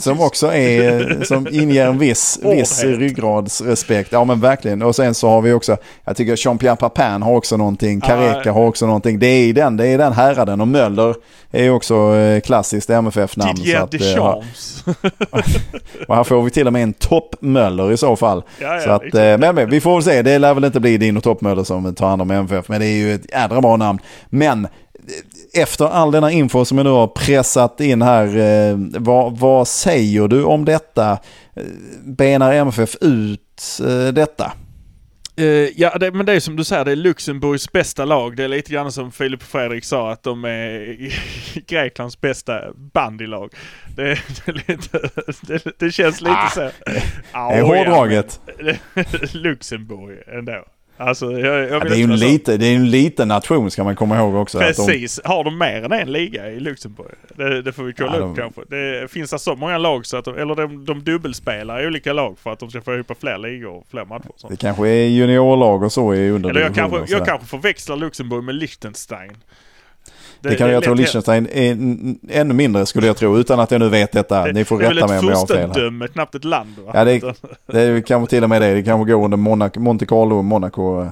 Som 0.00 0.20
också 0.20 0.52
är, 0.52 1.24
som 1.24 1.48
inger 1.50 1.86
en 1.86 1.98
viss, 1.98 2.38
viss 2.44 2.84
ryggradsrespekt. 2.84 4.12
Ja 4.12 4.24
men 4.24 4.40
verkligen. 4.40 4.82
Och 4.82 4.96
sen 4.96 5.14
så 5.14 5.28
har 5.28 5.40
vi 5.42 5.52
också, 5.52 5.76
jag 6.04 6.16
tycker 6.16 6.36
Jean-Pierre 6.36 6.76
Papin 6.76 7.22
har 7.22 7.36
också 7.36 7.56
någonting, 7.56 8.00
Careca 8.00 8.42
Ja. 8.44 8.52
har 8.52 8.66
också 8.66 8.86
någonting. 8.86 9.18
Det 9.18 9.26
är 9.26 9.52
den, 9.52 9.76
det 9.76 9.86
är 9.86 9.98
den 9.98 10.12
häraden. 10.12 10.60
Och 10.60 10.68
Möller 10.68 11.14
är 11.50 11.62
ju 11.62 11.70
också 11.70 12.16
eh, 12.16 12.40
klassiskt 12.40 12.90
MFF-namn. 12.90 13.54
Didier 13.54 13.80
eh, 13.80 13.86
Deschamps. 13.90 14.84
Och 16.08 16.16
här 16.16 16.24
får 16.24 16.42
vi 16.42 16.50
till 16.50 16.66
och 16.66 16.72
med 16.72 16.82
en 16.82 16.92
topp-Möller 16.92 17.92
i 17.92 17.96
så 17.96 18.16
fall. 18.16 18.42
Ja, 18.60 18.74
ja, 18.74 18.80
så 18.80 18.90
att, 18.90 19.02
exakt. 19.02 19.14
eh, 19.14 19.38
men, 19.38 19.54
men 19.54 19.70
vi 19.70 19.80
får 19.80 19.94
väl 19.94 20.02
se, 20.02 20.22
det 20.22 20.38
lär 20.38 20.54
väl 20.54 20.64
inte 20.64 20.80
bli 20.80 20.96
din 20.96 21.16
och 21.16 21.22
toppmöller 21.22 21.64
som 21.64 21.94
tar 21.94 22.08
hand 22.08 22.22
om 22.22 22.30
MFF. 22.30 22.68
Men 22.68 22.80
det 22.80 22.86
är 22.86 22.96
ju 22.96 23.14
ett 23.14 23.30
jädra 23.32 23.60
bra 23.60 23.76
namn. 23.76 23.98
Men 24.28 24.68
efter 25.54 25.84
all 25.84 26.10
denna 26.10 26.30
info 26.30 26.64
som 26.64 26.78
jag 26.78 26.84
nu 26.84 26.90
har 26.90 27.06
pressat 27.06 27.80
in 27.80 28.02
här, 28.02 28.26
eh, 28.36 28.76
vad, 28.98 29.38
vad 29.38 29.68
säger 29.68 30.28
du 30.28 30.44
om 30.44 30.64
detta? 30.64 31.10
Eh, 31.56 31.62
Benar 32.04 32.52
MFF 32.52 32.96
ut 33.00 33.80
eh, 33.86 34.12
detta? 34.12 34.52
Eh, 35.36 35.46
ja, 35.76 35.98
det, 35.98 36.12
men 36.12 36.26
det 36.26 36.32
är 36.32 36.40
som 36.40 36.56
du 36.56 36.64
säger, 36.64 36.84
det 36.84 36.92
är 36.92 36.96
Luxemburgs 36.96 37.72
bästa 37.72 38.04
lag. 38.04 38.36
Det 38.36 38.44
är 38.44 38.48
lite 38.48 38.72
grann 38.72 38.92
som 38.92 39.12
Filip 39.12 39.40
och 39.40 39.46
Fredrik 39.46 39.84
sa, 39.84 40.12
att 40.12 40.22
de 40.22 40.44
är 40.44 40.96
Greklands 41.66 42.20
bästa 42.20 42.60
bandylag. 42.74 43.54
Det, 43.96 44.18
det, 44.46 44.52
lite, 44.52 45.10
det, 45.40 45.78
det 45.78 45.90
känns 45.90 46.20
lite 46.20 46.34
Ah, 46.34 46.50
så. 46.50 46.60
Det 46.60 47.00
är 47.32 47.62
hårdraget. 47.62 48.40
Luxemburg 49.34 50.18
ändå. 50.38 50.64
Alltså, 51.00 51.32
jag, 51.32 51.40
jag 51.60 51.70
Ja, 51.70 51.78
det 51.80 51.94
är 51.94 51.96
ju 51.96 52.04
en, 52.04 52.16
lite, 52.16 52.56
det 52.56 52.66
är 52.66 52.76
en 52.76 52.90
liten 52.90 53.28
nation 53.28 53.70
ska 53.70 53.84
man 53.84 53.96
komma 53.96 54.18
ihåg 54.18 54.34
också. 54.34 54.58
att 54.58 54.76
de- 54.76 54.86
Precis. 54.86 55.20
Har 55.24 55.44
de 55.44 55.58
mer 55.58 55.84
än 55.84 55.92
en 55.92 56.12
liga 56.12 56.50
i 56.50 56.60
Luxemburg? 56.60 57.14
Det, 57.36 57.62
det 57.62 57.72
får 57.72 57.82
vi 57.84 57.92
kolla 57.92 58.12
Ja, 58.16 58.18
upp 58.18 58.36
de- 58.36 58.42
kanske. 58.42 58.60
Det 58.68 59.10
finns 59.10 59.30
det 59.30 59.38
så 59.38 59.54
många 59.54 59.78
lag 59.78 60.06
så 60.06 60.16
att 60.16 60.24
de, 60.24 60.38
eller 60.38 60.54
de, 60.54 60.84
de 60.84 61.04
dubbelspelar 61.04 61.82
i 61.82 61.86
olika 61.86 62.12
lag 62.12 62.38
för 62.38 62.52
att 62.52 62.58
de 62.58 62.70
ska 62.70 62.80
få 62.80 62.94
ihop 62.94 63.12
fler 63.20 63.38
ligor 63.38 63.70
och 63.70 63.84
fler 63.90 64.04
matcher. 64.04 64.28
och 64.28 64.40
sånt. 64.40 64.50
Det 64.50 64.56
kanske 64.56 64.88
är 64.88 65.06
juniorlag 65.08 65.82
och 65.82 65.92
så 65.92 66.14
i 66.14 66.16
Eller 66.18 66.26
jag 66.26 66.34
underdivisioner. 66.34 66.74
kanske, 66.74 66.96
och 66.96 67.02
jag 67.02 67.08
sådär. 67.08 67.24
kanske 67.24 67.46
förväxlar 67.46 67.96
Luxemburg 67.96 68.44
med 68.44 68.54
Liechtenstein. 68.54 69.36
Det, 70.40 70.54
kan 70.56 70.68
är 70.68 70.72
jag 70.72 70.82
tro 70.82 70.92
lätt- 70.92 70.98
Liechtenstein 70.98 71.48
är 71.52 71.72
n- 71.72 72.18
ännu 72.30 72.54
mindre 72.54 72.86
skulle 72.86 73.06
jag 73.06 73.16
tro 73.16 73.38
utan 73.38 73.60
att 73.60 73.70
jag 73.70 73.78
nu 73.80 73.88
vet 73.88 74.12
detta. 74.12 74.44
Ni 74.46 74.64
får 74.64 74.78
det 74.78 74.86
är 74.86 74.90
rätta 74.94 75.06
mig 75.06 75.16
väl 75.16 75.24
om 75.24 75.30
jag 75.30 75.32
ett 75.32 75.38
har 75.38 75.46
fel 75.46 75.56
här. 75.58 75.66
furstendöme, 75.66 76.08
knappt 76.08 76.34
ett 76.34 76.44
land 76.44 76.74
va? 76.86 76.90
Ja, 76.94 77.04
det 77.04 77.12
är- 77.12 77.34
Det 77.66 77.80
är 77.80 78.00
kanske 78.00 78.30
till 78.30 78.42
och 78.44 78.48
med 78.50 78.62
det. 78.62 78.74
Det 78.74 78.82
kanske 78.82 79.12
går 79.12 79.24
under 79.24 79.36
Monaco, 79.36 79.80
Monte 79.80 80.06
Carlo 80.06 80.36
och 80.36 80.44
Monaco 80.44 81.02
eh, 81.02 81.08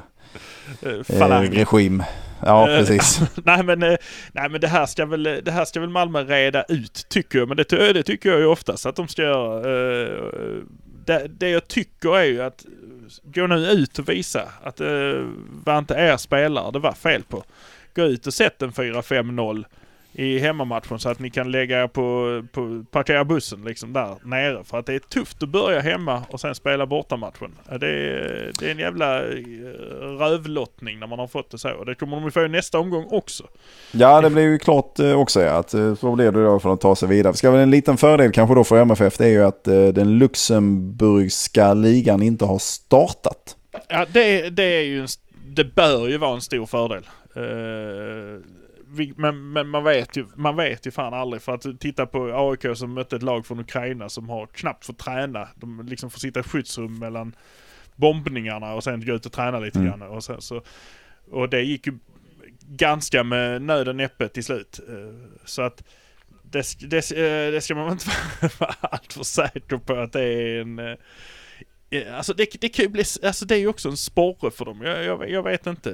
eh, 0.82 1.18
falang. 1.18 1.50
regim. 1.50 2.02
Ja, 2.46 2.70
Eh, 2.70 2.78
precis. 2.78 3.20
nej 3.44 3.62
men, 3.62 3.82
eh, 3.82 3.96
nej 4.32 4.48
men 4.48 4.60
det 4.60 4.68
här 4.68 4.86
ska 4.86 5.06
väl, 5.06 5.22
det 5.22 5.50
här 5.50 5.64
ska 5.64 5.80
väl 5.80 5.88
Malmö 5.88 6.22
reda 6.24 6.62
ut 6.68 7.06
tycker 7.08 7.38
jag. 7.38 7.48
Men 7.48 7.56
det, 7.56 7.92
det 7.92 8.02
tycker 8.02 8.30
jag 8.30 8.38
ju 8.38 8.46
oftast 8.46 8.86
att 8.86 8.96
de 8.96 9.08
ska 9.08 9.22
göra. 9.22 9.56
Eh, 10.02 10.08
det, 11.04 11.26
det 11.38 11.48
jag 11.50 11.68
tycker 11.68 12.16
är 12.18 12.24
ju 12.24 12.42
att 12.42 12.64
eh, 12.64 13.30
gå 13.42 13.46
nu 13.46 13.66
ut 13.66 13.98
och 13.98 14.08
visa 14.08 14.42
att 14.64 14.76
det 14.76 15.24
var 15.64 15.78
inte 15.78 15.94
er 15.94 16.16
spelare 16.16 16.70
det 16.72 16.78
var 16.78 16.92
fel 16.92 17.22
på. 17.28 17.42
Gå 17.98 18.04
ut 18.04 18.26
och 18.26 18.34
sätt 18.34 18.62
en 18.62 18.72
4-5-0 18.72 19.64
i 20.12 20.38
hemmamatchen 20.38 20.98
så 20.98 21.08
att 21.08 21.18
ni 21.18 21.30
kan 21.30 21.50
lägga 21.50 21.82
er 21.82 21.86
på, 21.86 22.42
på 22.52 22.84
parkera 22.90 23.24
bussen 23.24 23.64
liksom 23.64 23.92
där 23.92 24.16
nere. 24.22 24.64
För 24.64 24.78
att 24.78 24.86
det 24.86 24.94
är 24.94 24.98
tufft 24.98 25.42
att 25.42 25.48
börja 25.48 25.80
hemma 25.80 26.22
och 26.30 26.40
sen 26.40 26.54
spela 26.54 26.86
bortamatchen. 26.86 27.58
Det 27.80 27.86
är, 27.86 28.52
det 28.58 28.66
är 28.66 28.70
en 28.70 28.78
jävla 28.78 29.18
eh, 29.18 29.32
rövlottning 30.18 30.98
när 30.98 31.06
man 31.06 31.18
har 31.18 31.26
fått 31.26 31.50
det 31.50 31.58
så. 31.58 31.70
Och 31.70 31.86
det 31.86 31.94
kommer 31.94 32.16
de 32.16 32.24
ju 32.24 32.30
få 32.30 32.44
i 32.44 32.48
nästa 32.48 32.78
omgång 32.78 33.06
också. 33.10 33.44
Ja, 33.92 34.20
det 34.20 34.30
blir 34.30 34.42
ju 34.42 34.58
klart 34.58 34.98
eh, 34.98 35.20
också 35.20 35.40
ja, 35.40 35.52
att 35.52 35.74
eh, 35.74 35.94
så 35.94 36.14
blir 36.14 36.32
det 36.32 36.44
då 36.44 36.60
för 36.60 36.72
att 36.72 36.80
ta 36.80 36.96
sig 36.96 37.08
vidare. 37.08 37.34
Ska 37.34 37.50
väl 37.50 37.60
en 37.60 37.70
liten 37.70 37.96
fördel 37.96 38.32
kanske 38.32 38.54
då 38.54 38.64
för 38.64 38.80
MFF 38.80 39.18
det 39.18 39.24
är 39.24 39.30
ju 39.30 39.44
att 39.44 39.64
den 39.64 40.18
luxemburgska 40.18 41.74
ligan 41.74 42.22
inte 42.22 42.44
har 42.44 42.58
startat. 42.58 43.56
Ja, 43.88 44.06
det, 44.12 44.50
det 44.50 44.62
är 44.62 44.82
ju 44.82 45.00
en, 45.00 45.08
det 45.46 45.64
bör 45.64 46.08
ju 46.08 46.18
vara 46.18 46.34
en 46.34 46.40
stor 46.40 46.66
fördel. 46.66 47.04
Eh, 47.38 48.40
vi, 48.90 49.12
men, 49.16 49.52
men 49.52 49.68
man 49.68 49.84
vet 49.84 50.16
ju, 50.16 50.26
man 50.36 50.56
vet 50.56 50.86
ju 50.86 50.90
fan 50.90 51.14
aldrig 51.14 51.42
för 51.42 51.54
att 51.54 51.80
titta 51.80 52.06
på 52.06 52.50
AIK 52.50 52.76
som 52.76 52.94
mötte 52.94 53.16
ett 53.16 53.22
lag 53.22 53.46
från 53.46 53.60
Ukraina 53.60 54.08
som 54.08 54.28
har 54.28 54.46
knappt 54.46 54.84
fått 54.86 54.98
träna. 54.98 55.48
De 55.54 55.86
liksom 55.86 56.10
får 56.10 56.18
sitta 56.18 56.40
i 56.40 56.42
skyddsrum 56.42 56.98
mellan 56.98 57.34
bombningarna 57.96 58.74
och 58.74 58.84
sen 58.84 59.06
gå 59.06 59.12
ut 59.12 59.26
och 59.26 59.32
träna 59.32 59.58
lite 59.60 59.78
Mm. 59.78 59.90
grann. 59.90 60.02
Och, 60.02 60.24
sen 60.24 60.40
så, 60.40 60.62
och 61.30 61.48
det 61.48 61.62
gick 61.62 61.86
ju 61.86 61.98
ganska 62.68 63.24
med 63.24 63.62
nöd 63.62 63.88
och 63.88 63.96
näppe 63.96 64.28
till 64.28 64.44
slut. 64.44 64.80
Eh, 64.88 65.38
så 65.44 65.62
att 65.62 65.84
det, 66.42 66.66
det, 66.80 67.10
eh, 67.10 67.52
det 67.52 67.60
ska 67.60 67.74
man 67.74 67.92
inte 67.92 68.06
vara 68.58 68.74
alltför 68.80 69.24
säker 69.24 69.76
på 69.76 69.94
att 69.94 70.12
det 70.12 70.22
är 70.22 70.60
en 70.60 70.96
Alltså 72.14 72.34
det, 72.34 72.60
det 72.60 72.68
kan 72.68 72.84
ju 72.84 72.88
bli, 72.88 73.04
alltså 73.22 73.44
det 73.44 73.54
är 73.54 73.58
ju 73.58 73.68
också 73.68 73.88
en 73.88 73.96
sporre 73.96 74.50
för 74.50 74.64
dem. 74.64 74.82
Jag, 74.82 75.04
jag, 75.04 75.30
jag 75.30 75.42
vet 75.42 75.66
inte. 75.66 75.90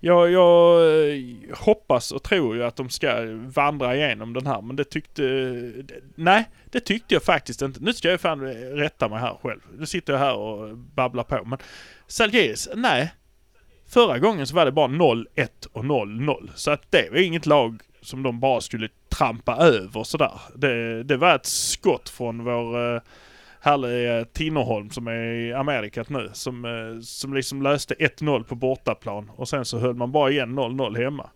Jag, 0.00 0.30
jag 0.30 0.82
eh, 1.10 1.18
hoppas 1.58 2.12
och 2.12 2.22
tror 2.22 2.56
ju 2.56 2.64
att 2.64 2.76
de 2.76 2.90
ska 2.90 3.24
vandra 3.46 3.96
igenom 3.96 4.32
den 4.32 4.46
här 4.46 4.62
men 4.62 4.76
det 4.76 4.84
tyckte... 4.84 5.22
Nej, 6.14 6.48
det 6.64 6.80
tyckte 6.80 7.14
jag 7.14 7.22
faktiskt 7.22 7.62
inte. 7.62 7.80
Nu 7.80 7.92
ska 7.92 8.10
jag 8.10 8.20
fan 8.20 8.40
rätta 8.76 9.08
mig 9.08 9.18
här 9.18 9.38
själv. 9.42 9.60
Nu 9.78 9.86
sitter 9.86 10.12
jag 10.12 10.20
här 10.20 10.34
och 10.36 10.76
babblar 10.76 11.24
på 11.24 11.44
men 11.44 11.58
Zalgiris, 12.06 12.68
nej. 12.74 13.12
Förra 13.88 14.18
gången 14.18 14.46
så 14.46 14.54
var 14.54 14.64
det 14.64 14.72
bara 14.72 14.86
0-1 14.86 15.24
och 15.72 15.84
0-0. 15.84 16.50
Så 16.54 16.70
att 16.70 16.90
det 16.90 17.10
var 17.10 17.18
inget 17.18 17.46
lag 17.46 17.80
som 18.00 18.22
de 18.22 18.40
bara 18.40 18.60
skulle 18.60 18.88
trampa 19.08 19.56
över 19.56 20.04
sådär. 20.04 20.40
Det, 20.54 21.02
det 21.02 21.16
var 21.16 21.34
ett 21.34 21.46
skott 21.46 22.08
från 22.08 22.44
vår 22.44 22.94
eh, 22.94 23.02
eh, 23.62 23.70
härliga 23.70 24.24
Tinnerholm 24.24 24.90
som 24.90 25.06
är 25.06 25.24
i 25.34 25.52
Amerikat 25.52 26.08
nu. 26.08 26.30
Som, 26.32 26.64
eh, 26.64 27.00
som 27.02 27.34
liksom 27.34 27.62
löste 27.62 27.94
1-0 27.94 28.44
på 28.44 28.54
bortaplan 28.54 29.30
och 29.36 29.48
sen 29.48 29.64
så 29.64 29.78
höll 29.78 29.94
man 29.94 30.12
bara 30.12 30.30
igen 30.30 30.58
0-0 30.58 30.96
hemma. 31.04 31.30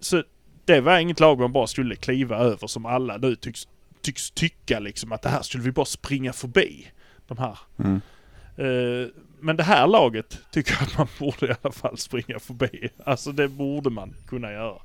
Så 0.00 0.22
det 0.64 0.80
var 0.80 0.98
inget 0.98 1.20
lag 1.20 1.38
man 1.38 1.52
bara 1.52 1.66
skulle 1.66 1.96
kliva 1.96 2.36
över 2.36 2.66
som 2.66 2.86
alla 2.86 3.16
nu 3.16 3.36
tycks, 3.36 3.68
tycks 4.02 4.30
tycka 4.30 4.78
liksom 4.78 5.12
att 5.12 5.22
det 5.22 5.28
här 5.28 5.42
skulle 5.42 5.62
vi 5.64 5.72
bara 5.72 5.86
springa 5.86 6.32
förbi. 6.32 6.86
De 7.26 7.38
här. 7.38 7.58
Mm. 7.78 8.00
Eh, 8.56 9.08
men 9.40 9.56
det 9.56 9.62
här 9.62 9.86
laget 9.86 10.38
tycker 10.52 10.72
jag 10.72 10.82
att 10.82 10.98
man 10.98 11.06
borde 11.18 11.46
i 11.52 11.54
alla 11.62 11.72
fall 11.72 11.98
springa 11.98 12.38
förbi. 12.38 12.88
Alltså 13.04 13.32
det 13.32 13.48
borde 13.48 13.90
man 13.90 14.14
kunna 14.28 14.52
göra. 14.52 14.78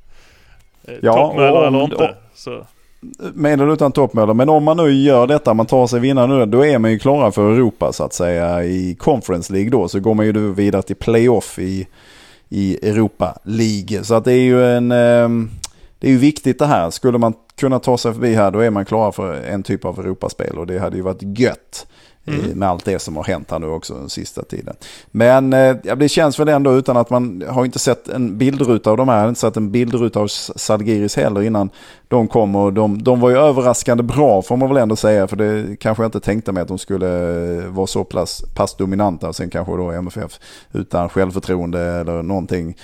Eh, 0.84 0.96
Ja, 1.02 1.14
Toppmöller 1.14 1.68
eller 1.68 1.84
inte. 1.84 1.96
och- 1.96 2.38
Så. 2.38 2.68
Med 3.34 3.62
eller 3.62 3.74
utan 3.74 3.92
toppmöller. 3.92 4.34
Men 4.34 4.50
om 4.50 4.64
man 4.64 4.78
nu 4.78 4.92
gör 4.92 5.28
detta, 5.28 5.54
man 5.54 5.66
tar 5.66 5.88
sig 5.88 6.00
vinnare 6.00 6.28
nu, 6.28 6.46
då 6.46 6.66
är 6.66 6.80
man 6.80 6.92
ju 6.92 7.00
klara 7.00 7.32
för 7.32 7.54
Europa 7.54 7.94
så 7.94 8.04
att 8.04 8.14
säga 8.14 8.64
i 8.64 8.96
Conference 9.00 9.54
League 9.54 9.70
då. 9.70 9.88
Så 9.88 10.00
går 10.00 10.14
man 10.14 10.26
ju 10.26 10.32
då 10.32 10.40
vidare 10.40 10.82
till 10.82 10.96
playoff 10.96 11.60
i, 11.60 11.88
i 12.50 12.90
Europa 12.90 13.38
League. 13.44 14.04
Så 14.04 14.16
att 14.16 14.26
det 14.26 14.34
är 14.34 14.44
ju 14.44 14.66
en... 14.66 14.92
Ehm, 14.92 15.50
det 16.00 16.08
är 16.08 16.12
ju 16.12 16.18
viktigt 16.18 16.60
det 16.60 16.66
här. 16.66 16.90
Skulle 16.90 17.18
man 17.18 17.34
kunna 17.56 17.80
ta 17.80 17.98
sig 17.98 18.14
förbi 18.14 18.36
här 18.36 18.52
då 18.52 18.60
är 18.60 18.70
man 18.70 18.86
klara 18.86 19.12
för 19.12 19.34
en 19.34 19.64
typ 19.64 19.86
av 19.86 20.00
Europaspel 20.00 20.58
och 20.58 20.68
det 20.68 20.80
hade 20.80 20.96
ju 20.96 21.02
varit 21.02 21.40
gött 21.40 21.88
eh, 22.26 22.56
Med 22.56 22.70
allt 22.70 22.86
det 22.86 23.00
som 23.00 23.16
har 23.16 23.24
hänt 23.24 23.52
här 23.52 23.60
nu 23.60 23.68
också 23.68 23.94
den 23.94 24.10
sista 24.10 24.44
tiden. 24.44 24.76
Men 25.12 25.54
eh, 25.54 25.76
det 25.98 26.10
känns 26.10 26.40
väl 26.40 26.48
ändå 26.48 26.74
utan 26.74 26.98
att 26.98 27.10
man 27.10 27.44
har 27.50 27.66
inte 27.66 27.80
sett 27.80 28.08
en 28.08 28.38
bildruta 28.38 28.92
av 28.92 28.98
de 28.98 29.10
här. 29.10 29.30
Inte 29.30 29.40
sett 29.40 29.58
en 29.58 29.72
bildruta 29.72 30.20
av 30.20 30.28
Salgiris 30.28 31.16
heller 31.16 31.42
innan 31.42 31.70
de 32.08 32.28
kom. 32.28 32.56
Och 32.56 32.74
de, 32.74 33.04
de 33.04 33.20
var 33.20 33.30
ju 33.30 33.38
överraskande 33.38 34.04
bra 34.04 34.42
får 34.42 34.58
man 34.58 34.70
väl 34.70 34.78
ändå 34.78 34.96
säga. 34.96 35.28
För 35.28 35.36
det 35.36 35.80
kanske 35.80 36.04
jag 36.04 36.08
inte 36.08 36.20
tänkte 36.20 36.52
mig 36.52 36.62
att 36.62 36.68
de 36.68 36.78
skulle 36.78 37.08
eh, 37.58 37.68
vara 37.68 37.88
så 37.88 38.04
pass, 38.04 38.44
pass 38.56 38.78
dominanta. 38.78 39.34
Sen 39.34 39.50
kanske 39.50 39.78
då 39.78 39.92
MFF 39.92 40.40
utan 40.74 41.10
självförtroende 41.10 41.82
eller 41.82 42.24
någonting 42.24 42.76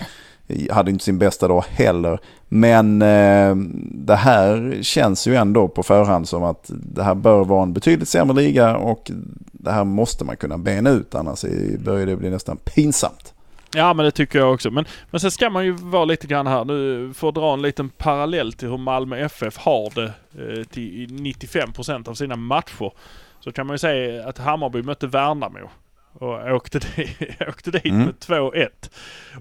hade 0.72 0.92
inte 0.92 1.04
sin 1.04 1.18
bästa 1.18 1.48
dag 1.48 1.64
heller. 1.70 2.20
Men 2.48 3.02
eh, 3.02 3.56
det 3.92 4.16
här 4.16 4.80
känns 4.82 5.28
ju 5.28 5.36
ändå 5.36 5.68
på 5.68 5.84
förhand 5.84 6.28
som 6.28 6.44
att 6.44 6.66
det 6.70 7.04
här 7.04 7.16
bör 7.16 7.44
vara 7.44 7.64
en 7.64 7.74
betydligt 7.74 8.10
sämre 8.10 8.36
liga 8.36 8.78
och 8.78 9.12
det 9.52 9.72
här 9.72 9.84
måste 9.84 10.26
man 10.26 10.38
kunna 10.38 10.58
bena 10.58 10.90
ut 10.90 11.16
annars 11.16 11.46
börjar 11.80 12.06
det 12.06 12.16
bli 12.16 12.30
nästan 12.30 12.58
pinsamt. 12.58 13.34
Ja 13.74 13.94
men 13.94 14.06
det 14.06 14.12
tycker 14.12 14.40
jag 14.40 14.54
också. 14.54 14.72
Men, 14.72 14.86
men 15.12 15.20
sen 15.20 15.32
ska 15.32 15.50
man 15.50 15.66
ju 15.66 15.72
vara 15.72 16.06
lite 16.06 16.28
grann 16.28 16.48
här 16.48 16.66
nu 16.66 17.12
för 17.14 17.30
att 17.30 17.36
dra 17.36 17.54
en 17.54 17.62
liten 17.62 17.90
parallell 17.90 18.54
till 18.54 18.68
hur 18.70 18.78
Malmö 18.78 19.18
FF 19.18 19.58
har 19.58 19.96
det 19.96 20.14
eh, 20.34 20.64
till 20.64 20.84
i 20.84 21.08
95% 21.08 22.10
av 22.10 22.14
sina 22.14 22.36
matcher. 22.36 22.92
Så 23.40 23.52
kan 23.52 23.68
man 23.68 23.74
ju 23.74 23.78
säga 23.78 24.28
att 24.28 24.38
Hammarby 24.38 24.82
mötte 24.82 25.08
Värnamo. 25.08 25.70
Och 26.14 26.52
åkte, 26.56 26.80
di- 26.80 27.36
åkte 27.48 27.72
dit 27.72 27.86
Mm. 27.86 28.06
med 28.06 28.14
2-1. 28.20 28.68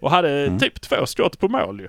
Och 0.01 0.11
hade 0.11 0.31
Mm. 0.47 0.59
typ 0.59 0.81
två 0.81 1.07
skott 1.07 1.39
på 1.39 1.49
mål 1.49 1.81
ju. 1.81 1.89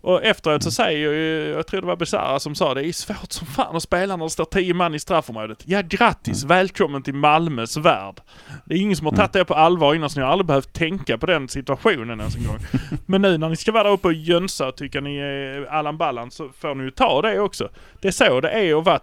Och 0.00 0.24
efteråt 0.24 0.62
så 0.62 0.70
säger 0.70 0.98
ju, 1.12 1.48
jag 1.48 1.66
tror 1.66 1.80
det 1.80 1.86
var 1.86 1.96
Besara 1.96 2.40
som 2.40 2.54
sa 2.54 2.74
det, 2.74 2.86
är 2.86 2.92
svårt 2.92 3.32
som 3.32 3.46
fan 3.46 3.76
att 3.76 3.82
spela 3.82 4.16
när 4.16 4.24
det 4.24 4.30
står 4.30 4.44
10 4.44 4.74
man 4.74 4.94
i 4.94 4.98
straffområdet. 4.98 5.62
Ja 5.66 5.82
grattis, 5.82 6.44
välkommen 6.44 7.02
till 7.02 7.14
Malmös 7.14 7.76
värld. 7.76 8.20
Det 8.64 8.74
är 8.74 8.78
ingen 8.78 8.96
som 8.96 9.06
har 9.06 9.12
tagit 9.16 9.32
det 9.32 9.44
på 9.44 9.54
allvar 9.54 9.94
innan 9.94 10.10
så 10.10 10.20
ni 10.20 10.24
har 10.24 10.32
aldrig 10.32 10.46
behövt 10.46 10.72
tänka 10.72 11.18
på 11.18 11.26
den 11.26 11.48
situationen 11.48 12.20
ens 12.20 12.36
en 12.36 12.44
gång. 12.46 12.58
Men 13.06 13.22
nu 13.22 13.38
när 13.38 13.48
ni 13.48 13.56
ska 13.56 13.72
vara 13.72 13.84
där 13.84 13.90
uppe 13.90 14.08
och 14.08 14.14
jönsa 14.14 14.68
och 14.68 14.76
tycka 14.76 15.00
ni 15.00 15.16
är 15.16 15.66
Allan 15.70 15.96
Ballan 15.98 16.30
så 16.30 16.48
får 16.48 16.74
ni 16.74 16.84
ju 16.84 16.90
ta 16.90 17.22
det 17.22 17.40
också. 17.40 17.68
Det 18.00 18.08
är 18.08 18.12
så 18.12 18.40
det 18.40 18.50
är 18.50 18.78
att 18.78 18.84
vara 18.84 19.00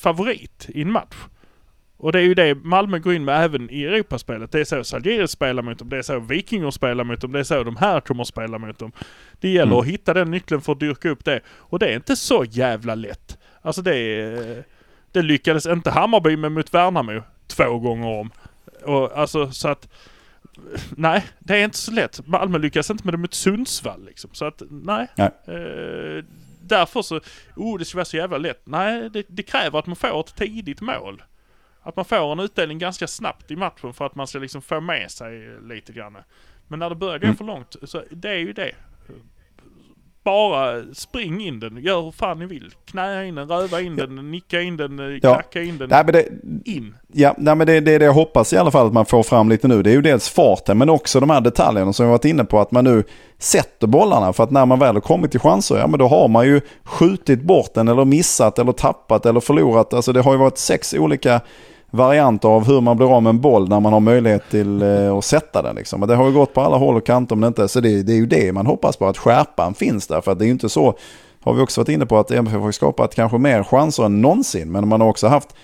favorit 0.00 0.66
i 0.68 0.82
en 0.82 0.92
match. 0.92 1.14
Och 1.98 2.12
det 2.12 2.18
är 2.18 2.22
ju 2.22 2.34
det 2.34 2.54
Malmö 2.54 2.98
går 2.98 3.14
in 3.14 3.24
med 3.24 3.44
även 3.44 3.70
i 3.70 3.84
Europaspelet. 3.84 4.52
Det 4.52 4.60
är 4.60 4.64
så 4.64 4.84
Zalgiris 4.84 5.30
spelar 5.30 5.62
mot 5.62 5.78
dem, 5.78 5.88
det 5.88 5.96
är 5.98 6.02
så 6.02 6.18
Vikingur 6.18 6.70
spelar 6.70 7.04
mot 7.04 7.20
dem, 7.20 7.32
det 7.32 7.38
är 7.38 7.44
så 7.44 7.62
de 7.64 7.76
här 7.76 8.00
kommer 8.00 8.22
att 8.22 8.28
spela 8.28 8.58
mot 8.58 8.78
dem. 8.78 8.92
Det 9.40 9.48
gäller 9.48 9.72
Mm. 9.72 9.78
att 9.78 9.86
hitta 9.86 10.14
den 10.14 10.30
nyckeln 10.30 10.60
för 10.60 10.72
att 10.72 10.80
dyrka 10.80 11.08
upp 11.08 11.24
det. 11.24 11.40
Och 11.48 11.78
det 11.78 11.86
är 11.86 11.94
inte 11.96 12.16
så 12.16 12.44
jävla 12.50 12.94
lätt. 12.94 13.38
Alltså 13.62 13.82
det 13.82 14.64
Det 15.12 15.22
lyckades 15.22 15.66
inte 15.66 15.90
Hammarby 15.90 16.36
med 16.36 16.52
mot 16.52 16.74
Värnamo 16.74 17.22
två 17.46 17.78
gånger 17.78 18.08
om. 18.20 18.30
Och 18.84 19.18
alltså 19.18 19.50
så 19.52 19.68
att... 19.68 19.88
Nej, 20.96 21.24
det 21.38 21.56
är 21.56 21.64
inte 21.64 21.76
så 21.78 21.92
lätt. 21.92 22.26
Malmö 22.26 22.58
lyckas 22.58 22.90
inte 22.90 23.04
med 23.04 23.14
det 23.14 23.18
mot 23.18 23.34
Sundsvall 23.34 24.04
liksom. 24.04 24.30
Så 24.32 24.44
att 24.44 24.62
nej. 24.70 25.06
Nej. 25.16 25.30
Eh, 25.46 26.24
därför 26.62 27.02
så, 27.02 27.20
oh 27.56 27.78
det 27.78 27.84
ska 27.84 27.98
vara 27.98 28.04
så 28.04 28.16
jävla 28.16 28.38
lätt. 28.38 28.60
Nej, 28.64 29.10
det, 29.10 29.24
det 29.28 29.42
kräver 29.42 29.78
att 29.78 29.86
man 29.86 29.96
får 29.96 30.20
ett 30.20 30.36
tidigt 30.36 30.80
mål. 30.80 31.22
Att 31.86 31.96
man 31.96 32.04
får 32.04 32.32
en 32.32 32.40
utdelning 32.40 32.78
ganska 32.78 33.06
snabbt 33.06 33.50
i 33.50 33.56
matchen 33.56 33.92
för 33.92 34.06
att 34.06 34.14
man 34.14 34.26
ska 34.26 34.38
liksom 34.38 34.62
få 34.62 34.80
med 34.80 35.10
sig 35.10 35.60
lite 35.68 35.92
grann. 35.92 36.16
Men 36.68 36.78
när 36.78 36.90
det 36.90 36.96
börjar 36.96 37.18
gå 37.18 37.24
Mm. 37.24 37.36
för 37.36 37.44
långt, 37.44 37.76
så 37.82 38.02
det 38.10 38.28
är 38.30 38.38
ju 38.38 38.52
det. 38.52 38.72
Bara 40.24 40.94
spring 40.94 41.40
in 41.46 41.60
den, 41.60 41.76
gör 41.76 42.02
hur 42.02 42.10
fan 42.10 42.38
ni 42.38 42.46
vill. 42.46 42.72
Knä 42.84 43.26
in 43.26 43.34
den, 43.34 43.48
röva 43.48 43.80
in 43.80 43.96
den, 43.96 44.30
nicka 44.30 44.60
in 44.60 44.76
den, 44.76 45.20
Ja. 45.22 45.34
knacka 45.34 45.62
in 45.62 45.78
den. 45.78 45.88
Nej, 45.88 46.04
men 46.04 46.12
det, 46.12 46.28
In. 46.64 46.96
Ja, 47.12 47.34
nej, 47.38 47.54
men 47.54 47.66
det, 47.66 47.80
det 47.80 47.92
är 47.92 47.98
det 47.98 48.04
jag 48.04 48.12
hoppas 48.12 48.52
i 48.52 48.56
alla 48.56 48.70
fall 48.70 48.86
att 48.86 48.92
man 48.92 49.06
får 49.06 49.22
fram 49.22 49.48
lite 49.48 49.68
nu. 49.68 49.82
Det 49.82 49.90
är 49.90 49.94
ju 49.94 50.02
dels 50.02 50.28
farten 50.28 50.78
men 50.78 50.88
också 50.90 51.20
de 51.20 51.30
här 51.30 51.40
detaljerna 51.40 51.92
som 51.92 52.04
jag 52.06 52.10
varit 52.12 52.24
inne 52.24 52.44
på. 52.44 52.60
Att 52.60 52.70
man 52.70 52.84
nu 52.84 53.04
sätter 53.38 53.86
bollarna. 53.86 54.32
För 54.32 54.44
att 54.44 54.50
när 54.50 54.66
man 54.66 54.78
väl 54.78 54.94
har 54.94 55.00
kommit 55.00 55.30
till 55.30 55.40
chanser, 55.40 55.76
ja 55.78 55.86
men 55.86 55.98
då 55.98 56.08
har 56.08 56.28
man 56.28 56.46
ju 56.46 56.60
skjutit 56.84 57.42
bort 57.42 57.74
den 57.74 57.88
eller 57.88 58.04
missat 58.04 58.58
eller 58.58 58.72
tappat 58.72 59.26
eller 59.26 59.40
förlorat. 59.40 59.94
Alltså 59.94 60.12
det 60.12 60.20
har 60.20 60.32
ju 60.32 60.38
varit 60.38 60.58
sex 60.58 60.94
olika 60.94 61.40
varianter 61.90 62.48
av 62.48 62.66
hur 62.66 62.80
man 62.80 62.96
blir 62.96 63.16
av 63.16 63.22
med 63.22 63.30
en 63.30 63.40
boll 63.40 63.68
när 63.68 63.80
man 63.80 63.92
har 63.92 64.00
möjlighet 64.00 64.50
till 64.50 64.82
eh, 64.82 65.16
att 65.16 65.24
sätta 65.24 65.62
den. 65.62 65.76
Liksom. 65.76 66.00
Det 66.00 66.14
har 66.14 66.26
ju 66.26 66.32
gått 66.32 66.54
på 66.54 66.60
alla 66.60 66.76
håll 66.76 66.96
och 66.96 67.06
kanter 67.06 67.36
men 67.36 67.46
inte. 67.46 67.68
Så 67.68 67.80
det, 67.80 68.02
det 68.02 68.12
är 68.12 68.16
ju 68.16 68.26
det 68.26 68.52
man 68.52 68.66
hoppas 68.66 68.96
på, 68.96 69.06
att 69.06 69.18
skärpan 69.18 69.74
finns 69.74 70.06
där. 70.06 70.20
För 70.20 70.32
att 70.32 70.38
det 70.38 70.44
är 70.44 70.46
ju 70.46 70.52
inte 70.52 70.68
så, 70.68 70.98
har 71.40 71.54
vi 71.54 71.62
också 71.62 71.80
varit 71.80 71.88
inne 71.88 72.06
på, 72.06 72.18
att 72.18 72.30
MFF 72.30 72.60
har 72.60 72.72
skapat 72.72 73.14
kanske 73.14 73.38
mer 73.38 73.62
chanser 73.62 74.04
än 74.04 74.22
någonsin. 74.22 74.72
Men 74.72 74.88
man 74.88 75.00
har 75.00 75.08
också 75.08 75.26
haft 75.26 75.54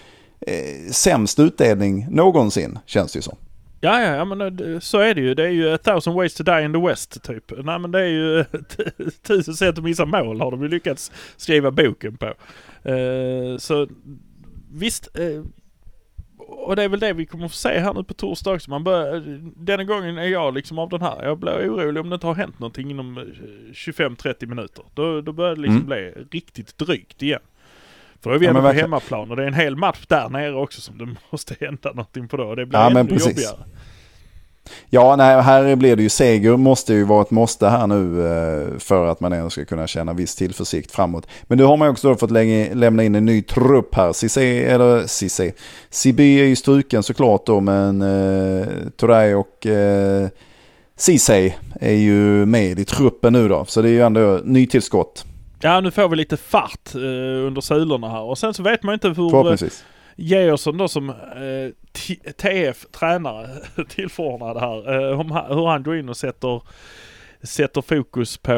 eh, 0.47 0.91
sämst 0.91 1.39
utdelning 1.39 2.07
någonsin, 2.11 2.79
känns 2.87 3.13
det 3.13 3.17
ju 3.17 3.23
som. 3.23 3.37
Ja, 3.85 4.01
ja, 4.01 4.17
ja, 4.17 4.25
men 4.25 4.41
eh, 4.41 4.79
så 4.81 4.99
är 4.99 5.15
det 5.15 5.21
ju. 5.21 5.35
Det 5.35 5.45
är 5.45 5.51
ju 5.51 5.75
a 5.75 5.79
thousand 5.79 6.17
ways 6.17 6.35
to 6.35 6.43
die 6.43 6.65
in 6.65 6.73
the 6.73 6.79
West, 6.79 7.23
typ. 7.23 7.53
Nej, 7.65 7.79
men 7.79 7.91
det 7.91 8.01
är 8.01 8.09
ju 8.09 8.39
eh, 8.41 8.47
tusen 9.27 9.55
sätt 9.55 9.79
att 9.79 9.85
missa 9.85 10.05
mål 10.05 10.41
har 10.41 10.51
de 10.51 10.63
ju 10.63 10.69
lyckats 10.69 11.13
skriva 11.37 11.71
boken 11.71 12.17
på. 12.17 12.27
Uh, 12.91 13.59
så 13.59 13.89
visst, 14.73 15.19
uh, 15.21 15.45
och 16.63 16.77
det 16.77 16.83
är 16.83 16.89
väl 16.89 17.01
det 17.01 17.13
vi 17.13 17.27
kommer 17.27 17.49
få 17.49 17.55
se 17.55 17.79
här 17.79 17.95
nu 17.95 18.05
på 18.05 18.15
torsdag 18.15 18.53
också. 18.53 18.71
Man 18.71 18.85
börjar, 18.85 19.23
denna 19.57 19.85
gången 19.85 20.19
är 20.19 20.27
jag 20.29 20.55
liksom 20.55 20.79
av 20.79 20.89
den 20.89 21.03
här. 21.03 21.25
Jag 21.25 21.39
blir 21.39 21.53
orolig 21.53 22.01
om 22.01 22.09
det 22.11 22.15
inte 22.15 22.27
har 22.27 22.35
hänt 22.35 22.59
någonting 22.59 22.91
inom 22.91 23.19
eh, 23.19 23.23
25-30 23.73 24.47
minuter. 24.47 24.85
Då, 24.95 25.21
då 25.21 25.33
börjar 25.33 25.55
det 25.55 25.61
liksom 25.61 25.77
Mm. 25.77 25.87
bli 25.87 26.13
riktigt 26.31 26.79
drygt 26.79 27.23
igen. 27.23 27.41
För 28.21 28.31
då 28.31 28.35
är 28.37 28.39
vi 28.41 28.47
Ja, 28.47 28.51
ändå 28.51 28.61
på 28.61 28.65
verkligen. 28.65 28.85
hemmaplan 28.85 29.31
och 29.31 29.37
det 29.37 29.43
är 29.43 29.47
en 29.47 29.55
hel 29.55 29.77
match 29.77 30.07
där 30.09 30.29
nere 30.29 30.55
också 30.55 30.81
som 30.81 30.99
det 30.99 31.09
måste 31.31 31.55
hända 31.61 31.89
någonting 31.93 32.29
på 32.29 32.37
då. 32.37 32.45
Och 32.45 32.57
det 32.57 32.67
blir 32.67 32.79
Ja, 32.79 32.91
ännu 32.91 32.99
jobbigare. 33.01 33.65
Ja, 34.91 35.17
nej, 35.17 35.43
här 35.43 35.77
blir 35.77 35.97
det 35.97 36.03
ju 36.03 36.09
seger 36.09 36.57
måste 36.57 36.95
ju 36.95 37.05
vara 37.05 37.23
ett 37.23 37.31
måste 37.31 37.69
här 37.69 37.87
nu 37.87 38.27
eh, 38.27 38.79
för 38.79 39.07
att 39.07 39.21
man 39.21 39.33
ändå 39.33 39.51
ska 39.51 39.65
kunna 39.65 39.87
känna 39.87 40.13
viss 40.13 40.35
tillförsikt 40.35 40.93
framåt. 40.93 41.27
Men 41.43 41.59
nu 41.59 41.65
har 41.65 41.77
man 41.77 41.89
ju 41.89 41.93
också 41.93 42.09
då 42.09 42.15
fått 42.15 42.31
lämna 42.31 43.03
in 43.03 43.15
en 43.15 43.25
ny 43.25 43.43
trupp 43.43 43.95
här. 43.95 44.13
Cissé, 44.13 44.65
eller 44.65 45.07
Cissé, 45.07 45.53
Siby 45.91 46.41
är 46.41 46.45
ju 46.45 46.57
struken 46.57 47.03
såklart 47.03 47.47
då, 47.47 47.61
men 47.61 48.03
eh, 48.03 48.67
Toray 48.97 49.35
och 49.35 49.67
eh, 49.67 50.29
Ceesay 50.97 51.53
är 51.81 51.95
ju 51.95 52.47
med 52.47 52.79
i 52.79 52.85
truppen 52.85 53.33
nu 53.33 53.49
då. 53.49 53.65
Så 53.65 53.83
det 53.83 53.89
är 53.89 53.93
ju 53.93 54.03
ändå 54.03 54.41
nytillskott 54.45 55.25
Ja, 55.65 55.81
nu 55.81 55.91
får 55.91 56.09
vi 56.09 56.17
lite 56.17 56.37
fart 56.37 56.95
eh, 56.95 57.01
under 57.47 57.61
sulorna 57.61 58.09
här. 58.09 58.21
Och 58.23 58.39
sen 58.39 58.55
så 58.55 58.63
vet 58.63 58.83
man 58.83 58.95
inte 58.95 59.09
hur... 59.09 59.25
eh, 59.25 59.31
förhoppningsvis. 59.31 59.85
Georgsson 60.17 60.79
då 60.79 60.89
som 60.89 61.11
eh, 61.11 61.73
TF-tränare 62.37 63.49
tillförordnad 63.89 64.57
här. 64.57 65.11
Eh, 65.11 65.21
om 65.21 65.31
hur 65.31 65.67
han 65.67 65.83
går 65.83 65.97
in 65.97 66.09
och 66.09 66.17
sätter, 66.17 66.63
sätter 67.43 67.81
fokus 67.83 68.37
på 68.39 68.53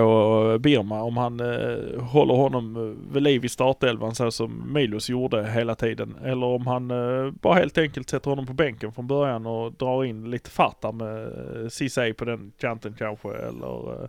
eh, 0.52 0.58
Birma. 0.58 1.02
Om 1.02 1.16
han 1.16 1.40
eh, 1.40 2.02
håller 2.02 2.34
honom 2.34 2.76
eh, 2.76 3.12
vid 3.14 3.22
liv 3.22 3.44
i 3.44 3.48
startelvan 3.48 4.14
så 4.14 4.30
som 4.30 4.72
Milos 4.72 5.10
gjorde 5.10 5.50
hela 5.50 5.74
tiden. 5.74 6.16
Eller 6.24 6.46
om 6.46 6.66
han 6.66 6.90
eh, 6.90 7.30
bara 7.30 7.54
helt 7.54 7.78
enkelt 7.78 8.10
sätter 8.10 8.30
honom 8.30 8.46
på 8.46 8.52
bänken 8.52 8.92
från 8.92 9.06
början 9.06 9.46
och 9.46 9.72
drar 9.72 10.04
in 10.04 10.30
lite 10.30 10.50
fart 10.50 10.82
där 10.82 10.92
med 10.92 11.22
eh, 11.24 11.68
Ceesay 11.68 12.12
på 12.12 12.24
den 12.24 12.52
kanten 12.58 12.94
kanske. 12.98 13.28
Eller, 13.28 14.02
eh, 14.02 14.08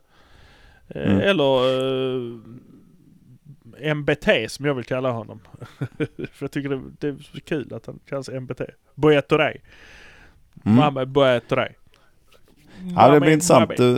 Mm. 0.89 1.19
eller 1.19 1.59
MBT 3.95 4.27
som 4.51 4.65
jag 4.65 4.73
vill 4.73 4.85
kalla 4.85 5.11
honom. 5.11 5.39
För 6.17 6.43
jag 6.43 6.51
tycker 6.51 6.69
det, 6.69 6.81
det 6.99 7.07
är 7.07 7.15
så 7.33 7.41
kul 7.41 7.73
att 7.73 7.85
han 7.85 7.99
kallas 8.09 8.29
MBT. 8.29 8.61
Boyatorey. 8.95 9.57
Mm. 10.65 10.75
Mohamed 10.75 11.07
Boyatorey. 11.07 11.69
Ja, 12.95 13.07
det 13.07 13.19
blir 13.19 13.31
intressant. 13.31 13.79
Eh, 13.79 13.95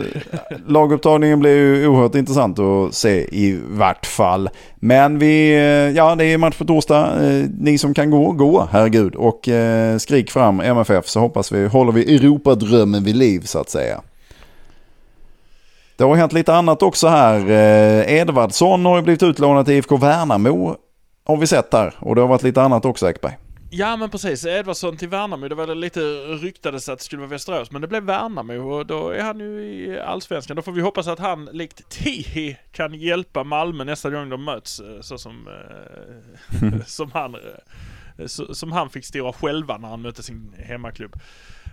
Lagupptagningen 0.66 1.40
blir 1.40 1.56
ju 1.56 1.86
oerhört 1.86 2.14
intressant 2.14 2.58
att 2.58 2.94
se 2.94 3.20
i 3.20 3.60
vart 3.68 4.06
fall. 4.06 4.50
Men 4.76 5.18
vi, 5.18 5.54
eh, 5.54 5.96
ja 5.96 6.14
det 6.14 6.24
är 6.24 6.38
match 6.38 6.58
på 6.58 6.64
torsdag. 6.64 7.24
Eh, 7.24 7.46
Ni 7.58 7.78
som 7.78 7.94
kan 7.94 8.10
gå, 8.10 8.32
gå, 8.32 8.68
herregud. 8.72 9.14
Och 9.14 9.48
skrik 9.98 10.30
fram 10.30 10.60
MFF 10.60 11.06
så 11.06 11.20
hoppas 11.20 11.52
vi, 11.52 11.66
håller 11.66 11.92
vi 11.92 12.14
Europadrömmen 12.16 13.04
vid 13.04 13.16
liv 13.16 13.40
så 13.40 13.58
att 13.58 13.70
säga. 13.70 14.00
Det 15.98 16.04
har 16.04 16.16
hänt 16.16 16.32
lite 16.32 16.54
annat 16.54 16.82
också 16.82 17.08
här. 17.08 17.50
Eh, 17.50 18.12
Edvardsson 18.12 18.84
har 18.84 18.96
ju 18.96 19.02
blivit 19.02 19.22
utlånad 19.22 19.66
till 19.66 19.74
IFK 19.74 19.96
Värnamo. 19.96 20.76
Har 21.24 21.36
vi 21.36 21.46
sett 21.46 21.70
där. 21.70 21.94
Och 21.98 22.14
det 22.14 22.20
har 22.20 22.28
varit 22.28 22.42
lite 22.42 22.62
annat 22.62 22.84
också 22.84 23.10
Ekberg. 23.10 23.38
Ja 23.70 23.96
men 23.96 24.10
precis, 24.10 24.46
Edvardsson 24.46 24.96
till 24.96 25.08
Värnamo. 25.08 25.48
Det 25.48 25.54
var 25.54 25.66
det 25.66 25.74
lite 25.74 26.00
ryktades 26.00 26.88
att 26.88 26.98
det 26.98 27.04
skulle 27.04 27.20
vara 27.20 27.30
Västerås. 27.30 27.70
Men 27.70 27.82
det 27.82 27.88
blev 27.88 28.02
Värnamo 28.02 28.54
och 28.54 28.86
då 28.86 29.10
är 29.10 29.22
han 29.22 29.40
ju 29.40 29.62
i 29.62 30.00
Allsvenskan. 30.00 30.56
Då 30.56 30.62
får 30.62 30.72
vi 30.72 30.80
hoppas 30.80 31.08
att 31.08 31.18
han 31.18 31.44
likt 31.44 31.88
Tihi 31.88 32.56
kan 32.72 32.94
hjälpa 32.94 33.44
Malmö 33.44 33.84
nästa 33.84 34.10
gång 34.10 34.28
de 34.28 34.44
möts. 34.44 34.80
Eh, 34.80 35.00
så 35.00 35.18
som, 35.18 35.48
eh, 35.48 36.80
som, 36.86 37.10
han, 37.12 37.36
så, 38.26 38.54
som 38.54 38.72
han 38.72 38.90
fick 38.90 39.04
styra 39.04 39.32
själva 39.32 39.78
när 39.78 39.88
han 39.88 40.02
mötte 40.02 40.22
sin 40.22 40.54
hemmaklubb. 40.58 41.16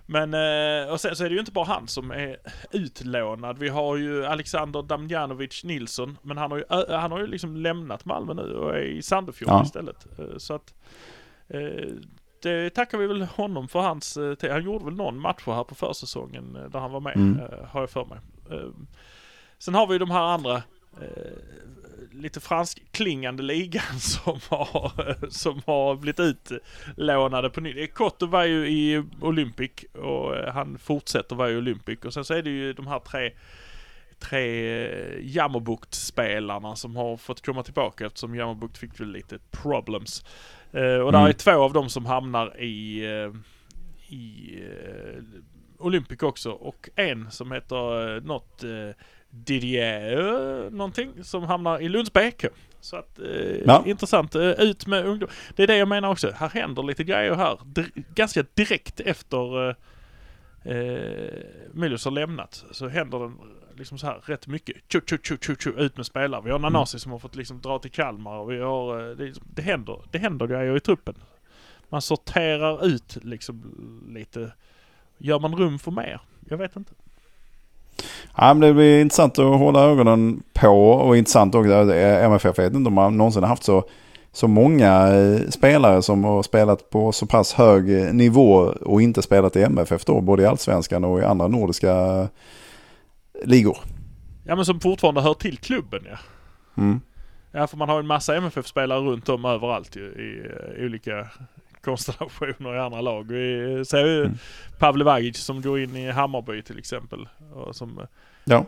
Men, 0.06 0.34
eh, 0.34 0.92
och 0.92 1.02
sen 1.02 1.16
så 1.16 1.24
är 1.26 1.30
det 1.30 1.34
ju 1.34 1.40
inte 1.40 1.52
bara 1.52 1.66
han 1.66 1.88
som 1.88 2.12
är 2.12 2.38
utlånad. 2.72 3.60
Vi 3.60 3.70
har 3.70 3.96
ju 3.98 4.26
Alexander 4.26 4.82
Damjanovic 4.82 5.64
Nilsson. 5.64 6.18
Men 6.22 6.38
han 6.38 6.52
har 6.52 6.58
ju, 6.58 6.64
han 6.96 7.12
har 7.12 7.20
ju 7.20 7.28
liksom 7.28 7.56
lämnat 7.58 8.06
Malmö 8.06 8.34
nu 8.34 8.54
och 8.54 8.76
är 8.76 8.82
i 8.82 9.02
Sandefjord 9.02 9.50
Ja. 9.50 9.64
istället. 9.64 10.06
Eh, 10.20 10.38
Så 10.38 10.54
att 10.54 10.74
Eh, 11.48 11.88
det 12.42 12.70
tackar 12.70 12.98
vi 12.98 13.08
väl 13.08 13.22
honom 13.22 13.68
för 13.68 13.80
hans... 13.80 14.18
Han 14.52 14.64
gjorde 14.64 14.86
väl 14.86 14.94
någon 14.94 15.20
match 15.20 15.44
här 15.46 15.64
på 15.64 15.76
försäsongen 15.76 16.54
där 16.72 16.80
han 16.80 16.92
var 16.92 17.00
med, 17.00 17.16
Mm. 17.16 17.40
har 17.70 17.80
jag 17.80 17.90
för 17.90 18.06
mig. 18.06 18.18
Sen 19.58 19.76
har 19.76 19.88
vi 19.88 19.98
de 19.98 20.12
här 20.12 20.22
andra 20.22 20.64
lite 22.12 22.40
franskklingande 22.40 23.44
ligan 23.44 24.00
som 24.00 24.40
har, 24.50 25.30
som 25.30 25.62
har 25.66 25.96
blivit 25.96 26.20
utlånade 26.20 27.50
på 27.50 27.62
nytt. 27.62 27.94
Kotto 27.94 28.26
var 28.26 28.44
ju 28.44 28.68
i 28.68 29.04
Olympic 29.22 29.72
och 29.94 30.36
eh, 30.36 30.54
han 30.54 30.78
fortsätter 30.78 31.36
vara 31.36 31.52
i 31.52 31.58
Olympic 31.58 32.00
och 32.00 32.14
sen 32.14 32.26
så 32.26 32.34
är 32.34 32.42
det 32.42 32.50
ju 32.50 32.74
de 32.74 32.88
här 32.88 33.00
tre 33.00 33.32
tre 34.20 34.86
eh, 34.86 35.20
Jammerbukt-spelarna 35.22 36.76
som 36.76 36.96
har 36.96 37.18
fått 37.18 37.46
komma 37.46 37.64
tillbaka 37.64 38.06
eftersom 38.06 38.36
Jammerbukt 38.36 38.78
fick 38.78 39.00
väl 39.00 39.12
lite 39.12 39.40
problems. 39.52 40.26
Eh, 40.72 40.82
och 41.00 41.12
där 41.12 41.20
Mm. 41.20 41.30
är 41.30 41.34
två 41.34 41.52
av 41.52 41.74
dem 41.74 41.90
som 41.90 42.06
hamnar 42.06 42.62
i, 42.62 43.06
eh, 43.06 43.32
i 44.16 44.54
eh, 44.64 45.24
Olympic 45.78 46.22
också 46.22 46.52
och 46.52 46.90
en 46.96 47.32
som 47.32 47.52
heter 47.52 48.16
eh, 48.16 48.24
något 48.24 48.64
eh, 48.64 48.90
Didier 49.36 50.70
någonting 50.70 51.24
som 51.24 51.44
hamnar 51.44 51.80
i 51.80 51.90
Lunds 51.90 52.14
BK. 52.14 52.46
Så 52.80 52.96
att, 52.96 53.20
eh, 53.20 53.26
Ja. 53.66 53.84
intressant. 53.86 54.36
Eh, 54.36 54.42
ut 54.50 54.88
med 54.88 55.06
ungdom. 55.06 55.30
Det 55.56 55.64
är 55.64 55.68
det 55.68 55.78
jag 55.78 55.88
menar 55.88 56.10
också. 56.10 56.32
Här 56.36 56.50
händer 56.50 56.84
lite 56.84 57.04
grejer 57.04 57.36
här. 57.36 57.60
Dir- 57.66 58.04
ganska 58.16 58.46
direkt 58.54 59.00
efter 59.00 59.70
eh, 59.70 59.76
eh, 60.64 61.34
Milos 61.74 62.06
har 62.06 62.12
lämnat 62.12 62.66
så 62.72 62.88
händer 62.88 63.20
det 63.20 63.32
liksom 63.78 63.98
så 63.98 64.08
här 64.08 64.22
rätt 64.26 64.48
mycket. 64.48 64.76
Tju, 64.92 65.02
tju, 65.10 65.18
tju, 65.24 65.38
tju, 65.42 65.56
tju, 65.60 65.74
ut 65.78 65.98
med 65.98 66.06
spelare. 66.06 66.42
Vi 66.46 66.52
har 66.52 66.60
Nanasi 66.60 67.00
som 67.00 67.12
har 67.12 67.20
fått 67.20 67.36
liksom 67.36 67.62
dra 67.62 67.80
till 67.80 67.92
Kalmar 67.92 68.38
och 68.38 68.52
vi 68.52 68.60
har, 68.60 69.10
eh, 69.10 69.16
det, 69.16 69.34
det 69.56 69.62
händer, 69.62 70.02
det 70.12 70.18
händer 70.18 70.48
grejer 70.48 70.78
i 70.78 70.80
truppen. 70.80 71.16
Man 71.90 72.02
sorterar 72.02 72.86
ut 72.86 73.18
liksom 73.24 73.64
lite. 74.10 74.52
Gör 75.18 75.40
man 75.40 75.56
rum 75.56 75.80
för 75.80 75.92
mer? 75.92 76.20
Jag 76.50 76.58
vet 76.58 76.76
inte. 76.76 76.94
Ja, 78.38 78.54
men 78.54 78.60
det 78.60 78.74
blir 78.74 79.02
intressant 79.02 79.40
att 79.40 79.60
hålla 79.60 79.84
ögonen 79.84 80.44
på 80.54 80.92
och 80.92 81.18
intressant 81.18 81.56
också. 81.56 81.94
eh, 81.94 82.26
MFF 82.26 82.60
vet 82.60 82.74
inte 82.74 82.88
om 82.88 82.94
man 82.94 83.18
någonsin 83.18 83.44
har 83.44 83.50
haft 83.50 83.64
så, 83.64 83.84
så 84.32 84.48
många 84.48 85.08
eh, 85.08 85.50
spelare 85.50 86.02
som 86.02 86.24
har 86.24 86.44
spelat 86.44 86.90
på 86.90 87.12
så 87.12 87.26
pass 87.26 87.54
hög 87.54 88.02
eh, 88.02 88.14
nivå 88.14 88.54
och 88.82 89.02
inte 89.02 89.22
spelat 89.22 89.56
i 89.56 89.64
MFF 89.64 90.06
då, 90.06 90.22
både 90.22 90.44
i 90.44 90.46
allsvenskan 90.46 91.04
och 91.04 91.20
i 91.20 91.24
andra 91.24 91.48
nordiska 91.48 92.28
ligor. 93.44 93.78
Ja 94.44 94.56
men 94.56 94.66
som 94.66 94.80
fortfarande 94.80 95.22
hör 95.22 95.34
till 95.34 95.58
klubben 95.58 96.02
ja. 96.10 96.18
Mm. 96.78 97.02
Ja 97.52 97.68
för 97.68 97.78
man 97.78 97.90
har 97.90 98.00
en 98.00 98.08
massa 98.08 98.36
MFF-spelare 98.36 99.00
runt 99.00 99.30
om 99.30 99.46
överallt 99.46 99.96
ju, 99.96 100.02
i, 100.02 100.48
eh, 100.80 100.86
olika 100.86 101.28
konstellationer 101.86 102.76
i 102.76 102.80
andra 102.80 103.02
lag. 103.02 103.32
Vi 103.32 103.84
ser 103.86 104.06
ju 104.06 104.20
Mm. 104.26 104.38
Pavle 104.80 105.04
Vagic 105.04 105.38
som 105.38 105.62
går 105.62 105.80
in 105.80 105.96
i 105.96 106.12
Hammarby 106.12 106.62
till 106.62 106.80
exempel. 106.80 107.28
Och 107.54 107.76
som 107.76 108.02
Ja. 108.44 108.66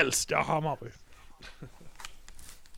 älskar 0.00 0.42
Hammarby. 0.42 0.86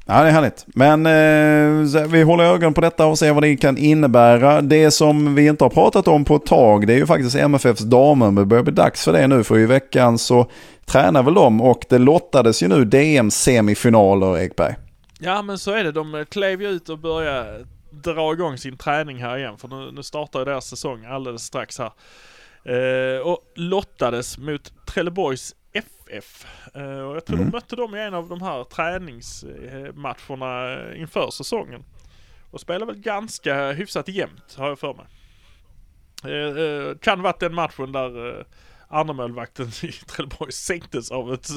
Ja, 0.07 0.23
det 0.23 0.29
är 0.29 0.33
härligt. 0.33 0.67
Men 0.67 1.07
eh, 1.07 2.07
vi 2.09 2.23
håller 2.23 2.45
ögonen 2.45 2.75
på 2.75 2.81
detta 2.81 3.07
och 3.07 3.19
ser 3.19 3.33
vad 3.33 3.43
det 3.43 3.57
kan 3.57 3.79
innebära. 3.79 4.61
Det 4.63 4.91
som 4.91 5.35
vi 5.35 5.47
inte 5.47 5.65
har 5.65 5.71
pratat 5.71 6.09
om 6.09 6.25
på 6.25 6.37
ett 6.37 6.47
tag 6.47 6.87
det 6.87 6.93
är 6.93 6.97
ju 6.99 7.07
faktiskt 7.07 7.37
MFFs 7.37 7.81
damer. 7.81 8.31
Det 8.33 8.45
börjar 8.47 8.65
bli 8.65 8.73
dags 8.73 9.05
för 9.05 9.13
det 9.13 9.27
nu 9.27 9.45
för 9.45 9.59
i 9.59 9.67
veckan 9.67 10.19
så 10.19 10.51
tränar 10.85 11.23
väl 11.23 11.35
de 11.35 11.61
och 11.61 11.85
det 11.89 11.99
lottades 11.99 12.63
ju 12.63 12.69
nu 12.69 12.85
DM-semifinaler 12.85 14.39
Ekberg. 14.39 14.75
Ja 15.19 15.43
men 15.43 15.59
så 15.59 15.71
är 15.73 15.85
det. 15.85 15.93
De 15.93 16.25
klev 16.31 16.63
ju 16.63 16.69
ut 16.69 16.89
och 16.89 16.99
började 16.99 17.67
dra 17.93 18.33
igång 18.33 18.59
sin 18.59 18.77
träning 18.77 19.19
här 19.23 19.39
igen. 19.39 19.59
För 19.59 19.69
nu, 19.69 19.93
nu 19.93 20.03
startar 20.03 20.39
ju 20.39 20.45
deras 20.45 20.67
säsong 20.69 21.05
alldeles 21.05 21.45
strax 21.45 21.79
här. 21.79 21.93
Eh, 22.65 23.19
och 23.21 23.53
lottades 23.55 24.39
mot 24.39 24.87
Trelleborgs 24.87 25.55
FF. 25.73 26.47
Eh, 26.75 26.83
och 26.99 27.17
jag 27.17 27.25
tror 27.25 27.37
Mm. 27.39 27.51
de 27.51 27.57
mötte 27.57 27.77
dem 27.77 27.95
i 27.95 28.01
en 28.01 28.15
av 28.15 28.29
de 28.29 28.43
här 28.43 28.65
träningsmatcherna 28.65 30.79
inför 30.95 31.31
säsongen. 31.31 31.85
Och 32.51 32.61
spelade 32.61 32.93
väl 32.93 33.01
ganska 33.03 33.73
hyfsat 33.73 34.09
jämnt 34.09 34.55
har 34.59 34.69
jag 34.69 34.79
för 34.79 34.95
mig. 34.95 35.07
Eh, 36.25 36.31
eh, 36.63 36.97
kan 36.99 37.23
varit 37.23 37.41
den 37.41 37.55
matchen 37.55 37.93
där 37.93 38.39
eh, 38.39 38.45
andremålvakten 38.89 39.67
i 39.83 39.93
Trelleborg 39.93 40.53
sänktes 40.53 41.11
av 41.11 41.33
ett 41.33 41.49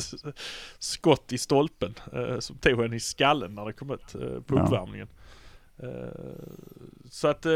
skott 0.80 1.32
i 1.32 1.38
stolpen 1.38 1.94
eh, 2.14 2.40
som 2.40 2.58
tog 2.58 2.82
henne 2.82 2.96
i 2.96 3.00
skallen 3.00 3.56
när 3.56 3.66
det 3.66 3.74
kom 3.74 3.92
ut 3.92 4.16
eh, 4.16 4.22
på 4.22 4.44
Ja. 4.56 4.62
uppvärmningen. 4.64 5.08
Eh, 5.08 5.14
så 7.10 7.28
att 7.28 7.46
eh, 7.46 7.52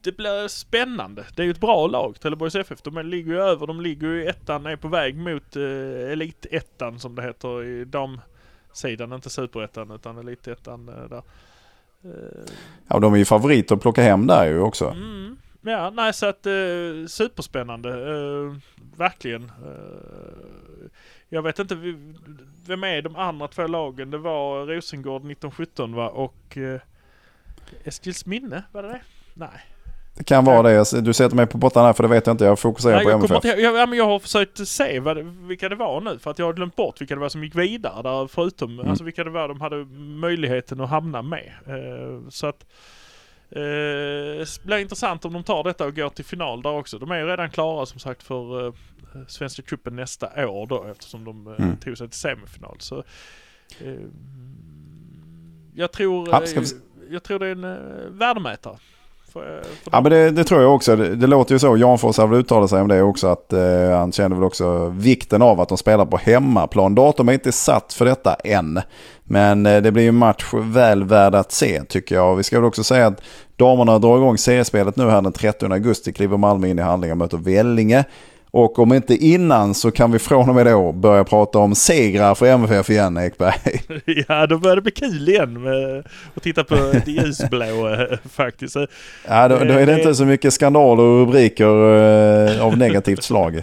det 0.00 0.16
blir 0.16 0.48
spännande. 0.48 1.24
Det 1.36 1.42
är 1.42 1.44
ju 1.44 1.50
ett 1.50 1.60
bra 1.60 1.86
lag, 1.86 2.20
Trelleborgs 2.20 2.54
FF. 2.54 2.82
De 2.82 3.06
ligger 3.06 3.32
ju 3.32 3.40
över, 3.40 3.66
de 3.66 3.80
ligger 3.80 4.06
ju 4.06 4.22
i 4.22 4.26
ettan, 4.26 4.66
är 4.66 4.76
på 4.76 4.88
väg 4.88 5.16
mot 5.16 5.56
eh, 5.56 6.12
elitettan 6.12 6.98
som 6.98 7.14
det 7.14 7.22
heter 7.22 7.64
i 7.64 7.84
damsidan, 7.84 9.12
inte 9.12 9.30
superettan 9.30 9.90
utan 9.90 10.18
elitettan 10.18 10.88
eh, 10.88 11.08
där. 11.08 11.22
Ja, 12.88 12.98
de 12.98 13.14
är 13.14 13.18
ju 13.18 13.24
favoriter 13.24 13.74
att 13.74 13.82
plocka 13.82 14.02
hem 14.02 14.26
där 14.26 14.46
ju 14.46 14.60
också. 14.60 14.84
Mm, 14.88 15.36
ja, 15.60 15.90
nej 15.90 16.12
så 16.12 16.26
att 16.26 16.46
eh, 16.46 17.06
superspännande. 17.08 17.90
Eh, 17.90 18.56
verkligen. 18.96 19.52
Jag 21.28 21.42
vet 21.42 21.58
inte, 21.58 21.74
vem 22.66 22.84
är 22.84 23.02
de 23.02 23.16
andra 23.16 23.48
två 23.48 23.66
lagen? 23.66 24.10
Det 24.10 24.18
var 24.18 24.66
Rosengård 24.66 25.20
1917 25.20 25.94
va? 25.94 26.08
Och 26.08 26.56
eh, 26.56 26.80
Eskilsminne, 27.84 28.62
var 28.72 28.82
det 28.82 28.88
det? 28.88 29.00
Nej. 29.34 29.48
Det 30.14 30.24
kan 30.24 30.44
vara 30.44 30.62
det. 30.62 31.00
Du 31.00 31.12
sätter 31.12 31.36
mig 31.36 31.46
på 31.46 31.58
botten 31.58 31.82
här 31.82 31.92
för 31.92 32.02
det 32.02 32.08
vet 32.08 32.26
jag 32.26 32.34
inte. 32.34 32.44
Jag 32.44 32.58
fokuserar 32.58 32.94
Nej 32.94 33.04
på 33.04 33.10
jag, 33.10 33.18
MFF. 33.18 33.34
inte, 33.44 33.48
jag, 33.48 33.94
jag 33.94 34.04
har 34.06 34.18
försökt 34.18 34.68
se 34.68 35.00
vad 35.00 35.18
vilka 35.18 35.68
det 35.68 35.74
var 35.76 36.00
nu 36.00 36.18
för 36.18 36.30
att 36.30 36.38
jag 36.38 36.46
har 36.46 36.52
glömt 36.52 36.76
bort 36.76 37.00
vilka 37.00 37.14
det 37.14 37.20
var 37.20 37.28
som 37.28 37.44
gick 37.44 37.54
vidare 37.54 38.02
där 38.02 38.26
förutom, 38.26 38.72
Mm. 38.78 38.88
alltså 38.90 39.04
vilka 39.04 39.24
det 39.24 39.30
var 39.30 39.48
de 39.48 39.60
hade 39.60 39.84
möjligheten 39.98 40.80
att 40.80 40.90
hamna 40.90 41.22
med. 41.22 41.52
Eh, 41.66 42.28
så 42.28 42.46
att 42.46 42.66
eh, 43.50 43.60
det 43.60 44.64
blir 44.64 44.78
intressant 44.78 45.24
om 45.24 45.32
de 45.32 45.42
tar 45.44 45.64
detta 45.64 45.86
och 45.86 45.96
går 45.96 46.08
till 46.08 46.24
final 46.24 46.62
där 46.62 46.70
också. 46.72 46.98
De 46.98 47.10
är 47.10 47.18
ju 47.18 47.26
redan 47.26 47.50
klara 47.50 47.86
som 47.86 47.98
sagt 48.00 48.22
för 48.22 48.66
eh, 48.66 48.72
Svenska 49.28 49.62
cupen 49.62 49.96
nästa 49.96 50.48
år 50.48 50.66
då 50.66 50.84
eftersom 50.90 51.24
de 51.24 51.46
eh, 51.46 51.64
Mm. 51.64 51.76
tog 51.76 51.98
sig 51.98 52.08
till 52.08 52.18
semifinal. 52.18 52.76
Så, 52.78 52.98
eh, 53.80 53.92
jag 55.74 55.92
tror, 55.92 56.28
Ja, 56.28 56.42
vi 56.46 56.56
eh, 56.56 56.62
jag 57.10 57.22
tror 57.22 57.38
det 57.38 57.46
är 57.46 57.52
en 57.52 57.64
eh, 57.64 57.76
värdemätare. 58.10 58.76
För, 59.32 59.62
för 59.82 59.90
Ja 59.92 60.00
men 60.00 60.12
det, 60.12 60.30
det 60.30 60.44
tror 60.44 60.62
jag 60.62 60.74
också. 60.74 60.96
Det, 60.96 61.14
det 61.16 61.26
låter 61.26 61.54
ju 61.54 61.58
så. 61.58 61.76
Janfors 61.76 62.16
har 62.18 62.26
väl 62.26 62.38
uttalat 62.40 62.70
sig 62.70 62.80
om 62.80 62.88
det 62.88 63.02
också. 63.02 63.26
Att 63.26 63.52
eh, 63.52 63.90
han 63.98 64.12
känner 64.12 64.36
väl 64.36 64.44
också 64.44 64.88
vikten 64.88 65.42
av 65.42 65.60
att 65.60 65.68
de 65.68 65.78
spelar 65.78 66.06
på 66.06 66.16
hemmaplan. 66.16 66.94
Datum 66.94 67.28
är 67.28 67.32
inte 67.32 67.52
satt 67.52 67.92
för 67.92 68.04
detta 68.04 68.34
än. 68.34 68.80
Men 69.24 69.66
eh, 69.66 69.82
det 69.82 69.92
blir 69.92 70.02
ju 70.02 70.08
en 70.08 70.14
match 70.16 70.44
väl 70.54 71.04
värd 71.04 71.34
att 71.34 71.52
se 71.52 71.82
tycker 71.84 72.14
jag. 72.14 72.36
Vi 72.36 72.42
ska 72.42 72.56
väl 72.56 72.64
också 72.68 72.84
säga 72.84 73.06
att 73.06 73.22
damerna 73.56 73.98
drar 73.98 74.16
igång 74.16 74.38
seriespelet 74.38 74.96
nu 74.96 75.10
här 75.10 75.22
den 75.22 75.32
30 75.32 75.72
augusti. 75.72 76.12
Kliver 76.12 76.36
Malmö 76.36 76.68
in 76.68 76.78
i 76.78 76.82
handlingar 76.82 77.12
och 77.12 77.18
möter 77.18 77.38
Vellinge. 77.38 78.04
Och 78.56 78.78
om 78.78 78.92
inte 78.92 79.14
innan 79.14 79.74
så 79.74 79.90
kan 79.90 80.12
vi 80.12 80.18
från 80.18 80.48
och 80.48 80.54
med 80.54 80.66
då 80.66 80.92
börja 80.92 81.24
prata 81.24 81.58
om 81.58 81.74
segrar 81.74 82.34
för 82.34 82.46
MFF 82.46 82.90
igen 82.90 83.16
Ekberg. 83.16 83.80
Ja, 84.28 84.46
då 84.46 84.58
börjar 84.58 84.76
det 84.76 84.82
bli 84.82 84.92
kul 84.92 85.28
igen 85.28 85.62
med 85.62 86.06
att 86.34 86.42
titta 86.42 86.64
på 86.64 86.74
det 87.04 87.10
ljusblå 87.10 87.88
eh, 87.88 88.18
faktiskt. 88.30 88.76
Ja, 89.28 89.48
då, 89.48 89.58
då 89.58 89.72
är 89.74 89.86
det 89.86 89.98
inte 89.98 90.14
så 90.14 90.24
mycket 90.24 90.52
skandaler 90.52 91.02
och 91.02 91.20
rubriker 91.20 91.94
eh, 92.54 92.64
av 92.64 92.78
negativt 92.78 93.22
slag. 93.22 93.62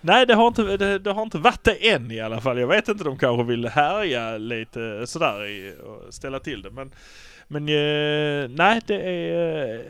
Nej, 0.00 0.26
det 0.26 0.34
har, 0.34 0.48
inte, 0.48 0.62
det, 0.62 0.98
det 0.98 1.12
har 1.12 1.22
inte 1.22 1.38
varit 1.38 1.64
det 1.64 1.90
än 1.90 2.10
i 2.10 2.20
alla 2.20 2.40
fall. 2.40 2.58
Jag 2.58 2.68
vet 2.68 2.88
inte, 2.88 3.04
de 3.04 3.18
kanske 3.18 3.44
vill 3.44 3.68
härja 3.68 4.38
lite 4.38 5.06
sådär 5.06 5.46
i, 5.46 5.74
och 5.84 6.14
ställa 6.14 6.38
till 6.38 6.62
det. 6.62 6.70
Men, 6.70 6.90
men 7.52 7.68
eh, 7.68 8.48
nej, 8.48 8.80
det 8.86 9.02
är, 9.02 9.74
eh, 9.74 9.80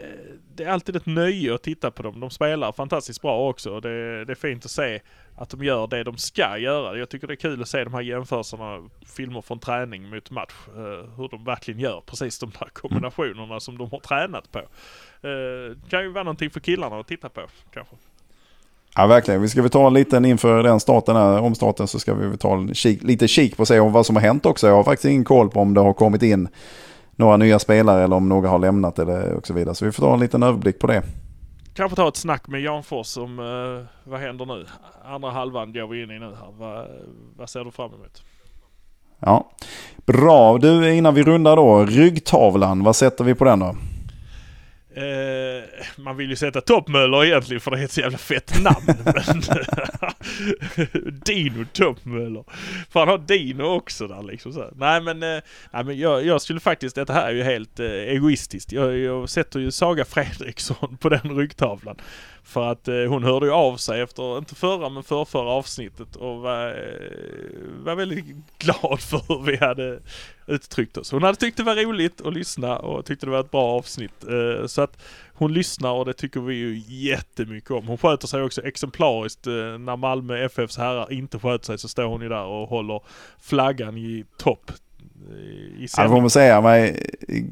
det 0.54 0.64
är 0.64 0.68
alltid 0.68 0.96
ett 0.96 1.06
nöje 1.06 1.54
att 1.54 1.62
titta 1.62 1.90
på 1.90 2.02
dem. 2.02 2.20
De 2.20 2.30
spelar 2.30 2.72
fantastiskt 2.72 3.22
bra 3.22 3.48
också. 3.48 3.80
Det, 3.80 4.24
det 4.24 4.32
är 4.32 4.34
fint 4.34 4.64
att 4.64 4.70
se 4.70 5.00
att 5.36 5.50
de 5.50 5.64
gör 5.64 5.86
det 5.86 6.04
de 6.04 6.16
ska 6.16 6.58
göra. 6.58 6.98
Jag 6.98 7.08
tycker 7.08 7.26
det 7.26 7.34
är 7.34 7.36
kul 7.36 7.62
att 7.62 7.68
se 7.68 7.84
de 7.84 7.94
här 7.94 8.00
jämförelserna, 8.00 8.88
filmer 9.16 9.40
från 9.40 9.58
träning 9.58 10.11
mot 10.11 10.30
match. 10.30 10.52
eh, 10.68 11.16
hur 11.16 11.28
de 11.28 11.44
verkligen 11.44 11.80
gör 11.80 12.02
precis 12.06 12.38
de 12.38 12.52
där 12.58 12.68
kombinationerna 12.72 13.61
som 13.61 13.78
de 13.78 13.90
har 13.90 14.00
tränat 14.00 14.52
på. 14.52 14.58
Eh, 14.58 15.88
kan 15.90 16.02
ju 16.02 16.08
vara 16.08 16.24
någonting 16.24 16.50
för 16.50 16.61
killarna 16.61 16.98
att 16.98 17.08
titta 17.08 17.28
på 17.28 17.40
kanske. 17.72 17.96
Ja 18.96 19.06
verkligen. 19.06 19.42
Vi 19.42 19.48
ska 19.48 19.62
väl 19.62 19.70
ta 19.70 19.86
en 19.86 19.94
liten 19.94 20.24
inför 20.24 20.62
den 20.62 20.80
starten 20.80 21.16
här, 21.16 21.40
omstarten 21.40 21.88
så 21.88 21.98
ska 21.98 22.14
vi 22.14 22.26
väl 22.26 22.38
ta 22.38 22.54
en 22.54 22.74
kik, 22.74 23.02
lite 23.02 23.28
kik 23.28 23.56
på 23.56 23.61
och 23.61 23.68
se 23.68 23.80
om 23.80 23.92
vad 23.92 24.06
som 24.06 24.16
har 24.16 24.22
hänt 24.22 24.46
också. 24.46 24.66
Jag 24.66 24.74
har 24.74 24.84
faktiskt 24.84 25.11
ingen 25.11 25.24
koll 25.24 25.50
på 25.50 25.61
om 25.61 25.74
det 25.74 25.80
har 25.80 25.92
kommit 25.92 26.22
in 26.22 26.48
några 27.20 27.36
nya 27.36 27.58
spelare 27.58 28.04
eller 28.04 28.16
om 28.16 28.28
några 28.28 28.48
har 28.48 28.58
lämnat 28.58 28.98
eller 28.98 29.32
och 29.32 29.46
så 29.46 29.54
vidare. 29.54 29.74
Så 29.74 29.84
vi 29.84 29.92
får 29.92 30.02
ta 30.02 30.14
en 30.14 30.20
liten 30.20 30.42
överblick 30.42 30.78
på 30.78 30.86
det. 30.86 31.02
Kanske 31.74 31.96
ta 31.96 32.08
ett 32.08 32.16
snack 32.16 32.48
med 32.48 32.60
Jan 32.60 32.82
Fors 32.82 33.16
om 33.16 33.38
eh, 33.38 34.10
vad 34.10 34.20
händer 34.20 34.46
nu? 34.46 34.66
Andra 35.04 35.30
halvan 35.30 35.72
går 35.72 35.86
vi 35.86 36.02
in 36.02 36.10
i 36.10 36.18
nu 36.18 36.26
här. 36.26 36.52
Vad, 36.58 36.86
vad 37.36 37.50
ser 37.50 37.64
du 37.64 37.70
fram 37.70 37.94
emot? 37.94 38.22
Ja. 39.18 39.50
Bra, 40.06 40.58
du 40.58 40.94
innan 40.94 41.14
vi 41.14 41.22
rundar 41.22 41.56
då, 41.56 41.84
ryggtavlan, 41.84 42.84
vad 42.84 42.96
sätter 42.96 43.24
vi 43.24 43.34
på 43.34 43.44
den 43.44 43.58
då? 43.58 43.76
Eh, 44.95 45.64
man 45.97 46.16
vill 46.16 46.30
ju 46.30 46.36
sätta 46.36 46.61
Toppmöller 46.61 47.24
egentligen 47.24 47.61
för 47.61 47.70
det 47.70 47.78
är 47.78 47.84
ett 47.84 47.93
så 47.93 48.01
jävla 48.01 48.18
fett 48.18 48.62
namn. 48.62 48.86
men 49.05 49.43
Dino 51.24 51.64
Toppmöller. 51.72 52.45
För 52.91 53.01
han 53.01 53.09
har 53.09 53.18
Dino 53.18 53.62
också 53.62 54.07
där 54.07 54.22
liksom. 54.22 54.53
Så. 54.53 54.70
Nej 54.76 55.01
men, 55.01 55.22
eh, 55.22 55.43
nej, 55.72 55.84
men 55.84 55.99
jag, 55.99 56.26
jag 56.26 56.43
skulle 56.43 56.61
faktiskt, 56.61 56.97
detta 56.97 57.12
här 57.12 57.28
är 57.28 57.34
ju 57.34 57.43
helt 57.43 57.80
eh, 57.80 57.86
egoistiskt. 57.86 58.72
Jag, 58.72 58.99
jag 58.99 59.28
sätter 59.28 59.61
ju 59.61 59.70
Saga 59.70 60.05
Fredriksson 60.05 60.97
på 60.97 61.09
den 61.09 61.36
ryggtavlan. 61.36 61.97
För 62.45 62.72
att 62.72 62.88
eh, 62.88 62.95
hon 62.95 63.24
hörde 63.24 63.47
ju 63.47 63.53
av 63.53 63.76
sig 63.76 64.01
efter, 64.01 64.38
inte 64.38 64.55
förra 64.55 64.88
men 64.88 65.03
förrförra 65.03 65.51
avsnittet 65.51 66.16
och 66.16 66.41
var, 66.41 66.68
eh, 66.68 67.84
var 67.84 67.95
väldigt 67.95 68.24
glad 68.59 69.01
för 69.11 69.22
hur 69.28 69.43
vi 69.43 69.57
hade 69.57 70.01
uttryckt 70.47 70.97
oss. 70.97 71.12
Hon 71.12 71.22
hade 71.22 71.36
tyckt 71.36 71.57
det 71.57 71.62
var 71.62 71.76
roligt 71.76 72.20
att 72.20 72.34
lyssna 72.34 72.78
och 72.78 73.05
tyckte 73.05 73.26
det 73.26 73.30
var 73.30 73.41
ett 73.41 73.51
bra 73.51 73.62
avsnitt. 73.62 74.24
Eh, 74.24 74.66
så 74.66 74.82
att 74.82 75.03
hon 75.34 75.55
lyssnar 75.55 75.91
och 75.93 76.05
det 76.05 76.12
tycker 76.12 76.41
vi 76.41 76.55
ju 76.55 76.82
jättemycket 76.86 77.70
om. 77.70 77.86
Hon 77.86 77.99
sköter 77.99 78.26
sig 78.26 78.43
också 78.43 78.62
exemplariskt. 78.62 79.47
Eh, 79.47 79.53
när 79.53 79.97
Malmö 79.97 80.45
FFs 80.45 80.78
herrar 80.78 81.12
inte 81.12 81.38
sköter 81.38 81.66
sig 81.66 81.78
så 81.78 81.88
står 81.88 82.05
hon 82.05 82.22
ju 82.22 82.28
där 82.28 82.45
och 82.45 82.68
håller 82.68 83.01
flaggan 83.41 83.97
i 83.97 84.24
topp. 84.38 84.72
I 85.80 85.88
Ja, 85.96 86.02
det 86.02 86.08
får 86.08 86.28
säga. 86.28 86.54
Jag 86.54 86.78
är 86.78 86.96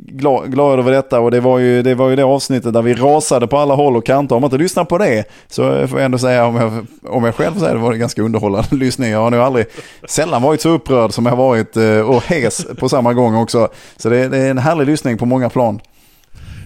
glad, 0.07 0.53
glad 0.53 0.79
över 0.79 0.93
detta 0.93 1.21
och 1.21 1.31
det 1.31 1.41
var, 1.41 1.59
ju, 1.59 1.83
det 1.83 1.95
var 1.95 2.09
ju 2.09 2.17
det 2.17 2.25
avsnittet 2.25 2.73
där 2.73 2.83
vi 2.83 2.95
rasade 2.95 3.47
på 3.47 3.59
alla 3.59 3.75
håll 3.75 3.97
och 3.97 4.07
kanter. 4.07 4.37
Om 4.37 4.43
man 4.43 4.49
inte 4.49 4.63
lyssnar 4.63 4.85
på 4.85 4.99
det 4.99 5.25
så 5.49 5.89
får 5.89 5.99
jag 5.99 6.05
ändå 6.05 6.19
säga, 6.19 6.47
om 6.47 6.57
jag, 6.57 6.87
om 7.15 7.25
jag 7.25 7.35
själv 7.35 7.53
får 7.53 7.61
säga 7.61 7.73
det, 7.73 7.79
var 7.79 7.93
det 7.93 7.99
ganska 7.99 8.23
underhållande 8.23 8.69
lyssning. 8.77 9.11
Jag 9.11 9.21
har 9.21 9.31
nog 9.31 9.41
aldrig, 9.41 9.67
sällan 10.09 10.43
varit 10.43 10.61
så 10.61 10.69
upprörd 10.69 11.13
som 11.13 11.27
jag 11.27 11.37
varit 11.37 11.77
eh, 11.77 12.01
och 12.01 12.23
hes 12.23 12.67
på 12.79 12.89
samma 12.89 13.13
gång 13.15 13.35
också. 13.35 13.69
Så 13.97 14.09
det, 14.09 14.29
det 14.29 14.39
är 14.39 14.51
en 14.51 14.59
härlig 14.59 14.87
lyssning 14.87 15.19
på 15.19 15.27
många 15.27 15.51
plan. 15.51 15.81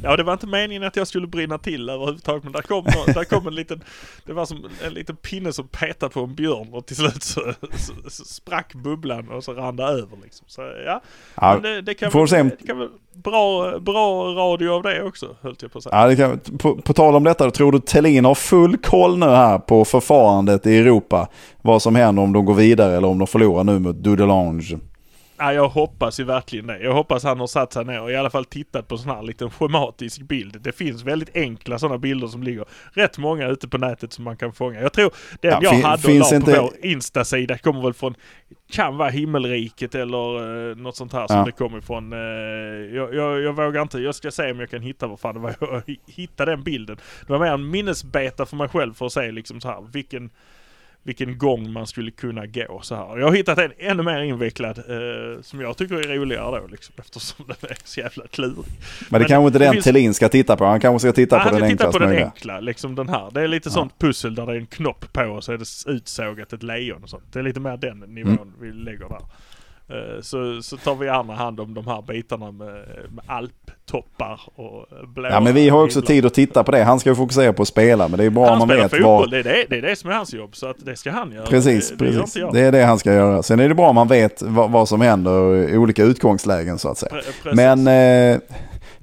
Ja 0.03 0.17
det 0.17 0.23
var 0.23 0.33
inte 0.33 0.47
meningen 0.47 0.83
att 0.83 0.97
jag 0.97 1.07
skulle 1.07 1.27
brinna 1.27 1.59
till 1.59 1.89
överhuvudtaget 1.89 2.45
men 2.45 2.53
där 2.53 2.63
kom, 2.63 2.85
där 3.07 3.25
kom 3.25 3.47
en 3.47 3.55
liten, 3.55 3.83
det 4.27 4.33
var 4.33 4.47
som 4.47 4.65
en 4.87 4.95
liten 4.95 5.17
pinne 5.17 5.53
som 5.53 5.69
petade 5.69 6.13
på 6.13 6.21
en 6.21 6.35
björn 6.35 6.69
och 6.73 6.87
till 6.87 6.97
slut 6.97 7.23
så, 7.23 7.41
så, 7.77 7.93
så 8.11 8.25
sprack 8.25 8.75
bubblan 8.75 9.29
och 9.29 9.45
så 9.45 9.53
rann 9.55 9.77
det 9.77 9.83
över 9.85 10.17
liksom. 10.23 10.45
Så 10.49 10.61
ja, 10.87 11.01
Ja, 11.35 11.53
men 11.55 11.63
det, 11.63 11.83
det 11.83 11.95
kan 11.95 12.11
väl, 12.11 12.29
se 12.29 12.41
om- 12.41 12.49
det 12.61 12.67
kan 12.67 12.79
väl 12.79 12.89
bra, 13.15 13.79
bra 13.79 14.25
radio 14.35 14.71
av 14.71 14.83
det 14.83 15.03
också 15.03 15.37
höll 15.41 15.57
jag 15.61 15.73
på 15.73 15.79
att 15.79 15.85
säga. 15.85 15.97
Ja, 15.97 16.07
det 16.09 16.17
kan, 16.17 16.59
på, 16.59 16.77
på 16.77 16.93
tal 16.93 17.15
om 17.15 17.25
detta, 17.25 17.51
tror 17.51 17.73
du 17.73 17.79
Thelin 17.81 18.25
har 18.25 18.35
full 18.35 18.77
koll 18.77 19.19
nu 19.19 19.27
här 19.27 19.59
på 19.59 19.85
förfarandet 19.85 20.67
i 20.67 20.77
Europa? 20.79 21.29
Vad 21.63 21.83
som 21.83 21.95
händer 21.95 22.23
om 22.23 22.33
de 22.33 22.45
går 22.45 22.55
vidare 22.55 22.97
eller 22.97 23.09
om 23.09 23.19
de 23.19 23.27
förlorar 23.27 23.65
nu 23.65 23.79
mot 23.79 23.97
Dudelange? 23.97 24.79
Ja, 25.43 25.53
jag 25.53 25.69
hoppas 25.69 26.21
ju 26.21 26.25
verkligen 26.25 26.67
det. 26.67 26.79
Jag 26.79 26.93
hoppas 26.93 27.25
han 27.25 27.41
har 27.41 27.47
satt 27.47 27.73
sig 27.73 27.85
ner 27.85 28.01
och 28.03 28.11
i 28.11 28.17
alla 28.17 28.31
fall 28.31 28.45
tittat 28.45 28.89
på 28.89 28.99
sån 28.99 29.11
här 29.11 29.23
liten 29.23 29.51
schematisk 29.51 30.23
bild. 30.23 30.61
Det 30.61 30.73
finns 30.73 31.03
väldigt 31.03 31.37
enkla 31.37 31.79
sådana 31.79 31.99
bilder 31.99 32.27
som 32.27 32.43
ligger 32.43 32.65
rätt 32.93 33.19
många 33.19 33.49
ute 33.49 33.69
på 33.69 33.79
nätet 33.79 34.13
som 34.13 34.25
man 34.25 34.37
kan 34.37 34.53
fånga. 34.53 34.81
Jag 34.81 34.93
tror 34.93 35.13
den 35.41 35.51
Ja, 35.53 35.59
jag 35.63 35.73
hade 35.73 36.09
och 36.09 36.15
la 36.31 36.37
inte- 36.37 36.53
på 36.55 36.63
vår 36.63 36.71
Insta-sida 36.87 37.59
kommer 37.59 37.83
väl 37.83 37.95
från, 37.95 38.15
kan 38.73 38.97
vara 38.97 39.09
Himmelriket 39.09 39.95
eller 39.95 40.71
eh, 40.71 40.77
något 40.77 40.97
sånt 40.97 41.13
här 41.13 41.27
som 41.27 41.37
Ja. 41.37 41.45
det 41.45 41.53
kommer 41.53 41.79
ifrån. 41.79 42.13
Eh, 42.13 42.19
jag, 42.97 43.15
jag, 43.15 43.41
jag 43.43 43.53
vågar 43.53 43.83
inte, 43.83 43.99
jag 43.99 44.15
ska 44.15 44.31
se 44.31 44.51
om 44.53 44.61
jag 44.61 44.71
kan 44.71 44.83
hitta 44.83 45.07
vad 45.07 45.21
fan 45.21 45.35
det 45.35 45.41
var 45.41 45.55
jag 45.87 45.97
hittade 46.07 46.51
den 46.53 46.63
bilden. 46.63 46.97
Det 47.27 47.33
var 47.33 47.39
mer 47.39 47.53
en 47.53 47.71
minnesbeta 47.71 48.47
för 48.47 48.57
mig 48.57 48.69
själv 48.69 48.95
för 48.95 49.07
att 49.07 49.13
se 49.13 49.33
liksom 49.33 49.61
så 49.61 49.69
här 49.69 49.81
vilken 49.93 50.31
vilken 51.05 51.39
gång 51.39 51.73
man 51.73 51.87
skulle 51.87 52.11
kunna 52.11 52.47
gå 52.47 52.81
så 52.83 52.95
här. 52.95 53.19
Jag 53.19 53.27
har 53.27 53.35
hittat 53.35 53.59
en 53.59 53.73
ännu 53.79 54.03
mer 54.03 54.21
invecklad 54.23 54.79
eh, 54.79 55.43
som 55.43 55.61
jag 55.61 55.77
tycker 55.77 55.95
är 56.11 56.15
roligare 56.19 56.61
då 56.61 56.67
liksom 56.67 56.95
eftersom 56.99 57.47
den 57.47 57.71
är 57.71 57.77
så 57.85 58.01
jävla 58.01 58.27
klurig. 58.27 58.55
Men 58.57 58.65
det 58.65 59.19
Men 59.19 59.25
kanske 59.29 59.47
inte 59.47 59.59
den 59.59 59.73
finns- 59.73 59.85
Thelin 59.85 60.15
ska 60.15 60.29
titta 60.29 60.57
på. 60.57 60.65
Han 60.65 60.81
kanske 60.81 61.09
ska 61.09 61.13
titta 61.13 61.37
Nej, 61.37 61.43
på 61.45 61.51
han 61.51 61.61
den 61.61 61.69
ska 61.71 61.77
titta 61.87 61.93
på 61.93 61.99
den 61.99 62.25
enkla, 62.25 62.61
liksom 62.61 62.95
den 62.95 63.09
här. 63.09 63.31
Det 63.35 63.41
är 63.43 63.49
lite 63.49 63.69
Ja. 63.69 63.73
sånt 63.73 63.99
pussel 63.99 64.35
där 64.35 64.47
det 64.47 64.53
är 64.53 64.57
en 64.57 64.67
knopp 64.67 65.13
på 65.13 65.23
och 65.25 65.45
så 65.45 65.53
är 65.53 65.59
det 65.59 65.91
utsågat 65.93 66.53
ett 66.53 66.63
lejon 66.63 67.03
och 67.03 67.09
sånt. 67.11 67.25
Det 67.33 67.39
är 67.39 67.43
lite 67.43 67.61
mer 67.61 67.77
den 67.77 67.99
nivån 67.99 68.33
Mm. 68.33 68.53
vi 68.61 68.73
lägger 68.73 69.09
där. 69.09 69.23
Eh, 69.89 70.23
Så, 70.23 70.63
så 70.63 70.77
tar 70.77 70.95
vi 70.95 71.09
andra 71.09 71.35
hand 71.35 71.61
om 71.61 71.75
de 71.75 71.87
här 71.87 72.03
bitarna 72.03 72.51
med, 72.53 72.67
med 73.11 73.25
alptoppar 73.27 74.41
och 74.55 74.87
blåa 75.15 75.31
Ja 75.31 75.41
men 75.41 75.55
vi 75.55 75.69
har 75.69 75.85
också 75.85 76.03
tid 76.03 76.27
att 76.27 76.35
titta 76.35 76.65
på 76.65 76.73
det. 76.73 76.83
Han 76.85 77.01
ska 77.01 77.11
ju 77.11 77.17
fokusera 77.17 77.53
på 77.53 77.63
att 77.63 77.69
spela 77.69 78.09
men 78.09 78.19
det 78.19 78.25
är 78.25 78.31
bra 78.31 78.43
om 78.43 78.49
Han 78.49 78.59
man 78.59 78.69
spelar 78.69 78.83
vet 78.83 78.91
fotboll, 78.91 79.21
vad... 79.21 79.31
det, 79.31 79.39
är 79.39 79.43
det, 79.43 79.67
det 79.71 79.79
är 79.79 79.83
det 79.83 79.97
som 79.97 80.11
är 80.11 80.15
hans 80.15 80.35
jobb. 80.35 80.57
Så 80.57 80.67
att 80.67 80.77
det 80.79 80.97
ska 80.97 81.11
han 81.11 81.33
göra. 81.33 81.47
Precis, 81.47 81.89
det, 81.91 82.05
det 82.05 82.13
precis. 82.13 82.37
jag. 82.37 82.53
Det 82.53 82.61
är 82.61 82.73
det 82.73 82.83
han 82.83 82.99
ska 82.99 83.13
göra. 83.13 83.43
Sen 83.43 83.61
är 83.61 83.69
det 83.69 83.75
bra 83.75 83.89
om 83.89 83.95
man 83.95 84.09
vet 84.09 84.43
vad, 84.43 84.71
vad 84.71 84.89
som 84.89 85.01
händer 85.01 85.55
i 85.69 85.77
olika 85.77 86.03
utgångslägen 86.05 86.79
så 86.79 86.89
att 86.89 86.99
säga. 86.99 87.13
Pre- 87.13 87.43
precis. 87.43 87.57
Men 87.57 87.87
eh, 88.35 88.41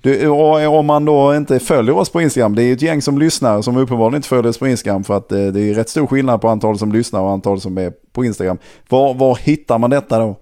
du, 0.01 0.27
om 0.67 0.85
man 0.85 1.05
då 1.05 1.35
inte 1.35 1.59
följer 1.59 1.95
oss 1.97 2.09
på 2.09 2.21
Instagram, 2.21 2.55
det 2.55 2.63
är 2.63 2.65
ju 2.65 2.73
ett 2.73 2.81
gäng 2.81 3.01
som 3.01 3.19
lyssnar 3.19 3.61
som 3.61 3.77
uppenbarligen 3.77 4.15
inte 4.15 4.27
följer 4.27 4.49
oss 4.49 4.57
på 4.57 4.67
Instagram 4.67 5.03
för 5.03 5.17
att 5.17 5.31
eh, 5.31 5.47
det 5.47 5.61
är 5.61 5.73
rätt 5.73 5.89
stor 5.89 6.07
skillnad 6.07 6.41
på 6.41 6.47
antal 6.47 6.77
som 6.77 6.91
lyssnar 6.91 7.21
och 7.21 7.31
antal 7.31 7.61
som 7.61 7.77
är 7.77 7.93
på 8.13 8.25
Instagram. 8.25 8.57
Var, 8.89 9.13
var 9.13 9.35
hittar 9.35 9.77
man 9.77 9.89
detta 9.89 10.19
då? 10.19 10.35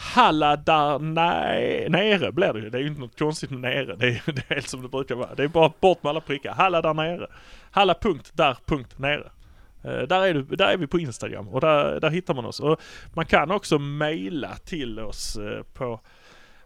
Halla 0.00 0.56
där 0.56 0.98
nej, 0.98 1.88
nere 1.88 2.32
blir 2.32 2.52
det 2.52 2.58
ju. 2.60 2.70
Det 2.70 2.78
är 2.78 2.82
ju 2.82 2.88
inte 2.88 3.00
något 3.00 3.18
konstigt 3.18 3.50
med 3.50 3.60
nere. 3.60 3.96
Det 3.96 4.06
är, 4.08 4.22
det 4.32 4.50
är 4.50 4.54
helt 4.54 4.68
som 4.68 4.82
det 4.82 4.88
brukar 4.88 5.14
vara. 5.14 5.34
Det 5.34 5.42
är 5.44 5.48
bara 5.48 5.72
bort 5.80 6.02
med 6.02 6.10
alla 6.10 6.20
prickar. 6.20 6.52
Halla 6.52 6.82
där 6.82 6.94
nere. 6.94 7.26
Halla 7.70 7.94
punkt 7.94 8.30
där 8.34 8.56
punkt 8.66 8.98
nere. 8.98 9.30
Eh, 9.84 10.02
där, 10.02 10.26
är 10.26 10.34
du, 10.34 10.42
där 10.42 10.66
är 10.66 10.76
vi 10.76 10.86
på 10.86 10.98
Instagram 10.98 11.48
och 11.48 11.60
där, 11.60 12.00
där 12.00 12.10
hittar 12.10 12.34
man 12.34 12.44
oss. 12.44 12.60
Och 12.60 12.80
man 13.14 13.26
kan 13.26 13.50
också 13.50 13.78
mejla 13.78 14.54
till 14.56 15.00
oss 15.00 15.36
eh, 15.36 15.62
på 15.62 16.00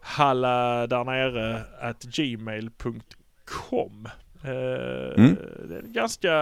halla 0.01 0.87
där 0.87 1.05
nere 1.05 1.62
at 1.80 2.03
gmail.com. 2.03 2.89
Eh, 4.45 4.51
Mm. 5.16 5.37
Det 5.68 5.76
är 5.76 5.83
ganska, 5.83 6.35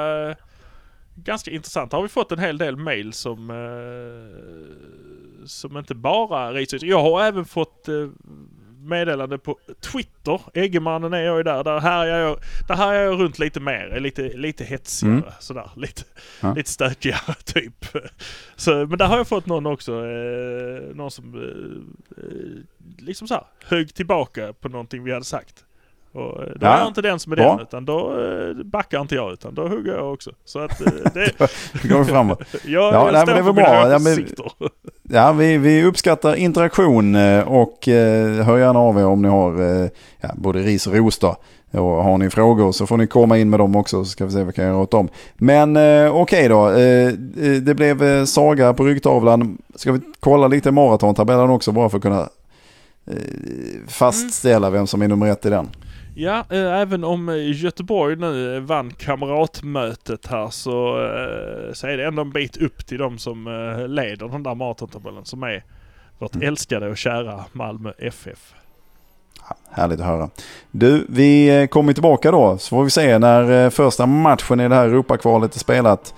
ganska 1.14 1.50
intressant. 1.50 1.92
Har 1.92 2.02
vi 2.02 2.08
fått 2.08 2.32
en 2.32 2.38
hel 2.38 2.58
del 2.58 2.76
mail 2.76 3.12
som, 3.12 3.50
som 5.46 5.76
inte 5.76 5.94
bara 5.94 6.52
research. 6.52 6.82
Jag 6.82 7.02
har 7.02 7.22
även 7.22 7.44
fått 7.44 7.88
eh, 7.88 8.08
meddelande 8.82 9.38
på 9.38 9.58
Twitter. 9.80 10.40
Eggemannen 10.54 11.12
är 11.12 11.20
jag 11.22 11.36
ju 11.36 11.42
där. 11.42 11.64
Där 11.64 11.80
här 11.80 12.06
jag, 12.06 12.38
där 12.68 12.74
här 12.74 12.92
är 12.94 13.02
jag 13.02 13.20
runt 13.20 13.38
lite 13.38 13.60
mer. 13.60 14.00
Lite, 14.00 14.22
lite 14.22 14.64
hetsigare 14.64 15.14
Mm. 15.16 15.30
sådär. 15.40 15.70
Lite, 15.76 16.02
Ja. 16.40 16.54
lite 16.54 16.70
stökigare 16.70 17.34
typ. 17.44 17.86
Så, 18.56 18.70
men 18.86 18.98
där 18.98 19.06
har 19.06 19.16
jag 19.16 19.28
fått 19.28 19.46
någon 19.46 19.66
också. 19.66 19.92
Eh, 20.06 20.94
någon 20.94 21.10
som 21.10 21.34
eh, 21.34 23.02
liksom 23.04 23.28
så 23.28 23.34
här 23.34 23.44
högg 23.64 23.94
tillbaka 23.94 24.52
på 24.52 24.68
någonting 24.68 25.04
vi 25.04 25.12
hade 25.12 25.24
sagt. 25.24 25.64
Och 26.12 26.42
eh, 26.42 26.48
då 26.56 26.66
Ja, 26.66 26.74
är 26.74 26.78
jag 26.78 26.86
inte 26.86 27.02
den 27.02 27.18
som 27.18 27.32
är 27.32 27.36
den 27.36 27.60
utan 27.60 27.84
då 27.84 28.20
eh, 28.20 28.64
backar 28.64 29.00
inte 29.00 29.14
jag 29.14 29.32
utan 29.32 29.54
då 29.54 29.68
hugger 29.68 29.92
jag 29.92 30.12
också. 30.12 30.30
Så 30.44 30.58
att 30.58 30.80
eh, 30.80 30.92
det, 31.14 31.88
går 31.88 32.04
framåt. 32.04 32.42
jag, 32.52 32.94
Ja, 32.94 33.04
jag 33.04 33.12
nej, 33.12 33.24
men 33.26 33.36
det 33.36 33.42
mina 33.42 33.52
bra. 33.52 33.90
Ja, 33.90 33.98
men-. 33.98 34.26
Ja, 35.12 35.32
vi, 35.32 35.58
vi 35.58 35.84
uppskattar 35.84 36.34
interaktion 36.34 37.16
och 37.46 37.88
eh, 37.88 38.44
hör 38.44 38.58
gärna 38.58 38.78
av 38.78 38.98
er 38.98 39.06
om 39.06 39.22
ni 39.22 39.28
har 39.28 39.82
eh, 39.82 39.88
ja, 40.20 40.28
både 40.34 40.58
ris 40.58 40.86
och 40.86 40.94
ros 40.94 41.18
då. 41.18 41.36
Och 41.72 42.04
har 42.04 42.18
ni 42.18 42.30
frågor 42.30 42.72
så 42.72 42.86
får 42.86 42.96
ni 42.96 43.06
komma 43.06 43.38
in 43.38 43.50
med 43.50 43.60
dem 43.60 43.76
också 43.76 44.04
så 44.04 44.10
ska 44.10 44.24
vi 44.24 44.30
se 44.30 44.38
vad 44.38 44.46
vi 44.46 44.52
kan 44.52 44.64
göra 44.64 44.76
åt 44.76 44.90
dem. 44.90 45.08
Men 45.34 45.76
eh, 45.76 46.16
okej 46.16 46.48
då, 46.48 46.70
eh, 46.70 47.12
det 47.62 47.74
blev 47.74 48.26
saga 48.26 48.74
på 48.74 48.84
ryggtavlan. 48.84 49.58
Ska 49.74 49.92
vi 49.92 50.00
kolla 50.20 50.48
lite 50.48 50.70
maratontabellen 50.70 51.50
också 51.50 51.72
bara 51.72 51.88
för 51.88 51.96
att 51.96 52.02
kunna 52.02 52.28
fastställa 53.88 54.70
vem 54.70 54.86
som 54.86 55.02
är 55.02 55.08
nummer 55.08 55.26
ett 55.26 55.46
i 55.46 55.50
den? 55.50 55.68
Ja, 56.20 56.44
eh, 56.50 56.80
även 56.80 57.04
om 57.04 57.28
eh, 57.28 57.62
Göteborg 57.62 58.16
nu 58.16 58.56
eh, 58.56 58.62
vann 58.62 58.90
kamratmötet 58.90 60.26
här 60.26 60.50
så, 60.50 61.04
eh, 61.04 61.72
så 61.72 61.86
är 61.86 61.96
det 61.96 62.06
ändå 62.06 62.22
en 62.22 62.30
bit 62.30 62.56
upp 62.56 62.86
till 62.86 62.98
de 62.98 63.18
som 63.18 63.46
eh, 63.46 63.88
leder 63.88 64.28
den 64.28 64.42
där 64.42 64.54
maratontabellen 64.54 65.24
som 65.24 65.42
är 65.42 65.64
vårt 66.18 66.34
Mm. 66.34 66.48
älskade 66.48 66.88
och 66.88 66.96
kära 66.96 67.44
Malmö 67.52 67.92
FF. 67.98 68.54
Härligt 69.70 70.00
att 70.00 70.06
höra. 70.06 70.30
Du, 70.70 71.06
vi 71.08 71.60
eh, 71.62 71.66
kommer 71.66 71.92
tillbaka 71.92 72.30
då 72.30 72.58
så 72.58 72.68
får 72.68 72.84
vi 72.84 72.90
se 72.90 73.18
när 73.18 73.70
första 73.70 74.06
matchen 74.06 74.60
i 74.60 74.68
det 74.68 74.74
här 74.74 74.88
Europakvalet 74.88 75.54
är 75.54 75.58
spelat. 75.58 76.14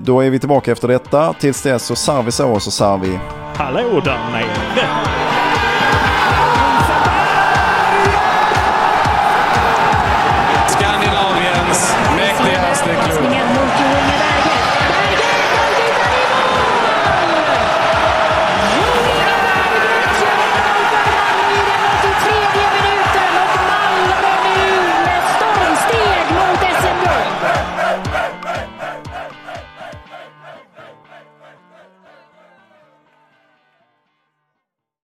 Då 0.00 0.20
är 0.20 0.30
vi 0.30 0.38
tillbaka 0.38 0.72
efter 0.72 0.88
detta. 0.88 1.32
Tills 1.32 1.62
dess 1.62 1.82
så 1.82 1.96
sarr 1.96 2.22
vi 2.22 2.32
så 2.32 2.52
och 2.52 2.62
så 2.62 2.70
sarr 2.70 2.98
vi 2.98 3.18
Hallå 3.54 4.00
där 4.04 4.30
nere! 4.32 5.26